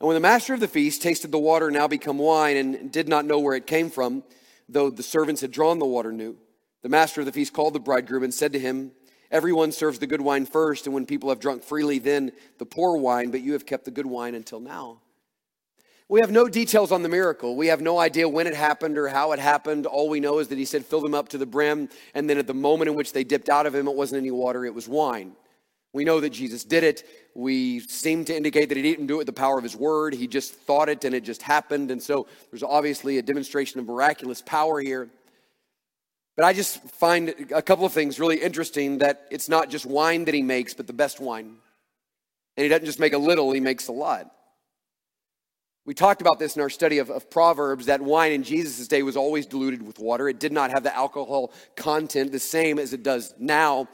And 0.00 0.06
when 0.06 0.14
the 0.14 0.20
master 0.20 0.54
of 0.54 0.60
the 0.60 0.68
feast 0.68 1.02
tasted 1.02 1.32
the 1.32 1.38
water 1.38 1.70
now 1.70 1.88
become 1.88 2.18
wine 2.18 2.56
and 2.56 2.92
did 2.92 3.08
not 3.08 3.24
know 3.24 3.38
where 3.38 3.56
it 3.56 3.66
came 3.66 3.90
from, 3.90 4.22
though 4.68 4.90
the 4.90 5.02
servants 5.02 5.40
had 5.40 5.50
drawn 5.50 5.78
the 5.78 5.86
water 5.86 6.12
new, 6.12 6.36
the 6.82 6.88
master 6.88 7.20
of 7.20 7.26
the 7.26 7.32
feast 7.32 7.52
called 7.52 7.74
the 7.74 7.80
bridegroom 7.80 8.22
and 8.22 8.32
said 8.32 8.52
to 8.52 8.58
him, 8.58 8.92
Everyone 9.30 9.72
serves 9.72 9.98
the 9.98 10.06
good 10.06 10.22
wine 10.22 10.46
first, 10.46 10.86
and 10.86 10.94
when 10.94 11.04
people 11.04 11.28
have 11.28 11.40
drunk 11.40 11.62
freely, 11.62 11.98
then 11.98 12.32
the 12.58 12.64
poor 12.64 12.96
wine, 12.96 13.30
but 13.30 13.42
you 13.42 13.52
have 13.52 13.66
kept 13.66 13.84
the 13.84 13.90
good 13.90 14.06
wine 14.06 14.34
until 14.34 14.58
now. 14.58 15.00
We 16.08 16.20
have 16.20 16.30
no 16.30 16.48
details 16.48 16.90
on 16.90 17.02
the 17.02 17.10
miracle. 17.10 17.54
We 17.54 17.66
have 17.66 17.82
no 17.82 17.98
idea 17.98 18.26
when 18.26 18.46
it 18.46 18.54
happened 18.54 18.96
or 18.96 19.08
how 19.08 19.32
it 19.32 19.38
happened. 19.38 19.84
All 19.84 20.08
we 20.08 20.20
know 20.20 20.38
is 20.38 20.48
that 20.48 20.56
he 20.56 20.64
said, 20.64 20.86
fill 20.86 21.02
them 21.02 21.12
up 21.12 21.28
to 21.30 21.38
the 21.38 21.44
brim. 21.44 21.90
And 22.14 22.30
then 22.30 22.38
at 22.38 22.46
the 22.46 22.54
moment 22.54 22.88
in 22.88 22.96
which 22.96 23.12
they 23.12 23.24
dipped 23.24 23.50
out 23.50 23.66
of 23.66 23.74
him, 23.74 23.86
it 23.86 23.94
wasn't 23.94 24.22
any 24.22 24.30
water, 24.30 24.64
it 24.64 24.72
was 24.72 24.88
wine. 24.88 25.32
We 25.92 26.04
know 26.04 26.20
that 26.20 26.30
Jesus 26.30 26.64
did 26.64 26.82
it. 26.82 27.06
We 27.34 27.80
seem 27.80 28.24
to 28.26 28.36
indicate 28.36 28.70
that 28.70 28.76
he 28.76 28.82
didn't 28.82 29.06
do 29.06 29.14
it 29.14 29.18
with 29.18 29.26
the 29.26 29.32
power 29.34 29.58
of 29.58 29.62
his 29.62 29.76
word. 29.76 30.14
He 30.14 30.26
just 30.26 30.54
thought 30.54 30.88
it 30.88 31.04
and 31.04 31.14
it 31.14 31.24
just 31.24 31.42
happened. 31.42 31.90
And 31.90 32.02
so 32.02 32.26
there's 32.50 32.62
obviously 32.62 33.18
a 33.18 33.22
demonstration 33.22 33.78
of 33.78 33.86
miraculous 33.86 34.40
power 34.40 34.80
here. 34.80 35.10
But 36.38 36.44
I 36.44 36.52
just 36.52 36.80
find 36.90 37.34
a 37.52 37.60
couple 37.60 37.84
of 37.84 37.92
things 37.92 38.20
really 38.20 38.40
interesting 38.40 38.98
that 38.98 39.26
it's 39.28 39.48
not 39.48 39.70
just 39.70 39.84
wine 39.84 40.24
that 40.26 40.34
he 40.34 40.42
makes, 40.42 40.72
but 40.72 40.86
the 40.86 40.92
best 40.92 41.18
wine. 41.18 41.56
And 42.56 42.62
he 42.62 42.68
doesn't 42.68 42.86
just 42.86 43.00
make 43.00 43.12
a 43.12 43.18
little, 43.18 43.50
he 43.50 43.58
makes 43.58 43.88
a 43.88 43.92
lot. 43.92 44.30
We 45.84 45.94
talked 45.94 46.20
about 46.20 46.38
this 46.38 46.54
in 46.54 46.62
our 46.62 46.70
study 46.70 46.98
of, 46.98 47.10
of 47.10 47.28
Proverbs 47.28 47.86
that 47.86 48.00
wine 48.00 48.30
in 48.30 48.44
Jesus' 48.44 48.86
day 48.86 49.02
was 49.02 49.16
always 49.16 49.46
diluted 49.46 49.84
with 49.84 49.98
water. 49.98 50.28
It 50.28 50.38
did 50.38 50.52
not 50.52 50.70
have 50.70 50.84
the 50.84 50.96
alcohol 50.96 51.52
content 51.74 52.30
the 52.30 52.38
same 52.38 52.78
as 52.78 52.92
it 52.92 53.02
does 53.02 53.34
now. 53.40 53.88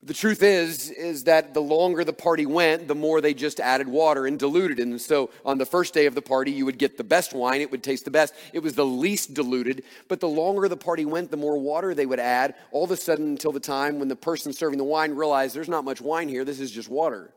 The 0.00 0.14
truth 0.14 0.44
is, 0.44 0.90
is 0.90 1.24
that 1.24 1.54
the 1.54 1.60
longer 1.60 2.04
the 2.04 2.12
party 2.12 2.46
went, 2.46 2.86
the 2.86 2.94
more 2.94 3.20
they 3.20 3.34
just 3.34 3.58
added 3.58 3.88
water 3.88 4.26
and 4.26 4.38
diluted. 4.38 4.78
And 4.78 5.00
so 5.00 5.30
on 5.44 5.58
the 5.58 5.66
first 5.66 5.92
day 5.92 6.06
of 6.06 6.14
the 6.14 6.22
party, 6.22 6.52
you 6.52 6.64
would 6.66 6.78
get 6.78 6.96
the 6.96 7.02
best 7.02 7.34
wine. 7.34 7.60
It 7.60 7.70
would 7.72 7.82
taste 7.82 8.04
the 8.04 8.10
best. 8.12 8.32
It 8.52 8.60
was 8.60 8.74
the 8.74 8.86
least 8.86 9.34
diluted. 9.34 9.82
But 10.06 10.20
the 10.20 10.28
longer 10.28 10.68
the 10.68 10.76
party 10.76 11.04
went, 11.04 11.32
the 11.32 11.36
more 11.36 11.58
water 11.58 11.94
they 11.94 12.06
would 12.06 12.20
add. 12.20 12.54
All 12.70 12.84
of 12.84 12.92
a 12.92 12.96
sudden, 12.96 13.26
until 13.26 13.50
the 13.50 13.58
time 13.58 13.98
when 13.98 14.06
the 14.06 14.14
person 14.14 14.52
serving 14.52 14.78
the 14.78 14.84
wine 14.84 15.16
realized 15.16 15.56
there's 15.56 15.68
not 15.68 15.84
much 15.84 16.00
wine 16.00 16.28
here. 16.28 16.44
This 16.44 16.60
is 16.60 16.70
just 16.70 16.88
water. 16.88 17.32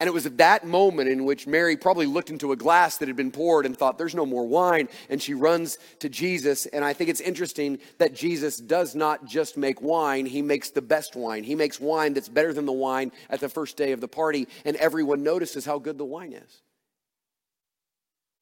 And 0.00 0.08
it 0.08 0.12
was 0.12 0.26
at 0.26 0.38
that 0.38 0.66
moment 0.66 1.08
in 1.08 1.24
which 1.24 1.46
Mary 1.46 1.76
probably 1.76 2.06
looked 2.06 2.30
into 2.30 2.52
a 2.52 2.56
glass 2.56 2.96
that 2.98 3.08
had 3.08 3.16
been 3.16 3.30
poured 3.30 3.64
and 3.64 3.76
thought, 3.76 3.96
there's 3.96 4.14
no 4.14 4.26
more 4.26 4.46
wine. 4.46 4.88
And 5.08 5.22
she 5.22 5.34
runs 5.34 5.78
to 6.00 6.08
Jesus. 6.08 6.66
And 6.66 6.84
I 6.84 6.92
think 6.92 7.10
it's 7.10 7.20
interesting 7.20 7.78
that 7.98 8.14
Jesus 8.14 8.56
does 8.56 8.94
not 8.94 9.24
just 9.24 9.56
make 9.56 9.80
wine, 9.80 10.26
he 10.26 10.42
makes 10.42 10.70
the 10.70 10.82
best 10.82 11.14
wine. 11.14 11.44
He 11.44 11.54
makes 11.54 11.78
wine 11.78 12.14
that's 12.14 12.28
better 12.28 12.52
than 12.52 12.66
the 12.66 12.72
wine 12.72 13.12
at 13.30 13.40
the 13.40 13.48
first 13.48 13.76
day 13.76 13.92
of 13.92 14.00
the 14.00 14.08
party. 14.08 14.48
And 14.64 14.76
everyone 14.76 15.22
notices 15.22 15.64
how 15.64 15.78
good 15.78 15.98
the 15.98 16.04
wine 16.04 16.32
is. 16.32 16.62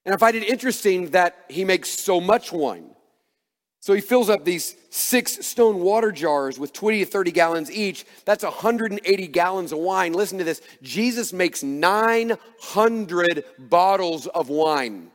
And 0.05 0.15
I 0.15 0.19
find 0.19 0.35
it 0.35 0.49
interesting 0.49 1.11
that 1.11 1.45
he 1.49 1.65
makes 1.65 1.89
so 1.89 2.21
much 2.21 2.51
wine. 2.51 2.91
So 3.83 3.93
he 3.95 4.01
fills 4.01 4.31
up 4.31 4.45
these 4.45 4.77
six 4.91 5.45
stone 5.45 5.81
water 5.81 6.13
jars 6.13 6.57
with 6.57 6.73
20 6.73 7.01
to 7.01 7.05
30 7.05 7.33
gallons 7.33 7.69
each. 7.69 8.07
That's 8.25 8.45
180 8.45 9.27
gallons 9.27 9.73
of 9.73 9.79
wine. 9.79 10.13
Listen 10.13 10.39
to 10.39 10.45
this 10.45 10.63
Jesus 10.83 11.33
makes 11.33 11.65
900 11.65 13.45
bottles 13.59 14.29
of 14.29 14.49
wine. 14.49 15.11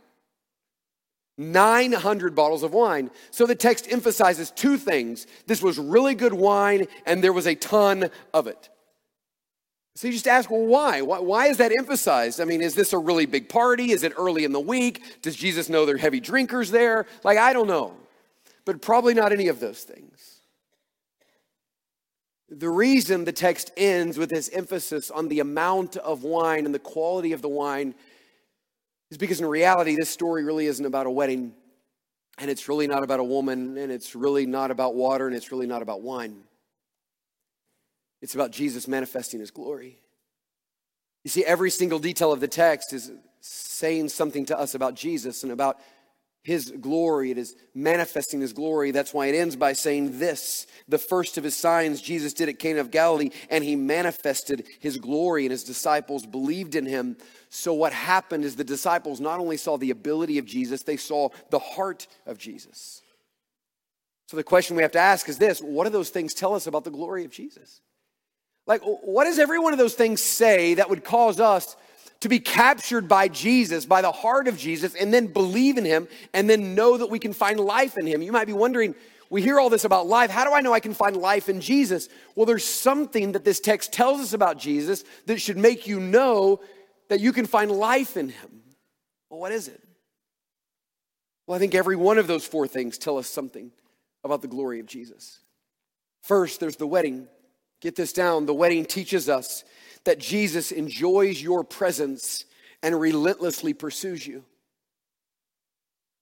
900 1.38 2.36
bottles 2.36 2.63
of 2.63 2.73
wine. 2.73 3.10
So 3.32 3.45
the 3.45 3.56
text 3.56 3.89
emphasizes 3.89 4.51
two 4.51 4.77
things 4.77 5.27
this 5.45 5.62
was 5.62 5.80
really 5.80 6.13
good 6.13 6.34
wine, 6.34 6.88
and 7.06 7.23
there 7.23 7.32
was 7.32 7.47
a 7.47 7.56
ton 7.56 8.10
of 8.34 8.47
it. 8.47 8.67
So 9.95 10.08
you 10.08 10.13
just 10.13 10.27
ask, 10.27 10.51
well, 10.51 10.65
why? 10.65 11.01
why? 11.01 11.19
Why 11.19 11.47
is 11.47 11.56
that 11.58 11.71
emphasized? 11.71 12.41
I 12.41 12.43
mean, 12.43 12.62
is 12.62 12.75
this 12.75 12.91
a 12.91 12.97
really 12.97 13.27
big 13.27 13.47
party? 13.47 13.91
Is 13.91 14.03
it 14.03 14.12
early 14.17 14.43
in 14.43 14.51
the 14.51 14.60
week? 14.60 15.21
Does 15.21 15.38
Jesus 15.38 15.69
know 15.69 15.86
there 15.86 15.95
are 15.95 15.99
heavy 15.99 16.19
drinkers 16.19 16.69
there? 16.69 17.06
Like, 17.23 17.38
I 17.38 17.53
don't 17.53 17.67
know. 17.67 17.95
But 18.67 18.82
probably 18.82 19.13
not 19.13 19.32
any 19.32 19.47
of 19.47 19.62
those 19.62 19.84
things. 19.84 20.41
The 22.49 22.69
reason 22.69 23.23
the 23.23 23.32
text 23.32 23.71
ends 23.77 24.17
with 24.17 24.30
this 24.30 24.49
emphasis 24.49 25.10
on 25.10 25.30
the 25.30 25.39
amount 25.39 25.95
of 25.95 26.23
wine 26.23 26.65
and 26.65 26.75
the 26.75 26.80
quality 26.80 27.32
of 27.32 27.41
the 27.41 27.47
wine 27.47 27.95
is 29.10 29.17
because 29.17 29.39
in 29.39 29.45
reality, 29.45 29.95
this 29.95 30.10
story 30.10 30.43
really 30.43 30.65
isn't 30.65 30.86
about 30.86 31.06
a 31.06 31.10
wedding, 31.10 31.53
and 32.39 32.51
it's 32.51 32.67
really 32.67 32.88
not 32.88 33.03
about 33.03 33.21
a 33.21 33.23
woman, 33.23 33.77
and 33.77 33.89
it's 33.89 34.15
really 34.15 34.45
not 34.45 34.69
about 34.69 34.95
water, 34.95 35.27
and 35.27 35.36
it's 35.36 35.49
really 35.49 35.65
not 35.65 35.82
about 35.82 36.01
wine. 36.01 36.36
It's 38.21 38.36
about 38.36 38.51
Jesus 38.51 38.86
manifesting 38.86 39.39
his 39.39 39.49
glory. 39.49 39.97
You 41.23 41.30
see, 41.30 41.45
every 41.45 41.71
single 41.71 41.99
detail 41.99 42.34
of 42.34 42.41
the 42.41 42.49
text 42.49 42.91
is 42.91 43.13
saying 43.39 44.10
something 44.10 44.45
to 44.47 44.60
us 44.60 44.75
about 44.75 44.93
Jesus 44.95 45.43
and 45.43 45.53
about 45.53 45.80
his 46.43 46.71
glory. 46.80 47.32
It 47.32 47.38
is 47.38 47.56
manifesting 47.76 48.41
his 48.41 48.54
glory. 48.54 48.91
That's 48.91 49.13
why 49.13 49.28
it 49.28 49.36
ends 49.36 49.56
by 49.56 49.73
saying 49.73 50.19
this 50.19 50.65
the 50.88 50.97
first 50.97 51.38
of 51.38 51.43
his 51.43 51.56
signs 51.56 52.02
Jesus 52.02 52.34
did 52.34 52.50
at 52.50 52.60
Cana 52.60 52.80
of 52.80 52.91
Galilee, 52.91 53.32
and 53.50 53.63
he 53.63 53.76
manifested 53.76 54.65
his 54.80 54.97
glory, 54.97 55.45
and 55.45 55.52
his 55.52 55.63
disciples 55.63 56.26
believed 56.26 56.76
in 56.76 56.86
him. 56.86 57.17
So, 57.50 57.73
what 57.73 57.93
happened 57.93 58.45
is 58.45 58.56
the 58.56 58.63
disciples 58.63 59.19
not 59.19 59.39
only 59.39 59.58
saw 59.58 59.78
the 59.78 59.91
ability 59.91 60.38
of 60.38 60.45
Jesus, 60.45 60.84
they 60.84 60.97
saw 60.97 61.30
the 61.50 61.60
heart 61.60 62.08
of 62.26 62.38
Jesus. 62.38 63.02
So, 64.28 64.38
the 64.38 64.43
question 64.43 64.76
we 64.76 64.84
have 64.84 64.91
to 64.93 65.00
ask 65.00 65.28
is 65.30 65.38
this 65.38 65.62
what 65.62 65.86
do 65.86 65.89
those 65.89 66.10
things 66.10 66.34
tell 66.34 66.56
us 66.56 66.67
about 66.67 66.84
the 66.84 66.91
glory 66.91 67.26
of 67.26 67.32
Jesus? 67.32 67.82
Like, 68.65 68.82
what 68.84 69.23
does 69.23 69.39
every 69.39 69.60
one 69.60 69.71
of 69.71 69.80
those 69.80 69.93
things 69.93 70.21
say 70.21 70.73
that 70.73 70.89
would 70.89 71.06
cause 71.06 71.39
us 71.39 71.78
to 72.21 72.30
be 72.30 72.39
captured 72.39 73.08
by 73.08 73.27
Jesus, 73.27 73.86
by 73.86 74.01
the 74.01 74.12
heart 74.12 74.47
of 74.47 74.58
Jesus, 74.58 74.95
and 74.95 75.13
then 75.13 75.27
believe 75.27 75.77
in 75.77 75.86
him, 75.86 76.08
and 76.34 76.49
then 76.49 76.75
know 76.75 76.97
that 76.97 77.10
we 77.10 77.19
can 77.19 77.34
find 77.34 77.60
life 77.60 77.97
in 77.97 78.08
him? 78.08 78.21
You 78.21 78.32
might 78.32 78.47
be 78.47 78.53
wondering, 78.53 78.95
we 79.30 79.41
hear 79.41 79.60
all 79.60 79.69
this 79.69 79.84
about 79.84 80.08
life. 80.08 80.30
How 80.30 80.45
do 80.45 80.53
I 80.53 80.62
know 80.62 80.73
I 80.73 80.80
can 80.80 80.93
find 80.93 81.17
life 81.17 81.49
in 81.49 81.60
Jesus? 81.60 82.08
Well, 82.36 82.45
there's 82.45 82.63
something 82.63 83.34
that 83.34 83.43
this 83.43 83.60
text 83.60 83.91
tells 83.91 84.21
us 84.21 84.34
about 84.34 84.58
Jesus 84.58 85.03
that 85.25 85.41
should 85.41 85.58
make 85.58 85.86
you 85.88 85.99
know 85.99 86.62
that 87.10 87.19
you 87.19 87.34
can 87.34 87.45
find 87.45 87.69
life 87.69 88.15
in 88.15 88.30
him. 88.30 88.62
Well, 89.30 89.39
what 89.39 89.51
is 89.51 89.67
it? 89.67 89.82
Well, 91.45 91.56
I 91.56 91.60
think 91.60 91.75
every 91.75 91.95
one 91.95 92.17
of 92.17 92.27
those 92.27 92.45
four 92.45 92.67
things 92.67 92.97
tell 92.97 93.17
us 93.17 93.27
something 93.27 93.71
about 94.23 94.41
the 94.41 94.47
glory 94.47 94.80
of 94.80 94.86
Jesus. 94.86 95.39
First, 96.21 96.60
there's 96.60 96.75
the 96.75 96.88
wedding. 96.88 97.27
Get 97.82 97.95
this 97.95 98.12
down. 98.12 98.45
The 98.45 98.53
wedding 98.53 98.86
teaches 98.86 99.30
us 99.30 99.63
that 100.08 100.20
Jesus 100.20 100.72
enjoys 100.72 101.41
your 101.41 101.65
presence 101.65 102.46
and 102.82 102.98
relentlessly 102.98 103.74
pursues 103.74 104.26
you. 104.26 104.46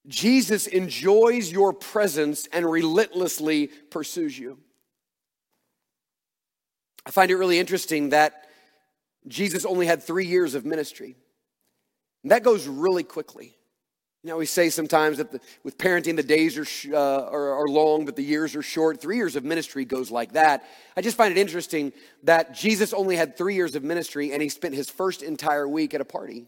Jesus 0.08 0.66
enjoys 0.66 1.52
your 1.52 1.72
presence 1.72 2.48
and 2.52 2.68
relentlessly 2.68 3.68
pursues 3.92 4.40
you. 4.40 4.58
I 7.06 7.12
find 7.12 7.30
it 7.30 7.36
really 7.36 7.60
interesting 7.60 8.10
that 8.10 8.48
Jesus 9.28 9.66
only 9.66 9.86
had 9.86 10.02
three 10.02 10.26
years 10.26 10.56
of 10.56 10.66
ministry. 10.66 11.16
And 12.24 12.32
that 12.32 12.42
goes 12.42 12.68
really 12.68 13.04
quickly. 13.04 13.56
You 14.26 14.32
know, 14.32 14.38
we 14.38 14.48
say 14.48 14.72
sometimes 14.72 15.18
that 15.18 15.32
the, 15.32 15.40
with 15.64 15.78
parenting, 15.78 16.16
the 16.16 16.24
days 16.24 16.58
are, 16.58 16.66
sh- 16.66 16.88
uh, 16.92 16.96
are, 16.98 17.62
are 17.62 17.68
long, 17.68 18.06
but 18.06 18.16
the 18.16 18.24
years 18.24 18.56
are 18.56 18.64
short. 18.64 19.00
Three 19.00 19.18
years 19.18 19.36
of 19.36 19.44
ministry 19.44 19.86
goes 19.86 20.10
like 20.10 20.32
that. 20.32 20.64
I 20.98 21.02
just 21.02 21.16
find 21.16 21.32
it 21.32 21.40
interesting 21.40 21.94
that 22.24 22.56
Jesus 22.56 22.92
only 22.92 23.18
had 23.18 23.38
three 23.38 23.54
years 23.54 23.76
of 23.76 23.84
ministry 23.84 24.34
and 24.34 24.42
he 24.42 24.50
spent 24.50 24.74
his 24.74 24.90
first 24.90 25.22
entire 25.22 25.68
week 25.68 25.94
at 25.94 26.02
a 26.02 26.06
party. 26.06 26.48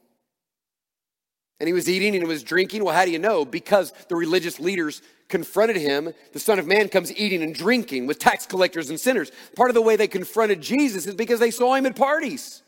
And 1.59 1.67
he 1.67 1.73
was 1.73 1.87
eating 1.87 2.15
and 2.15 2.23
he 2.23 2.27
was 2.27 2.41
drinking. 2.41 2.83
Well, 2.83 2.95
how 2.95 3.05
do 3.05 3.11
you 3.11 3.19
know? 3.19 3.45
Because 3.45 3.93
the 4.09 4.15
religious 4.15 4.59
leaders 4.59 5.03
confronted 5.29 5.77
him. 5.77 6.15
The 6.33 6.39
Son 6.39 6.57
of 6.57 6.65
Man 6.65 6.89
comes 6.89 7.15
eating 7.15 7.43
and 7.43 7.53
drinking 7.53 8.07
with 8.07 8.17
tax 8.17 8.47
collectors 8.47 8.89
and 8.89 8.99
sinners. 8.99 9.31
Part 9.55 9.69
of 9.69 9.75
the 9.75 9.83
way 9.83 9.97
they 9.97 10.07
confronted 10.07 10.61
Jesus 10.61 11.05
is 11.05 11.13
because 11.13 11.39
they 11.39 11.51
saw 11.51 11.75
him 11.75 11.85
at 11.85 11.95
parties. 11.95 12.63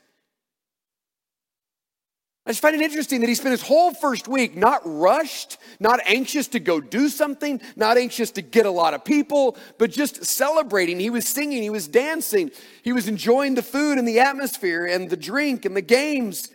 I 2.49 2.51
just 2.51 2.63
find 2.63 2.73
it 2.73 2.81
interesting 2.81 3.21
that 3.21 3.29
he 3.29 3.35
spent 3.35 3.51
his 3.51 3.61
whole 3.61 3.93
first 3.93 4.27
week 4.27 4.55
not 4.55 4.81
rushed, 4.83 5.59
not 5.79 5.99
anxious 6.07 6.47
to 6.47 6.59
go 6.59 6.81
do 6.81 7.07
something, 7.07 7.61
not 7.75 7.95
anxious 7.95 8.31
to 8.31 8.41
get 8.41 8.65
a 8.65 8.71
lot 8.71 8.95
of 8.95 9.05
people, 9.05 9.55
but 9.77 9.91
just 9.91 10.25
celebrating. 10.25 10.99
He 10.99 11.11
was 11.11 11.27
singing, 11.27 11.61
he 11.61 11.69
was 11.69 11.87
dancing, 11.87 12.49
he 12.81 12.91
was 12.91 13.07
enjoying 13.07 13.53
the 13.53 13.61
food 13.61 13.99
and 13.99 14.07
the 14.07 14.21
atmosphere 14.21 14.87
and 14.87 15.11
the 15.11 15.15
drink 15.15 15.63
and 15.63 15.77
the 15.77 15.83
games. 15.83 16.49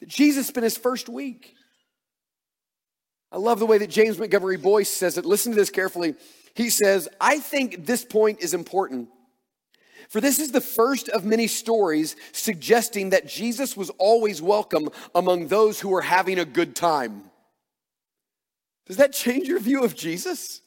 That 0.00 0.08
Jesus 0.08 0.46
spent 0.46 0.64
his 0.64 0.78
first 0.78 1.10
week. 1.10 1.54
I 3.30 3.36
love 3.36 3.58
the 3.58 3.66
way 3.66 3.76
that 3.76 3.90
James 3.90 4.18
Montgomery 4.18 4.56
Boice 4.56 4.88
says 4.88 5.18
it. 5.18 5.26
Listen 5.26 5.52
to 5.52 5.58
this 5.58 5.68
carefully. 5.68 6.14
He 6.54 6.70
says, 6.70 7.06
I 7.20 7.38
think 7.38 7.84
this 7.84 8.02
point 8.02 8.40
is 8.40 8.54
important. 8.54 9.10
For 10.08 10.22
this 10.22 10.38
is 10.38 10.52
the 10.52 10.60
first 10.60 11.10
of 11.10 11.24
many 11.24 11.46
stories 11.46 12.16
suggesting 12.32 13.10
that 13.10 13.28
Jesus 13.28 13.76
was 13.76 13.90
always 13.98 14.40
welcome 14.40 14.88
among 15.14 15.48
those 15.48 15.80
who 15.80 15.90
were 15.90 16.00
having 16.00 16.38
a 16.38 16.46
good 16.46 16.74
time. 16.74 17.24
Does 18.86 18.96
that 18.96 19.12
change 19.12 19.48
your 19.48 19.60
view 19.60 19.84
of 19.84 19.94
Jesus? 19.94 20.62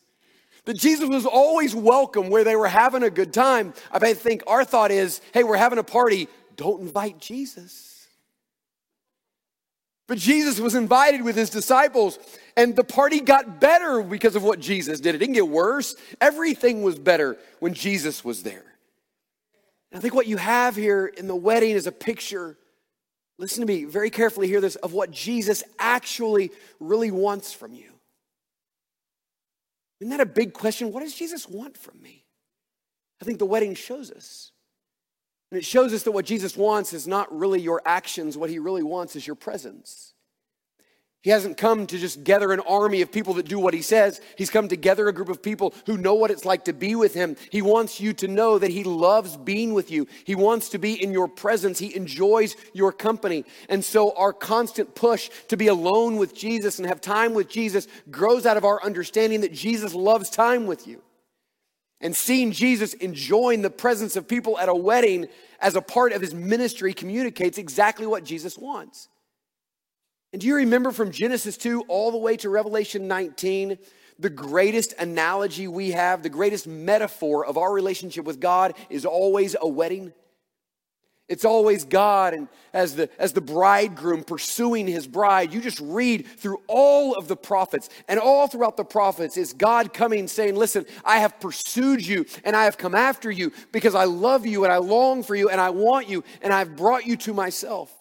That 0.66 0.78
Jesus 0.78 1.10
was 1.10 1.26
always 1.26 1.74
welcome 1.74 2.30
where 2.30 2.44
they 2.44 2.56
were 2.56 2.68
having 2.68 3.02
a 3.02 3.10
good 3.10 3.34
time. 3.34 3.74
I 3.92 4.14
think 4.14 4.44
our 4.46 4.64
thought 4.64 4.92
is 4.92 5.22
hey, 5.34 5.44
we're 5.44 5.58
having 5.58 5.80
a 5.80 5.84
party, 5.84 6.28
don't 6.56 6.82
invite 6.82 7.20
Jesus. 7.20 8.08
But 10.08 10.20
Jesus 10.20 10.60
was 10.60 10.76
invited 10.76 11.24
with 11.24 11.36
his 11.36 11.50
disciples, 11.50 12.20
and 12.56 12.76
the 12.76 12.84
party 12.84 13.22
got 13.22 13.60
better 13.60 14.04
because 14.04 14.36
of 14.36 14.44
what 14.44 14.60
Jesus 14.60 15.00
did. 15.00 15.16
It 15.16 15.20
didn't 15.20 15.36
get 15.36 15.48
worse. 15.48 15.96
Everything 16.20 16.84
was 16.84 17.00
better 17.00 17.38
when 17.60 17.74
Jesus 17.74 18.24
was 18.24 18.44
there. 18.44 18.71
And 19.92 20.00
I 20.00 20.02
think 20.02 20.14
what 20.14 20.28
you 20.28 20.38
have 20.38 20.76
here 20.76 21.06
in 21.06 21.28
the 21.28 21.36
wedding 21.36 21.72
is 21.72 21.88
a 21.88 21.92
picture, 21.92 22.58
listen 23.38 23.62
to 23.62 23.68
me 23.68 23.84
very 23.84 24.10
carefully, 24.10 24.48
hear 24.48 24.62
this, 24.62 24.76
of 24.78 24.94
what 24.94 25.12
Jesus 25.12 25.64
actually 25.80 26.52
really 26.80 27.12
wants 27.12 27.52
from 27.52 27.74
you. 27.74 27.92
Isn't 30.00 30.12
that 30.12 30.22
a 30.22 30.26
big 30.26 30.54
question? 30.54 30.92
What 30.92 31.02
does 31.02 31.14
Jesus 31.14 31.48
want 31.48 31.78
from 31.78 32.02
me? 32.02 32.26
I 33.22 33.26
think 33.26 33.38
the 33.38 33.46
wedding 33.46 33.76
shows 33.76 34.12
us. 34.12 34.52
And 35.52 35.58
it 35.58 35.66
shows 35.66 35.94
us 35.94 36.04
that 36.04 36.12
what 36.12 36.26
Jesus 36.26 36.56
wants 36.56 36.94
is 36.94 37.08
not 37.08 37.38
really 37.38 37.60
your 37.60 37.82
actions, 37.86 38.38
what 38.38 38.50
he 38.50 38.58
really 38.58 38.84
wants 38.84 39.16
is 39.16 39.28
your 39.28 39.36
presence. 39.36 40.14
He 41.24 41.30
hasn't 41.30 41.58
come 41.58 41.86
to 41.86 42.00
just 42.00 42.24
gather 42.24 42.52
an 42.52 42.62
army 42.62 43.02
of 43.02 43.12
people 43.12 43.36
that 43.36 43.48
do 43.48 43.60
what 43.60 43.76
he 43.76 43.84
says. 43.84 44.20
He's 44.40 44.50
come 44.50 44.68
to 44.70 44.76
gather 44.76 45.08
a 45.08 45.14
group 45.14 45.30
of 45.30 45.44
people 45.44 45.76
who 45.86 45.96
know 45.98 46.16
what 46.16 46.32
it's 46.32 46.46
like 46.46 46.66
to 46.66 46.74
be 46.74 46.96
with 46.96 47.14
him. 47.14 47.36
He 47.52 47.62
wants 47.62 48.00
you 48.00 48.12
to 48.14 48.28
know 48.28 48.58
that 48.58 48.72
he 48.72 48.84
loves 48.84 49.38
being 49.38 49.76
with 49.76 49.92
you. 49.92 50.08
He 50.26 50.34
wants 50.34 50.70
to 50.70 50.80
be 50.80 51.02
in 51.02 51.12
your 51.12 51.28
presence. 51.28 51.78
He 51.78 51.96
enjoys 51.96 52.56
your 52.74 52.92
company. 52.92 53.46
And 53.70 53.86
so 53.86 54.16
our 54.18 54.34
constant 54.34 54.96
push 54.96 55.30
to 55.50 55.58
be 55.58 55.68
alone 55.68 56.16
with 56.16 56.34
Jesus 56.34 56.80
and 56.80 56.88
have 56.88 57.02
time 57.02 57.36
with 57.36 57.48
Jesus 57.48 57.88
grows 58.10 58.48
out 58.48 58.58
of 58.58 58.66
our 58.66 58.84
understanding 58.84 59.42
that 59.42 59.54
Jesus 59.54 59.94
loves 59.94 60.32
time 60.32 60.66
with 60.66 60.88
you. 60.88 61.04
And 62.04 62.16
seeing 62.16 62.52
Jesus 62.52 62.96
enjoying 62.96 63.62
the 63.62 63.70
presence 63.70 64.16
of 64.16 64.28
people 64.28 64.58
at 64.58 64.70
a 64.70 64.74
wedding 64.74 65.28
as 65.60 65.76
a 65.76 65.82
part 65.84 66.14
of 66.14 66.22
his 66.22 66.34
ministry 66.34 66.96
communicates 66.96 67.60
exactly 67.60 68.08
what 68.08 68.24
Jesus 68.24 68.58
wants. 68.58 69.08
And 70.32 70.42
do 70.42 70.48
you 70.48 70.56
remember 70.56 70.92
from 70.92 71.12
Genesis 71.12 71.58
2 71.58 71.82
all 71.88 72.12
the 72.12 72.18
way 72.18 72.38
to 72.38 72.50
Revelation 72.50 73.08
19, 73.08 73.78
the 74.18 74.30
greatest 74.30 74.94
analogy 74.98 75.68
we 75.68 75.92
have, 75.92 76.24
the 76.24 76.30
greatest 76.30 76.68
metaphor 76.68 77.46
of 77.46 77.58
our 77.58 77.74
relationship 77.74 78.24
with 78.24 78.40
God 78.40 78.76
is 78.90 79.06
always 79.06 79.56
a 79.60 79.68
wedding? 79.68 80.14
It's 81.28 81.46
always 81.46 81.86
God 81.86 82.34
and 82.34 82.50
as 82.74 82.98
the, 82.98 83.10
as 83.18 83.32
the 83.32 83.40
bridegroom 83.40 84.26
pursuing 84.26 84.86
his 84.86 85.08
bride. 85.08 85.54
You 85.54 85.62
just 85.62 85.80
read 85.80 86.28
through 86.28 86.62
all 86.68 87.16
of 87.16 87.30
the 87.30 87.38
prophets 87.38 87.90
and 88.10 88.20
all 88.20 88.48
throughout 88.50 88.76
the 88.76 88.84
prophets 88.84 89.38
is 89.38 89.54
God 89.54 89.94
coming 89.94 90.28
saying, 90.28 90.56
Listen, 90.56 90.86
I 91.06 91.20
have 91.20 91.40
pursued 91.40 92.06
you 92.06 92.26
and 92.44 92.54
I 92.54 92.66
have 92.66 92.78
come 92.78 92.96
after 92.96 93.32
you 93.32 93.54
because 93.72 93.96
I 93.96 94.04
love 94.04 94.46
you 94.46 94.66
and 94.66 94.74
I 94.74 94.78
long 94.78 95.24
for 95.24 95.34
you 95.34 95.48
and 95.48 95.62
I 95.62 95.70
want 95.70 96.10
you 96.10 96.26
and 96.42 96.52
I've 96.52 96.76
brought 96.76 97.06
you 97.06 97.16
to 97.18 97.34
myself. 97.34 97.94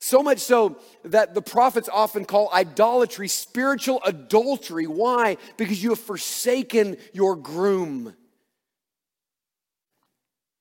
So 0.00 0.22
much 0.22 0.38
so 0.38 0.78
that 1.04 1.34
the 1.34 1.42
prophets 1.42 1.88
often 1.92 2.24
call 2.24 2.50
idolatry 2.52 3.26
spiritual 3.28 4.00
adultery. 4.04 4.86
Why? 4.86 5.38
Because 5.56 5.82
you 5.82 5.90
have 5.90 5.98
forsaken 5.98 6.96
your 7.12 7.34
groom. 7.34 8.14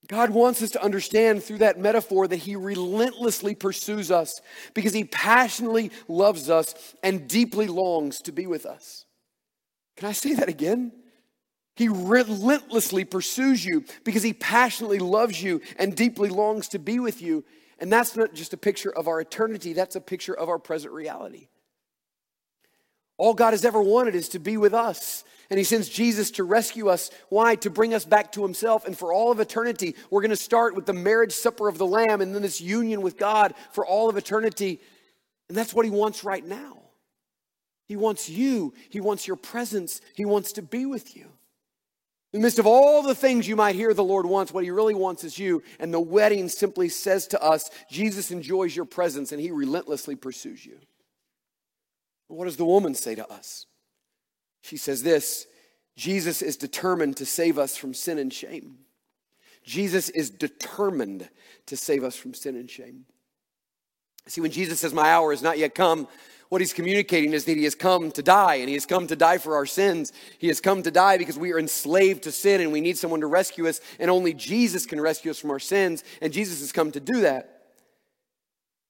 God 0.08 0.30
wants 0.30 0.62
us 0.62 0.72
to 0.72 0.84
understand 0.84 1.44
through 1.44 1.60
that 1.60 1.80
metaphor 1.80 2.28
that 2.28 2.38
He 2.38 2.56
relentlessly 2.56 3.54
pursues 3.54 4.10
us 4.10 4.42
because 4.74 4.94
He 4.94 5.04
passionately 5.04 5.92
loves 6.08 6.50
us 6.50 6.96
and 7.04 7.28
deeply 7.28 7.68
longs 7.68 8.22
to 8.22 8.32
be 8.32 8.48
with 8.48 8.66
us. 8.66 9.06
Can 9.98 10.08
I 10.08 10.14
say 10.14 10.34
that 10.36 10.48
again? 10.48 10.94
He 11.76 11.90
relentlessly 11.90 13.04
pursues 13.04 13.64
you 13.64 13.86
because 14.04 14.24
he 14.24 14.34
passionately 14.34 14.98
loves 14.98 15.42
you 15.42 15.62
and 15.78 15.96
deeply 15.96 16.30
longs 16.30 16.70
to 16.70 16.80
be 16.80 17.00
with 17.00 17.22
you. 17.22 17.46
And 17.80 17.92
that's 17.92 18.16
not 18.16 18.34
just 18.34 18.54
a 18.54 18.58
picture 18.58 18.92
of 18.92 19.08
our 19.08 19.22
eternity, 19.22 19.74
that's 19.74 19.96
a 19.96 20.02
picture 20.02 20.34
of 20.34 20.50
our 20.50 20.60
present 20.60 20.94
reality. 20.94 21.48
All 23.18 23.34
God 23.34 23.52
has 23.52 23.66
ever 23.66 23.82
wanted 23.82 24.16
is 24.16 24.30
to 24.30 24.40
be 24.40 24.58
with 24.58 24.74
us. 24.74 25.24
And 25.50 25.58
he 25.58 25.64
sends 25.64 25.88
Jesus 25.88 26.32
to 26.32 26.44
rescue 26.44 26.90
us. 26.90 27.10
Why? 27.30 27.56
To 27.56 27.70
bring 27.70 27.94
us 27.94 28.06
back 28.06 28.34
to 28.34 28.44
himself. 28.44 28.86
And 28.86 28.98
for 28.98 29.14
all 29.14 29.32
of 29.32 29.40
eternity, 29.40 29.96
we're 30.10 30.22
going 30.22 30.30
to 30.30 30.36
start 30.36 30.76
with 30.76 30.86
the 30.86 30.94
marriage 30.94 31.32
supper 31.32 31.68
of 31.68 31.78
the 31.78 31.88
Lamb 31.88 32.22
and 32.22 32.36
then 32.36 32.42
this 32.42 32.62
union 32.62 33.02
with 33.02 33.18
God 33.18 33.54
for 33.72 33.86
all 33.86 34.10
of 34.10 34.18
eternity. 34.18 34.82
And 35.48 35.58
that's 35.58 35.74
what 35.74 35.86
he 35.86 35.92
wants 35.92 36.24
right 36.24 36.46
now. 36.46 36.80
He 37.86 37.96
wants 37.96 38.28
you, 38.28 38.74
he 38.90 39.00
wants 39.00 39.26
your 39.26 39.38
presence, 39.38 40.02
he 40.14 40.26
wants 40.26 40.52
to 40.54 40.62
be 40.62 40.86
with 40.86 41.16
you. 41.16 41.32
In 42.38 42.42
the 42.42 42.46
midst 42.46 42.60
of 42.60 42.68
all 42.68 43.02
the 43.02 43.16
things 43.16 43.48
you 43.48 43.56
might 43.56 43.74
hear 43.74 43.96
the 43.96 44.04
Lord 44.04 44.28
wants, 44.28 44.54
what 44.54 44.64
he 44.64 44.70
really 44.70 44.94
wants 44.94 45.24
is 45.24 45.40
you. 45.40 45.64
And 45.80 45.92
the 45.92 46.00
wedding 46.00 46.50
simply 46.50 46.88
says 46.88 47.26
to 47.30 47.42
us, 47.42 47.72
Jesus 47.90 48.30
enjoys 48.30 48.76
your 48.76 48.86
presence 48.86 49.32
and 49.32 49.42
he 49.42 49.50
relentlessly 49.50 50.16
pursues 50.16 50.64
you. 50.64 50.78
What 52.28 52.46
does 52.46 52.58
the 52.58 52.64
woman 52.64 52.94
say 52.94 53.16
to 53.16 53.28
us? 53.28 53.66
She 54.62 54.78
says 54.78 55.02
this 55.02 55.48
Jesus 55.96 56.44
is 56.44 56.58
determined 56.58 57.18
to 57.18 57.26
save 57.26 57.58
us 57.58 57.76
from 57.76 57.96
sin 57.96 58.20
and 58.20 58.32
shame. 58.32 58.82
Jesus 59.64 60.10
is 60.10 60.30
determined 60.30 61.28
to 61.66 61.76
save 61.76 62.04
us 62.04 62.16
from 62.16 62.36
sin 62.36 62.56
and 62.56 62.70
shame. 62.70 63.06
See, 64.28 64.42
when 64.42 64.52
Jesus 64.52 64.80
says, 64.80 64.94
My 64.94 65.10
hour 65.10 65.34
is 65.34 65.42
not 65.42 65.58
yet 65.58 65.74
come, 65.74 66.08
what 66.50 66.62
he's 66.62 66.74
communicating 66.74 67.34
is 67.34 67.46
that 67.46 67.58
he 67.58 67.64
has 67.64 67.76
come 67.76 68.12
to 68.12 68.24
die, 68.24 68.56
and 68.56 68.68
he 68.68 68.74
has 68.76 68.86
come 68.86 69.08
to 69.08 69.16
die 69.16 69.38
for 69.38 69.56
our 69.56 69.66
sins. 69.66 70.14
He 70.38 70.48
has 70.48 70.62
come 70.62 70.84
to 70.84 70.92
die 70.92 71.18
because 71.18 71.38
we 71.38 71.52
are 71.52 71.60
enslaved 71.60 72.24
to 72.24 72.32
sin 72.32 72.62
and 72.62 72.72
we 72.72 72.82
need 72.82 72.98
someone 72.98 73.22
to 73.22 73.28
rescue 73.28 73.68
us, 73.68 73.82
and 74.00 74.10
only 74.10 74.34
Jesus 74.34 74.86
can 74.86 75.02
rescue 75.02 75.32
us 75.32 75.40
from 75.40 75.52
our 75.52 75.60
sins, 75.60 76.04
and 76.22 76.32
Jesus 76.32 76.60
has 76.60 76.72
come 76.72 76.92
to 76.92 77.00
do 77.00 77.22
that. 77.22 77.57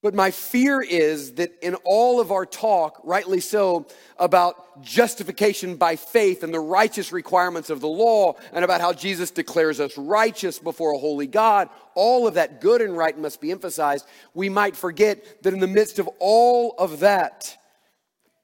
But 0.03 0.13
my 0.13 0.29
fear 0.29 0.79
is 0.79 1.33
that 1.33 1.51
in 1.61 1.73
all 1.83 2.21
of 2.21 2.31
our 2.31 2.45
talk, 2.45 3.01
rightly 3.03 3.39
so, 3.39 3.87
about 4.17 4.83
justification 4.83 5.75
by 5.75 5.95
faith 5.95 6.43
and 6.43 6.53
the 6.53 6.59
righteous 6.59 7.11
requirements 7.11 7.71
of 7.71 7.81
the 7.81 7.87
law, 7.87 8.35
and 8.53 8.63
about 8.63 8.79
how 8.79 8.93
Jesus 8.93 9.31
declares 9.31 9.79
us 9.79 9.97
righteous 9.97 10.59
before 10.59 10.93
a 10.93 10.99
holy 10.99 11.25
God, 11.25 11.69
all 11.95 12.27
of 12.27 12.35
that 12.35 12.61
good 12.61 12.81
and 12.81 12.95
right 12.95 13.17
must 13.17 13.41
be 13.41 13.51
emphasized. 13.51 14.05
We 14.35 14.49
might 14.49 14.75
forget 14.75 15.41
that 15.41 15.53
in 15.53 15.59
the 15.59 15.67
midst 15.67 15.97
of 15.97 16.07
all 16.19 16.75
of 16.77 16.99
that, 16.99 17.57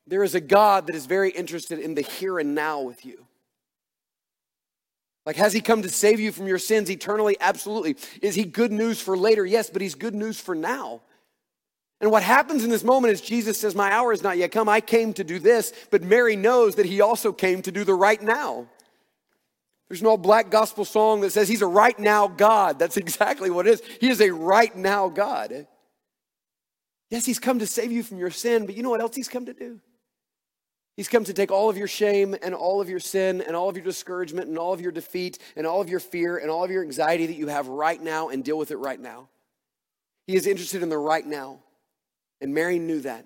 there 0.07 0.23
is 0.23 0.33
a 0.33 0.41
God 0.41 0.87
that 0.87 0.95
is 0.95 1.05
very 1.05 1.29
interested 1.29 1.77
in 1.77 1.93
the 1.93 2.01
here 2.01 2.39
and 2.39 2.55
now 2.55 2.81
with 2.81 3.05
you. 3.05 3.27
Like, 5.25 5.35
has 5.35 5.53
he 5.53 5.61
come 5.61 5.83
to 5.83 5.89
save 5.89 6.19
you 6.19 6.31
from 6.31 6.47
your 6.47 6.57
sins 6.57 6.89
eternally? 6.89 7.37
Absolutely. 7.39 7.95
Is 8.23 8.33
he 8.33 8.43
good 8.43 8.71
news 8.71 8.99
for 8.99 9.15
later? 9.15 9.45
Yes, 9.45 9.69
but 9.69 9.83
he's 9.83 9.95
good 9.95 10.15
news 10.15 10.39
for 10.39 10.55
now. 10.55 11.01
And 12.03 12.11
what 12.11 12.21
happens 12.21 12.65
in 12.65 12.69
this 12.69 12.83
moment 12.83 13.13
is 13.13 13.21
Jesus 13.21 13.57
says, 13.57 13.75
My 13.75 13.89
hour 13.89 14.11
is 14.11 14.21
not 14.21 14.37
yet 14.37 14.51
come. 14.51 14.67
I 14.67 14.81
came 14.81 15.13
to 15.13 15.23
do 15.23 15.39
this. 15.39 15.71
But 15.89 16.03
Mary 16.03 16.35
knows 16.35 16.75
that 16.75 16.85
he 16.85 16.99
also 16.99 17.31
came 17.31 17.61
to 17.61 17.71
do 17.71 17.85
the 17.85 17.93
right 17.93 18.21
now. 18.21 18.67
There's 19.87 20.01
an 20.01 20.07
old 20.07 20.21
black 20.21 20.49
gospel 20.49 20.83
song 20.83 21.21
that 21.21 21.31
says 21.31 21.47
he's 21.47 21.61
a 21.61 21.65
right 21.65 21.97
now 21.97 22.27
God. 22.27 22.77
That's 22.77 22.97
exactly 23.05 23.49
what 23.49 23.67
it 23.67 23.75
is. 23.75 23.81
He 24.01 24.09
is 24.09 24.19
a 24.19 24.31
right 24.31 24.75
now 24.75 25.07
God. 25.07 25.65
Yes, 27.09 27.25
he's 27.25 27.39
come 27.39 27.59
to 27.59 27.67
save 27.67 27.93
you 27.93 28.03
from 28.03 28.17
your 28.17 28.31
sin, 28.31 28.65
but 28.65 28.75
you 28.75 28.83
know 28.83 28.89
what 28.89 28.99
else 28.99 29.15
he's 29.15 29.29
come 29.29 29.45
to 29.45 29.53
do? 29.53 29.79
He's 30.97 31.07
come 31.07 31.23
to 31.23 31.33
take 31.33 31.53
all 31.53 31.69
of 31.69 31.77
your 31.77 31.87
shame 31.87 32.35
and 32.43 32.53
all 32.53 32.81
of 32.81 32.89
your 32.89 32.99
sin 32.99 33.39
and 33.39 33.55
all 33.55 33.69
of 33.69 33.77
your 33.77 33.85
discouragement 33.85 34.49
and 34.49 34.57
all 34.57 34.73
of 34.73 34.81
your 34.81 34.91
defeat 34.91 35.39
and 35.55 35.65
all 35.65 35.79
of 35.79 35.87
your 35.87 36.01
fear 36.01 36.35
and 36.35 36.51
all 36.51 36.65
of 36.65 36.69
your 36.69 36.83
anxiety 36.83 37.27
that 37.27 37.37
you 37.37 37.47
have 37.47 37.69
right 37.69 38.01
now 38.01 38.27
and 38.27 38.43
deal 38.43 38.57
with 38.57 38.71
it 38.71 38.77
right 38.77 38.99
now. 38.99 39.29
He 40.27 40.35
is 40.35 40.47
interested 40.47 40.83
in 40.83 40.89
the 40.89 40.97
right 40.97 41.25
now. 41.25 41.59
And 42.43 42.53
Mary 42.53 42.77
knew 42.77 42.99
that. 43.01 43.25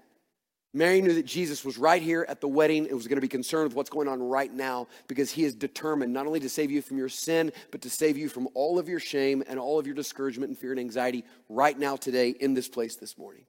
Mary 0.75 1.01
knew 1.01 1.15
that 1.15 1.25
Jesus 1.25 1.65
was 1.65 1.79
right 1.79 2.03
here 2.03 2.23
at 2.29 2.39
the 2.39 2.47
wedding 2.47 2.85
and 2.85 2.93
was 2.93 3.07
going 3.07 3.17
to 3.17 3.21
be 3.21 3.27
concerned 3.27 3.69
with 3.69 3.75
what's 3.75 3.89
going 3.89 4.07
on 4.07 4.21
right 4.21 4.53
now 4.53 4.87
because 5.07 5.31
he 5.31 5.43
is 5.43 5.55
determined 5.55 6.13
not 6.13 6.27
only 6.27 6.39
to 6.39 6.49
save 6.49 6.69
you 6.69 6.83
from 6.83 6.99
your 6.99 7.09
sin, 7.09 7.51
but 7.71 7.81
to 7.81 7.89
save 7.89 8.15
you 8.15 8.29
from 8.29 8.47
all 8.53 8.77
of 8.77 8.87
your 8.87 8.99
shame 8.99 9.43
and 9.47 9.59
all 9.59 9.79
of 9.79 9.87
your 9.87 9.95
discouragement 9.95 10.49
and 10.49 10.57
fear 10.57 10.69
and 10.69 10.79
anxiety 10.79 11.25
right 11.49 11.77
now, 11.79 11.95
today, 11.95 12.29
in 12.29 12.53
this 12.53 12.67
place 12.67 12.95
this 12.95 13.17
morning. 13.17 13.45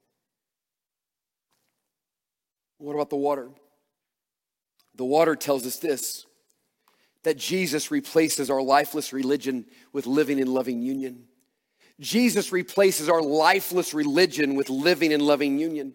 What 2.79 2.95
about 2.95 3.11
the 3.11 3.15
water? 3.17 3.49
The 4.95 5.05
water 5.05 5.35
tells 5.35 5.67
us 5.67 5.77
this 5.77 6.25
that 7.23 7.37
Jesus 7.37 7.91
replaces 7.91 8.49
our 8.49 8.61
lifeless 8.61 9.13
religion 9.13 9.65
with 9.93 10.07
living 10.07 10.39
in 10.39 10.51
loving 10.51 10.81
union. 10.81 11.25
Jesus 11.99 12.51
replaces 12.51 13.09
our 13.09 13.21
lifeless 13.21 13.93
religion 13.93 14.55
with 14.55 14.69
living 14.69 15.13
and 15.13 15.21
loving 15.21 15.59
union. 15.59 15.93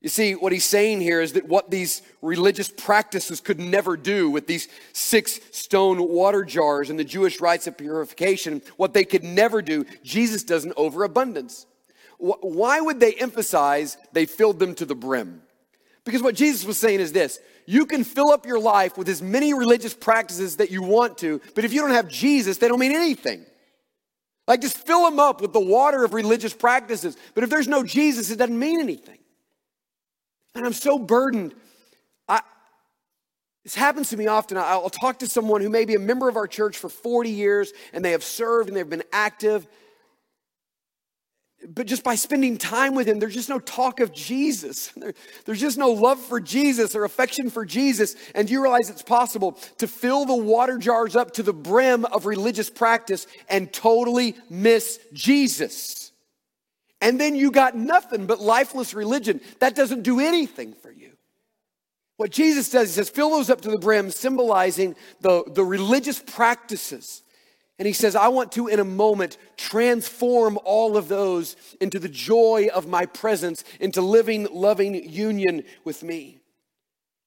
You 0.00 0.08
see, 0.08 0.34
what 0.34 0.52
he's 0.52 0.64
saying 0.64 1.02
here 1.02 1.20
is 1.20 1.34
that 1.34 1.46
what 1.46 1.70
these 1.70 2.00
religious 2.22 2.68
practices 2.68 3.40
could 3.40 3.60
never 3.60 3.98
do 3.98 4.30
with 4.30 4.46
these 4.46 4.68
six 4.94 5.40
stone 5.50 6.08
water 6.08 6.42
jars 6.42 6.88
and 6.88 6.98
the 6.98 7.04
Jewish 7.04 7.40
rites 7.40 7.66
of 7.66 7.76
purification, 7.76 8.62
what 8.78 8.94
they 8.94 9.04
could 9.04 9.24
never 9.24 9.60
do, 9.60 9.84
Jesus 10.02 10.42
does 10.42 10.64
in 10.64 10.72
overabundance. 10.76 11.66
Why 12.18 12.80
would 12.80 13.00
they 13.00 13.14
emphasize 13.14 13.98
they 14.12 14.24
filled 14.24 14.58
them 14.58 14.74
to 14.76 14.86
the 14.86 14.94
brim? 14.94 15.42
Because 16.04 16.22
what 16.22 16.34
Jesus 16.34 16.64
was 16.64 16.78
saying 16.78 17.00
is 17.00 17.12
this 17.12 17.38
you 17.66 17.84
can 17.84 18.04
fill 18.04 18.30
up 18.30 18.46
your 18.46 18.58
life 18.58 18.96
with 18.96 19.08
as 19.08 19.20
many 19.20 19.52
religious 19.52 19.94
practices 19.94 20.56
that 20.56 20.70
you 20.70 20.82
want 20.82 21.18
to, 21.18 21.42
but 21.54 21.64
if 21.64 21.74
you 21.74 21.80
don't 21.80 21.90
have 21.90 22.08
Jesus, 22.08 22.56
they 22.56 22.68
don't 22.68 22.80
mean 22.80 22.92
anything. 22.92 23.44
Like 24.50 24.62
just 24.62 24.78
fill 24.78 25.08
them 25.08 25.20
up 25.20 25.40
with 25.40 25.52
the 25.52 25.60
water 25.60 26.02
of 26.02 26.12
religious 26.12 26.52
practices. 26.52 27.16
But 27.34 27.44
if 27.44 27.50
there's 27.50 27.68
no 27.68 27.84
Jesus, 27.84 28.32
it 28.32 28.36
doesn't 28.36 28.58
mean 28.58 28.80
anything. 28.80 29.20
And 30.56 30.66
I'm 30.66 30.72
so 30.72 30.98
burdened. 30.98 31.54
I, 32.28 32.40
this 33.62 33.76
happens 33.76 34.10
to 34.10 34.16
me 34.16 34.26
often. 34.26 34.58
I'll 34.58 34.90
talk 34.90 35.20
to 35.20 35.28
someone 35.28 35.60
who 35.60 35.68
may 35.68 35.84
be 35.84 35.94
a 35.94 36.00
member 36.00 36.28
of 36.28 36.34
our 36.34 36.48
church 36.48 36.78
for 36.78 36.88
40 36.88 37.30
years 37.30 37.72
and 37.92 38.04
they 38.04 38.10
have 38.10 38.24
served 38.24 38.68
and 38.68 38.76
they've 38.76 38.90
been 38.90 39.04
active 39.12 39.68
but 41.68 41.86
just 41.86 42.02
by 42.02 42.14
spending 42.14 42.56
time 42.56 42.94
with 42.94 43.06
him, 43.06 43.18
there's 43.18 43.34
just 43.34 43.48
no 43.48 43.58
talk 43.58 44.00
of 44.00 44.12
Jesus. 44.12 44.92
There, 45.00 45.14
there's 45.46 45.60
just 45.60 45.78
no 45.78 45.92
love 45.92 46.20
for 46.20 46.40
Jesus 46.40 46.94
or 46.94 47.04
affection 47.04 47.48
for 47.48 47.64
Jesus. 47.64 48.16
And 48.34 48.50
you 48.50 48.60
realize 48.60 48.90
it's 48.90 49.02
possible 49.02 49.52
to 49.78 49.86
fill 49.86 50.26
the 50.26 50.36
water 50.36 50.78
jars 50.78 51.16
up 51.16 51.32
to 51.34 51.42
the 51.42 51.52
brim 51.52 52.04
of 52.04 52.26
religious 52.26 52.68
practice 52.68 53.26
and 53.48 53.72
totally 53.72 54.36
miss 54.50 55.00
Jesus. 55.12 56.12
And 57.00 57.18
then 57.18 57.34
you 57.34 57.50
got 57.50 57.76
nothing 57.76 58.26
but 58.26 58.40
lifeless 58.40 58.92
religion. 58.92 59.40
That 59.60 59.74
doesn't 59.74 60.02
do 60.02 60.20
anything 60.20 60.74
for 60.74 60.90
you. 60.90 61.12
What 62.18 62.30
Jesus 62.30 62.68
does, 62.68 62.88
he 62.88 62.94
says, 62.94 63.08
fill 63.08 63.30
those 63.30 63.48
up 63.48 63.62
to 63.62 63.70
the 63.70 63.78
brim, 63.78 64.10
symbolizing 64.10 64.94
the, 65.22 65.44
the 65.46 65.64
religious 65.64 66.20
practices 66.20 67.22
and 67.80 67.86
he 67.86 67.94
says, 67.94 68.14
I 68.14 68.28
want 68.28 68.52
to, 68.52 68.68
in 68.68 68.78
a 68.78 68.84
moment, 68.84 69.38
transform 69.56 70.58
all 70.66 70.98
of 70.98 71.08
those 71.08 71.56
into 71.80 71.98
the 71.98 72.10
joy 72.10 72.68
of 72.74 72.86
my 72.86 73.06
presence, 73.06 73.64
into 73.80 74.02
living, 74.02 74.46
loving 74.52 74.94
union 75.10 75.64
with 75.82 76.02
me. 76.02 76.40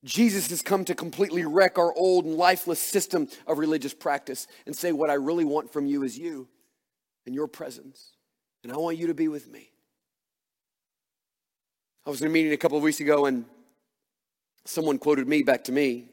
Jesus 0.03 0.51
has 0.51 0.61
come 0.61 0.85
to 0.85 0.93
completely 0.93 1.43
wreck 1.43 1.79
our 1.79 1.91
old 1.95 2.25
and 2.25 2.35
lifeless 2.35 2.77
system 2.77 3.29
of 3.47 3.57
religious 3.57 3.95
practice 3.95 4.45
and 4.67 4.75
say, 4.75 4.91
What 4.91 5.09
I 5.09 5.15
really 5.15 5.43
want 5.43 5.73
from 5.73 5.87
you 5.87 6.03
is 6.03 6.19
you 6.19 6.47
and 7.25 7.33
your 7.33 7.47
presence. 7.47 8.11
And 8.63 8.71
I 8.71 8.77
want 8.77 8.99
you 8.99 9.07
to 9.07 9.15
be 9.15 9.27
with 9.27 9.49
me. 9.49 9.71
I 12.05 12.11
was 12.11 12.21
in 12.21 12.27
a 12.27 12.29
meeting 12.29 12.53
a 12.53 12.57
couple 12.57 12.77
of 12.77 12.83
weeks 12.83 12.99
ago 12.99 13.25
and 13.25 13.45
someone 14.65 14.99
quoted 14.99 15.27
me 15.27 15.41
back 15.41 15.63
to 15.63 15.71
me. 15.71 16.09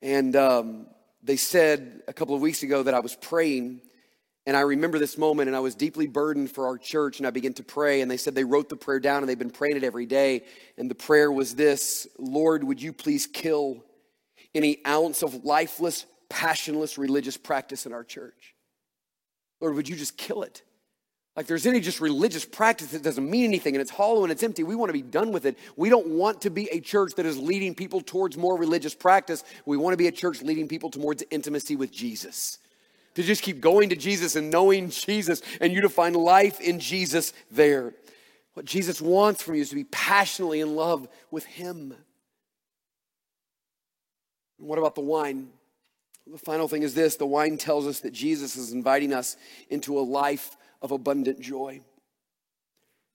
And 0.00 0.36
um, 0.36 0.86
they 1.26 1.36
said 1.36 2.02
a 2.06 2.12
couple 2.12 2.34
of 2.34 2.40
weeks 2.40 2.62
ago 2.62 2.84
that 2.84 2.94
I 2.94 3.00
was 3.00 3.16
praying. 3.16 3.80
And 4.46 4.56
I 4.56 4.60
remember 4.60 5.00
this 5.00 5.18
moment, 5.18 5.48
and 5.48 5.56
I 5.56 5.60
was 5.60 5.74
deeply 5.74 6.06
burdened 6.06 6.52
for 6.52 6.68
our 6.68 6.78
church, 6.78 7.18
and 7.18 7.26
I 7.26 7.30
began 7.30 7.52
to 7.54 7.64
pray. 7.64 8.00
And 8.00 8.08
they 8.08 8.16
said 8.16 8.36
they 8.36 8.44
wrote 8.44 8.68
the 8.68 8.76
prayer 8.76 9.00
down, 9.00 9.22
and 9.22 9.28
they've 9.28 9.38
been 9.38 9.50
praying 9.50 9.76
it 9.76 9.82
every 9.82 10.06
day. 10.06 10.44
And 10.78 10.88
the 10.88 10.94
prayer 10.94 11.30
was 11.30 11.56
this 11.56 12.06
Lord, 12.16 12.62
would 12.62 12.80
you 12.80 12.92
please 12.92 13.26
kill 13.26 13.84
any 14.54 14.78
ounce 14.86 15.22
of 15.22 15.44
lifeless, 15.44 16.06
passionless 16.30 16.96
religious 16.96 17.36
practice 17.36 17.86
in 17.86 17.92
our 17.92 18.04
church? 18.04 18.54
Lord, 19.60 19.74
would 19.74 19.88
you 19.88 19.96
just 19.96 20.16
kill 20.16 20.42
it? 20.42 20.62
Like 21.36 21.46
there's 21.46 21.66
any 21.66 21.80
just 21.80 22.00
religious 22.00 22.46
practice 22.46 22.88
that 22.88 23.02
doesn't 23.02 23.30
mean 23.30 23.44
anything 23.44 23.74
and 23.74 23.82
it's 23.82 23.90
hollow 23.90 24.22
and 24.22 24.32
it's 24.32 24.42
empty. 24.42 24.62
We 24.62 24.74
want 24.74 24.88
to 24.88 24.94
be 24.94 25.02
done 25.02 25.32
with 25.32 25.44
it. 25.44 25.58
We 25.76 25.90
don't 25.90 26.06
want 26.06 26.40
to 26.42 26.50
be 26.50 26.66
a 26.72 26.80
church 26.80 27.12
that 27.16 27.26
is 27.26 27.36
leading 27.36 27.74
people 27.74 28.00
towards 28.00 28.38
more 28.38 28.56
religious 28.56 28.94
practice. 28.94 29.44
We 29.66 29.76
want 29.76 29.92
to 29.92 29.98
be 29.98 30.06
a 30.06 30.12
church 30.12 30.40
leading 30.40 30.66
people 30.66 30.90
towards 30.90 31.22
intimacy 31.30 31.76
with 31.76 31.92
Jesus. 31.92 32.58
To 33.16 33.22
just 33.22 33.42
keep 33.42 33.60
going 33.60 33.90
to 33.90 33.96
Jesus 33.96 34.34
and 34.34 34.50
knowing 34.50 34.88
Jesus 34.88 35.42
and 35.60 35.72
you 35.74 35.82
to 35.82 35.90
find 35.90 36.16
life 36.16 36.58
in 36.60 36.80
Jesus 36.80 37.34
there. 37.50 37.92
What 38.54 38.64
Jesus 38.64 39.02
wants 39.02 39.42
from 39.42 39.56
you 39.56 39.60
is 39.60 39.68
to 39.68 39.74
be 39.74 39.84
passionately 39.84 40.60
in 40.60 40.74
love 40.74 41.06
with 41.30 41.44
Him. 41.44 41.94
And 44.58 44.66
what 44.66 44.78
about 44.78 44.94
the 44.94 45.02
wine? 45.02 45.48
The 46.26 46.38
final 46.38 46.66
thing 46.66 46.82
is 46.82 46.94
this 46.94 47.16
the 47.16 47.26
wine 47.26 47.58
tells 47.58 47.86
us 47.86 48.00
that 48.00 48.12
Jesus 48.12 48.56
is 48.56 48.72
inviting 48.72 49.12
us 49.12 49.36
into 49.68 49.98
a 49.98 50.00
life 50.00 50.56
of 50.86 50.92
abundant 50.92 51.40
joy. 51.40 51.80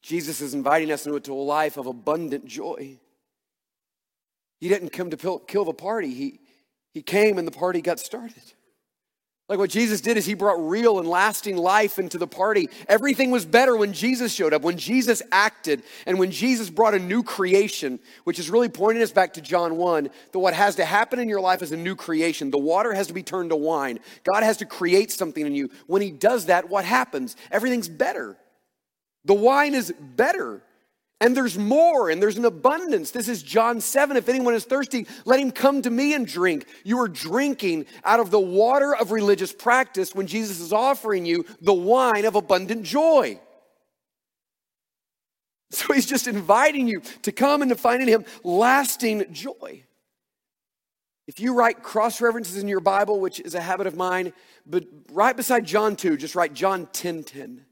Jesus 0.02 0.42
is 0.42 0.54
inviting 0.54 0.92
us 0.92 1.08
into 1.08 1.32
a 1.32 1.36
life 1.36 1.78
of 1.78 1.88
abundant 1.88 2.46
joy. 2.46 3.00
He 4.60 4.68
didn't 4.68 4.90
come 4.90 5.10
to 5.10 5.42
kill 5.48 5.64
the 5.64 5.74
party, 5.74 6.14
he, 6.14 6.40
he 6.94 7.02
came 7.02 7.38
and 7.38 7.48
the 7.48 7.52
party 7.52 7.82
got 7.82 7.98
started. 7.98 8.44
Like 9.52 9.60
what 9.60 9.70
Jesus 9.70 10.00
did 10.00 10.16
is 10.16 10.26
he 10.26 10.34
brought 10.34 10.66
real 10.66 10.98
and 10.98 11.06
lasting 11.06 11.58
life 11.58 12.00
into 12.00 12.18
the 12.18 12.26
party. 12.26 12.70
Everything 12.88 13.32
was 13.32 13.46
better 13.46 13.76
when 13.76 13.92
Jesus 13.92 14.32
showed 14.32 14.54
up, 14.54 14.62
when 14.62 14.78
Jesus 14.78 15.22
acted, 15.30 15.84
and 16.06 16.18
when 16.18 16.32
Jesus 16.32 16.70
brought 16.70 16.94
a 16.94 17.00
new 17.00 17.22
creation, 17.22 18.00
which 18.24 18.40
is 18.40 18.50
really 18.50 18.70
pointing 18.70 19.04
us 19.04 19.12
back 19.12 19.34
to 19.34 19.42
John 19.42 19.76
1 19.76 20.10
that 20.32 20.40
what 20.40 20.54
has 20.54 20.78
to 20.78 20.86
happen 20.86 21.20
in 21.20 21.28
your 21.28 21.42
life 21.42 21.62
is 21.62 21.74
a 21.74 21.76
new 21.76 21.98
creation. 21.98 22.50
The 22.50 22.58
water 22.58 22.94
has 22.94 23.08
to 23.08 23.14
be 23.14 23.24
turned 23.24 23.50
to 23.50 23.58
wine. 23.58 24.00
God 24.24 24.42
has 24.42 24.56
to 24.56 24.66
create 24.66 25.12
something 25.12 25.46
in 25.46 25.54
you. 25.54 25.70
When 25.86 26.02
he 26.02 26.12
does 26.12 26.46
that, 26.46 26.70
what 26.70 26.86
happens? 26.86 27.36
Everything's 27.52 27.90
better. 27.90 28.38
The 29.26 29.34
wine 29.34 29.76
is 29.76 29.94
better. 30.00 30.64
And 31.22 31.38
there's 31.38 31.56
more 31.56 32.10
and 32.10 32.20
there's 32.20 32.40
an 32.40 32.46
abundance. 32.46 33.12
This 33.12 33.30
is 33.30 33.44
John 33.44 33.80
7. 33.80 34.18
If 34.18 34.28
anyone 34.28 34.56
is 34.56 34.66
thirsty, 34.66 35.06
let 35.24 35.40
him 35.40 35.52
come 35.52 35.84
to 35.84 35.92
me 35.92 36.16
and 36.16 36.26
drink. 36.26 36.66
You 36.84 37.00
are 37.00 37.08
drinking 37.08 37.86
out 38.04 38.20
of 38.20 38.32
the 38.32 38.40
water 38.40 38.96
of 38.96 39.12
religious 39.12 39.54
practice 39.54 40.16
when 40.16 40.26
Jesus 40.26 40.60
is 40.60 40.74
offering 40.74 41.28
you 41.28 41.46
the 41.62 41.76
wine 41.76 42.26
of 42.26 42.36
abundant 42.36 42.84
joy. 42.84 43.40
So 45.74 45.94
he's 45.94 46.06
just 46.06 46.28
inviting 46.28 46.90
you 46.90 47.02
to 47.22 47.32
come 47.32 47.62
and 47.62 47.70
to 47.70 47.78
find 47.78 48.02
in 48.02 48.10
him 48.10 48.26
lasting 48.44 49.32
joy. 49.32 49.86
If 51.28 51.40
you 51.40 51.54
write 51.54 51.82
cross 51.82 52.20
references 52.20 52.62
in 52.62 52.68
your 52.68 52.82
Bible, 52.82 53.22
which 53.22 53.40
is 53.40 53.56
a 53.56 53.62
habit 53.62 53.88
of 53.88 53.96
mine, 53.96 54.34
but 54.66 54.84
right 55.14 55.34
beside 55.34 55.64
John 55.66 55.96
2, 55.96 56.18
just 56.18 56.36
write 56.36 56.54
John 56.54 56.90
10 56.92 57.24
10. 57.24 57.66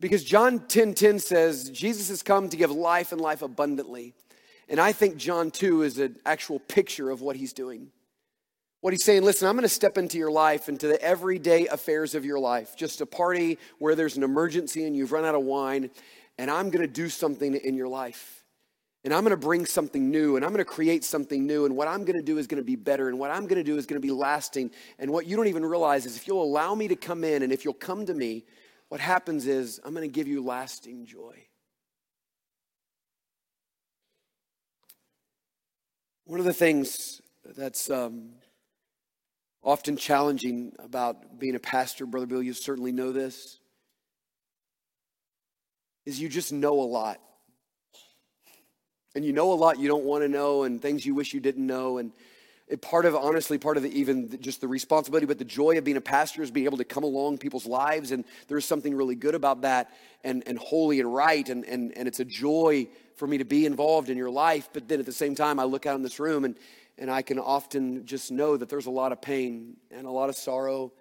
Because 0.00 0.24
John 0.24 0.60
10 0.60 0.94
10 0.94 1.18
says, 1.18 1.70
Jesus 1.70 2.08
has 2.08 2.22
come 2.22 2.48
to 2.48 2.56
give 2.56 2.70
life 2.70 3.12
and 3.12 3.20
life 3.20 3.42
abundantly. 3.42 4.14
And 4.68 4.80
I 4.80 4.92
think 4.92 5.16
John 5.16 5.50
2 5.50 5.82
is 5.82 5.98
an 5.98 6.16
actual 6.24 6.58
picture 6.58 7.10
of 7.10 7.20
what 7.20 7.36
he's 7.36 7.52
doing. 7.52 7.88
What 8.80 8.94
he's 8.94 9.04
saying, 9.04 9.24
listen, 9.24 9.46
I'm 9.46 9.56
going 9.56 9.62
to 9.62 9.68
step 9.68 9.98
into 9.98 10.16
your 10.16 10.30
life, 10.30 10.68
into 10.68 10.86
the 10.86 11.00
everyday 11.02 11.66
affairs 11.66 12.14
of 12.14 12.24
your 12.24 12.38
life, 12.38 12.76
just 12.76 13.02
a 13.02 13.06
party 13.06 13.58
where 13.78 13.94
there's 13.94 14.16
an 14.16 14.22
emergency 14.22 14.84
and 14.84 14.96
you've 14.96 15.12
run 15.12 15.26
out 15.26 15.34
of 15.34 15.42
wine, 15.42 15.90
and 16.38 16.50
I'm 16.50 16.70
going 16.70 16.86
to 16.86 16.92
do 16.92 17.10
something 17.10 17.54
in 17.56 17.74
your 17.74 17.88
life. 17.88 18.42
And 19.04 19.12
I'm 19.12 19.22
going 19.22 19.32
to 19.32 19.36
bring 19.36 19.66
something 19.66 20.10
new, 20.10 20.36
and 20.36 20.44
I'm 20.44 20.50
going 20.50 20.64
to 20.64 20.70
create 20.70 21.04
something 21.04 21.46
new. 21.46 21.64
And 21.64 21.76
what 21.76 21.88
I'm 21.88 22.04
going 22.04 22.16
to 22.16 22.22
do 22.22 22.38
is 22.38 22.46
going 22.46 22.62
to 22.62 22.66
be 22.66 22.76
better, 22.76 23.08
and 23.08 23.18
what 23.18 23.30
I'm 23.30 23.46
going 23.46 23.62
to 23.62 23.64
do 23.64 23.76
is 23.76 23.86
going 23.86 24.00
to 24.00 24.06
be 24.06 24.12
lasting. 24.12 24.70
And 24.98 25.10
what 25.10 25.26
you 25.26 25.36
don't 25.36 25.48
even 25.48 25.64
realize 25.64 26.06
is 26.06 26.16
if 26.16 26.26
you'll 26.26 26.42
allow 26.42 26.74
me 26.74 26.88
to 26.88 26.96
come 26.96 27.24
in, 27.24 27.42
and 27.42 27.52
if 27.52 27.64
you'll 27.64 27.74
come 27.74 28.06
to 28.06 28.14
me, 28.14 28.44
what 28.90 29.00
happens 29.00 29.46
is 29.46 29.80
I'm 29.84 29.94
going 29.94 30.06
to 30.06 30.12
give 30.12 30.26
you 30.26 30.44
lasting 30.44 31.06
joy. 31.06 31.46
One 36.26 36.40
of 36.40 36.44
the 36.44 36.52
things 36.52 37.22
that's 37.56 37.88
um, 37.88 38.30
often 39.62 39.96
challenging 39.96 40.72
about 40.80 41.38
being 41.38 41.54
a 41.54 41.60
pastor, 41.60 42.04
Brother 42.04 42.26
Bill, 42.26 42.42
you 42.42 42.52
certainly 42.52 42.90
know 42.90 43.12
this, 43.12 43.60
is 46.04 46.20
you 46.20 46.28
just 46.28 46.52
know 46.52 46.80
a 46.80 46.82
lot. 46.82 47.20
And 49.14 49.24
you 49.24 49.32
know 49.32 49.52
a 49.52 49.54
lot 49.54 49.78
you 49.78 49.86
don't 49.86 50.04
want 50.04 50.24
to 50.24 50.28
know, 50.28 50.64
and 50.64 50.82
things 50.82 51.06
you 51.06 51.14
wish 51.14 51.32
you 51.32 51.40
didn't 51.40 51.66
know. 51.66 51.98
And 51.98 52.10
part 52.76 53.04
of 53.04 53.14
honestly 53.14 53.58
part 53.58 53.76
of 53.76 53.82
the, 53.82 53.98
even 53.98 54.38
just 54.40 54.60
the 54.60 54.68
responsibility 54.68 55.26
but 55.26 55.38
the 55.38 55.44
joy 55.44 55.76
of 55.76 55.84
being 55.84 55.96
a 55.96 56.00
pastor 56.00 56.42
is 56.42 56.50
being 56.50 56.66
able 56.66 56.78
to 56.78 56.84
come 56.84 57.02
along 57.02 57.38
people's 57.38 57.66
lives 57.66 58.12
and 58.12 58.24
there's 58.48 58.64
something 58.64 58.94
really 58.94 59.14
good 59.14 59.34
about 59.34 59.62
that 59.62 59.92
and, 60.24 60.42
and 60.46 60.58
holy 60.58 61.00
and 61.00 61.12
right 61.12 61.48
and, 61.48 61.64
and, 61.64 61.96
and 61.96 62.06
it's 62.06 62.20
a 62.20 62.24
joy 62.24 62.86
for 63.16 63.26
me 63.26 63.38
to 63.38 63.44
be 63.44 63.66
involved 63.66 64.08
in 64.08 64.16
your 64.16 64.30
life 64.30 64.68
but 64.72 64.88
then 64.88 65.00
at 65.00 65.06
the 65.06 65.12
same 65.12 65.34
time 65.34 65.58
i 65.58 65.64
look 65.64 65.86
out 65.86 65.96
in 65.96 66.02
this 66.02 66.20
room 66.20 66.44
and, 66.44 66.56
and 66.98 67.10
i 67.10 67.22
can 67.22 67.38
often 67.38 68.04
just 68.06 68.30
know 68.30 68.56
that 68.56 68.68
there's 68.68 68.86
a 68.86 68.90
lot 68.90 69.12
of 69.12 69.20
pain 69.20 69.76
and 69.90 70.06
a 70.06 70.10
lot 70.10 70.28
of 70.28 70.36
sorrow 70.36 70.92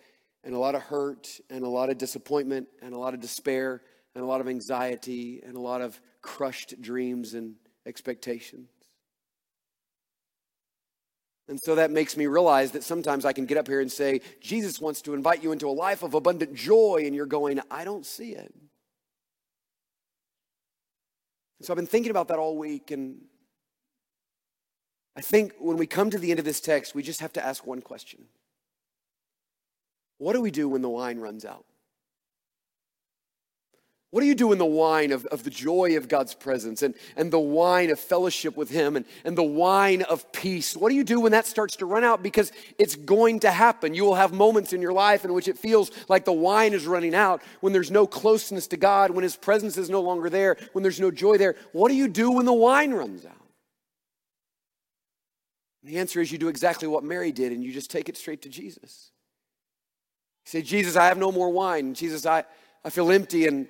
and 0.43 0.55
a 0.55 0.59
lot 0.59 0.73
of 0.73 0.81
hurt 0.81 1.39
and 1.49 1.63
a 1.63 1.69
lot 1.69 1.89
of 1.89 1.97
disappointment 1.97 2.67
and 2.81 2.93
a 2.93 2.97
lot 2.97 3.13
of 3.13 3.19
despair 3.19 3.81
and 4.15 4.23
a 4.23 4.27
lot 4.27 4.41
of 4.41 4.47
anxiety 4.47 5.41
and 5.45 5.55
a 5.55 5.59
lot 5.61 5.81
of 5.81 5.99
crushed 6.21 6.81
dreams 6.81 7.35
and 7.35 7.55
expectations 7.85 8.69
and 11.49 11.59
so 11.59 11.73
that 11.75 11.89
makes 11.89 12.15
me 12.15 12.27
realize 12.27 12.71
that 12.71 12.83
sometimes 12.83 13.25
I 13.25 13.33
can 13.33 13.47
get 13.47 13.57
up 13.57 13.67
here 13.67 13.81
and 13.81 13.91
say, 13.91 14.21
Jesus 14.39 14.79
wants 14.79 15.01
to 15.01 15.15
invite 15.15 15.41
you 15.41 15.51
into 15.51 15.67
a 15.67 15.73
life 15.73 16.03
of 16.03 16.13
abundant 16.13 16.53
joy, 16.53 17.01
and 17.05 17.15
you're 17.15 17.25
going, 17.25 17.59
I 17.71 17.83
don't 17.83 18.05
see 18.05 18.33
it. 18.33 18.53
And 21.57 21.65
so 21.65 21.73
I've 21.73 21.77
been 21.77 21.87
thinking 21.87 22.11
about 22.11 22.27
that 22.27 22.37
all 22.37 22.55
week, 22.55 22.91
and 22.91 23.21
I 25.15 25.21
think 25.21 25.53
when 25.59 25.77
we 25.77 25.87
come 25.87 26.11
to 26.11 26.19
the 26.19 26.29
end 26.29 26.37
of 26.37 26.45
this 26.45 26.61
text, 26.61 26.93
we 26.93 27.01
just 27.01 27.19
have 27.19 27.33
to 27.33 27.43
ask 27.43 27.65
one 27.65 27.81
question 27.81 28.25
What 30.19 30.33
do 30.33 30.41
we 30.41 30.51
do 30.51 30.69
when 30.69 30.83
the 30.83 30.89
wine 30.89 31.17
runs 31.17 31.45
out? 31.45 31.65
What 34.11 34.21
do 34.21 34.27
you 34.27 34.33
do 34.33 34.51
in 34.51 34.57
the 34.57 34.65
wine 34.65 35.11
of, 35.11 35.27
of 35.27 35.43
the 35.43 35.51
joy 35.51 35.95
of 35.95 36.07
God's 36.07 36.33
presence 36.33 36.81
and, 36.81 36.95
and 37.15 37.31
the 37.31 37.39
wine 37.39 37.91
of 37.91 37.99
fellowship 37.99 38.57
with 38.57 38.71
Him 38.71 38.95
and, 38.95 39.05
and 39.23 39.37
the 39.37 39.43
wine 39.43 40.01
of 40.01 40.31
peace? 40.31 40.75
What 40.75 40.89
do 40.89 40.95
you 40.95 41.03
do 41.03 41.19
when 41.19 41.31
that 41.33 41.45
starts 41.45 41.75
to 41.75 41.85
run 41.85 42.03
out? 42.03 42.23
Because 42.23 42.51
it's 42.79 42.95
going 42.95 43.41
to 43.41 43.51
happen. 43.51 43.93
You 43.93 44.05
will 44.05 44.15
have 44.15 44.33
moments 44.33 44.73
in 44.73 44.81
your 44.81 44.93
life 44.93 45.25
in 45.25 45.33
which 45.33 45.47
it 45.47 45.59
feels 45.59 45.91
like 46.07 46.25
the 46.25 46.33
wine 46.33 46.73
is 46.73 46.87
running 46.87 47.13
out, 47.13 47.43
when 47.59 47.71
there's 47.71 47.91
no 47.91 48.07
closeness 48.07 48.65
to 48.67 48.77
God, 48.77 49.11
when 49.11 49.21
His 49.21 49.35
presence 49.35 49.77
is 49.77 49.91
no 49.91 50.01
longer 50.01 50.27
there, 50.27 50.57
when 50.73 50.81
there's 50.81 50.99
no 50.99 51.11
joy 51.11 51.37
there. 51.37 51.55
What 51.71 51.89
do 51.89 51.95
you 51.95 52.07
do 52.07 52.31
when 52.31 52.47
the 52.47 52.53
wine 52.53 52.91
runs 52.91 53.25
out? 53.25 53.33
The 55.83 55.99
answer 55.99 56.19
is 56.19 56.31
you 56.31 56.39
do 56.39 56.49
exactly 56.49 56.87
what 56.87 57.03
Mary 57.03 57.31
did 57.31 57.51
and 57.51 57.63
you 57.63 57.71
just 57.71 57.91
take 57.91 58.09
it 58.09 58.17
straight 58.17 58.41
to 58.41 58.49
Jesus. 58.49 59.11
You 60.45 60.49
say, 60.49 60.61
Jesus, 60.63 60.95
I 60.95 61.05
have 61.05 61.17
no 61.19 61.31
more 61.31 61.49
wine. 61.51 61.93
Jesus, 61.93 62.25
I, 62.25 62.43
I 62.83 62.89
feel 62.89 63.11
empty 63.11 63.47
and 63.47 63.67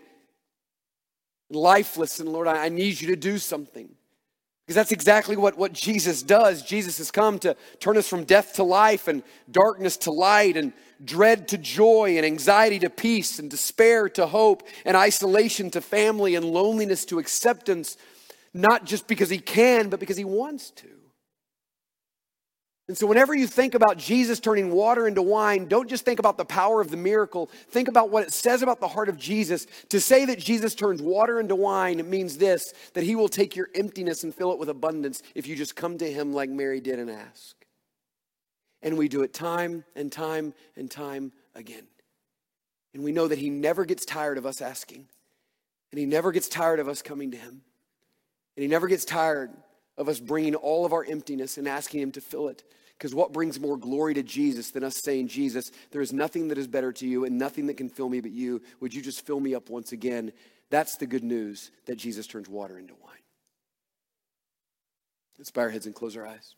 lifeless, 1.50 2.20
and 2.20 2.30
Lord, 2.30 2.48
I 2.48 2.70
need 2.70 3.02
you 3.02 3.08
to 3.08 3.16
do 3.16 3.38
something. 3.38 3.90
Because 4.66 4.76
that's 4.76 4.92
exactly 4.92 5.36
what, 5.36 5.58
what 5.58 5.74
Jesus 5.74 6.22
does. 6.22 6.62
Jesus 6.62 7.00
has 7.00 7.10
come 7.10 7.40
to 7.40 7.56
turn 7.80 7.98
us 7.98 8.08
from 8.08 8.24
death 8.24 8.54
to 8.54 8.64
life 8.64 9.08
and 9.08 9.24
darkness 9.50 9.98
to 9.98 10.12
light 10.12 10.58
and 10.58 10.74
dread 11.04 11.48
to 11.48 11.58
joy 11.58 12.18
and 12.18 12.26
anxiety 12.26 12.78
to 12.78 12.90
peace 12.92 13.40
and 13.40 13.50
despair 13.50 14.08
to 14.10 14.28
hope 14.28 14.62
and 14.86 14.96
isolation 14.96 15.72
to 15.72 15.82
family 15.82 16.36
and 16.36 16.46
loneliness 16.46 17.04
to 17.06 17.18
acceptance, 17.18 17.98
not 18.54 18.86
just 18.86 19.08
because 19.08 19.32
he 19.32 19.40
can, 19.40 19.90
but 19.90 20.00
because 20.00 20.18
he 20.18 20.26
wants 20.26 20.70
to. 20.70 20.99
And 22.90 22.98
so, 22.98 23.06
whenever 23.06 23.36
you 23.36 23.46
think 23.46 23.76
about 23.76 24.00
Jesus 24.00 24.40
turning 24.40 24.72
water 24.72 25.08
into 25.08 25.22
wine, 25.22 25.68
don't 25.68 25.88
just 25.88 26.06
think 26.06 26.18
about 26.18 26.38
the 26.38 26.44
power 26.44 26.82
of 26.82 26.90
the 26.90 26.98
miracle. 26.98 27.46
Think 27.70 27.88
about 27.88 28.10
what 28.10 28.24
it 28.24 28.34
says 28.34 28.64
about 28.64 28.80
the 28.80 28.88
heart 28.88 29.10
of 29.10 29.16
Jesus. 29.16 29.68
To 29.90 30.02
say 30.02 30.26
that 30.26 30.40
Jesus 30.40 30.74
turns 30.74 31.00
water 31.00 31.40
into 31.40 31.56
wine 31.56 32.10
means 32.10 32.40
this 32.40 32.74
that 32.96 33.04
he 33.04 33.16
will 33.16 33.30
take 33.30 33.56
your 33.56 33.70
emptiness 33.76 34.24
and 34.24 34.34
fill 34.34 34.52
it 34.54 34.58
with 34.58 34.70
abundance 34.70 35.22
if 35.36 35.46
you 35.46 35.56
just 35.56 35.76
come 35.76 36.00
to 36.00 36.12
him 36.12 36.34
like 36.34 36.50
Mary 36.50 36.80
did 36.80 36.98
and 36.98 37.12
ask. 37.12 37.56
And 38.82 38.98
we 38.98 39.08
do 39.08 39.22
it 39.22 39.36
time 39.36 39.84
and 39.96 40.12
time 40.12 40.56
and 40.76 40.90
time 40.90 41.32
again. 41.54 41.86
And 42.96 43.04
we 43.04 43.12
know 43.12 43.28
that 43.28 43.38
he 43.38 43.52
never 43.52 43.86
gets 43.86 44.04
tired 44.04 44.40
of 44.40 44.48
us 44.48 44.64
asking, 44.64 45.06
and 45.92 46.00
he 46.00 46.08
never 46.08 46.32
gets 46.32 46.50
tired 46.50 46.80
of 46.80 46.88
us 46.88 47.04
coming 47.04 47.30
to 47.30 47.38
him, 47.38 47.62
and 48.58 48.64
he 48.64 48.68
never 48.68 48.88
gets 48.88 49.06
tired 49.06 49.52
of 49.96 50.10
us 50.10 50.20
bringing 50.20 50.56
all 50.56 50.88
of 50.88 50.94
our 50.94 51.06
emptiness 51.06 51.60
and 51.60 51.68
asking 51.68 52.02
him 52.02 52.12
to 52.14 52.22
fill 52.22 52.48
it. 52.48 52.64
Because 53.00 53.16
what 53.16 53.32
brings 53.32 53.62
more 53.62 53.78
glory 53.78 54.14
to 54.16 54.24
Jesus 54.24 54.72
than 54.72 54.84
us 54.84 54.98
saying, 54.98 55.30
Jesus, 55.30 55.72
there 55.92 56.02
is 56.02 56.12
nothing 56.12 56.50
that 56.50 56.58
is 56.58 56.68
better 56.68 56.92
to 56.92 57.08
you 57.08 57.24
and 57.24 57.38
nothing 57.38 57.68
that 57.68 57.78
can 57.78 57.88
fill 57.88 58.10
me 58.10 58.20
but 58.20 58.32
you. 58.32 58.62
Would 58.82 58.94
you 58.94 59.02
just 59.02 59.26
fill 59.26 59.40
me 59.40 59.56
up 59.56 59.70
once 59.70 59.94
again? 59.94 60.34
That's 60.70 60.98
the 60.98 61.08
good 61.08 61.24
news 61.24 61.72
that 61.86 61.96
Jesus 61.96 62.28
turns 62.28 62.50
water 62.50 62.78
into 62.78 62.94
wine. 63.02 63.14
Let's 65.38 65.50
bow 65.50 65.62
our 65.62 65.70
heads 65.70 65.86
and 65.86 65.96
close 65.96 66.18
our 66.18 66.28
eyes. 66.28 66.56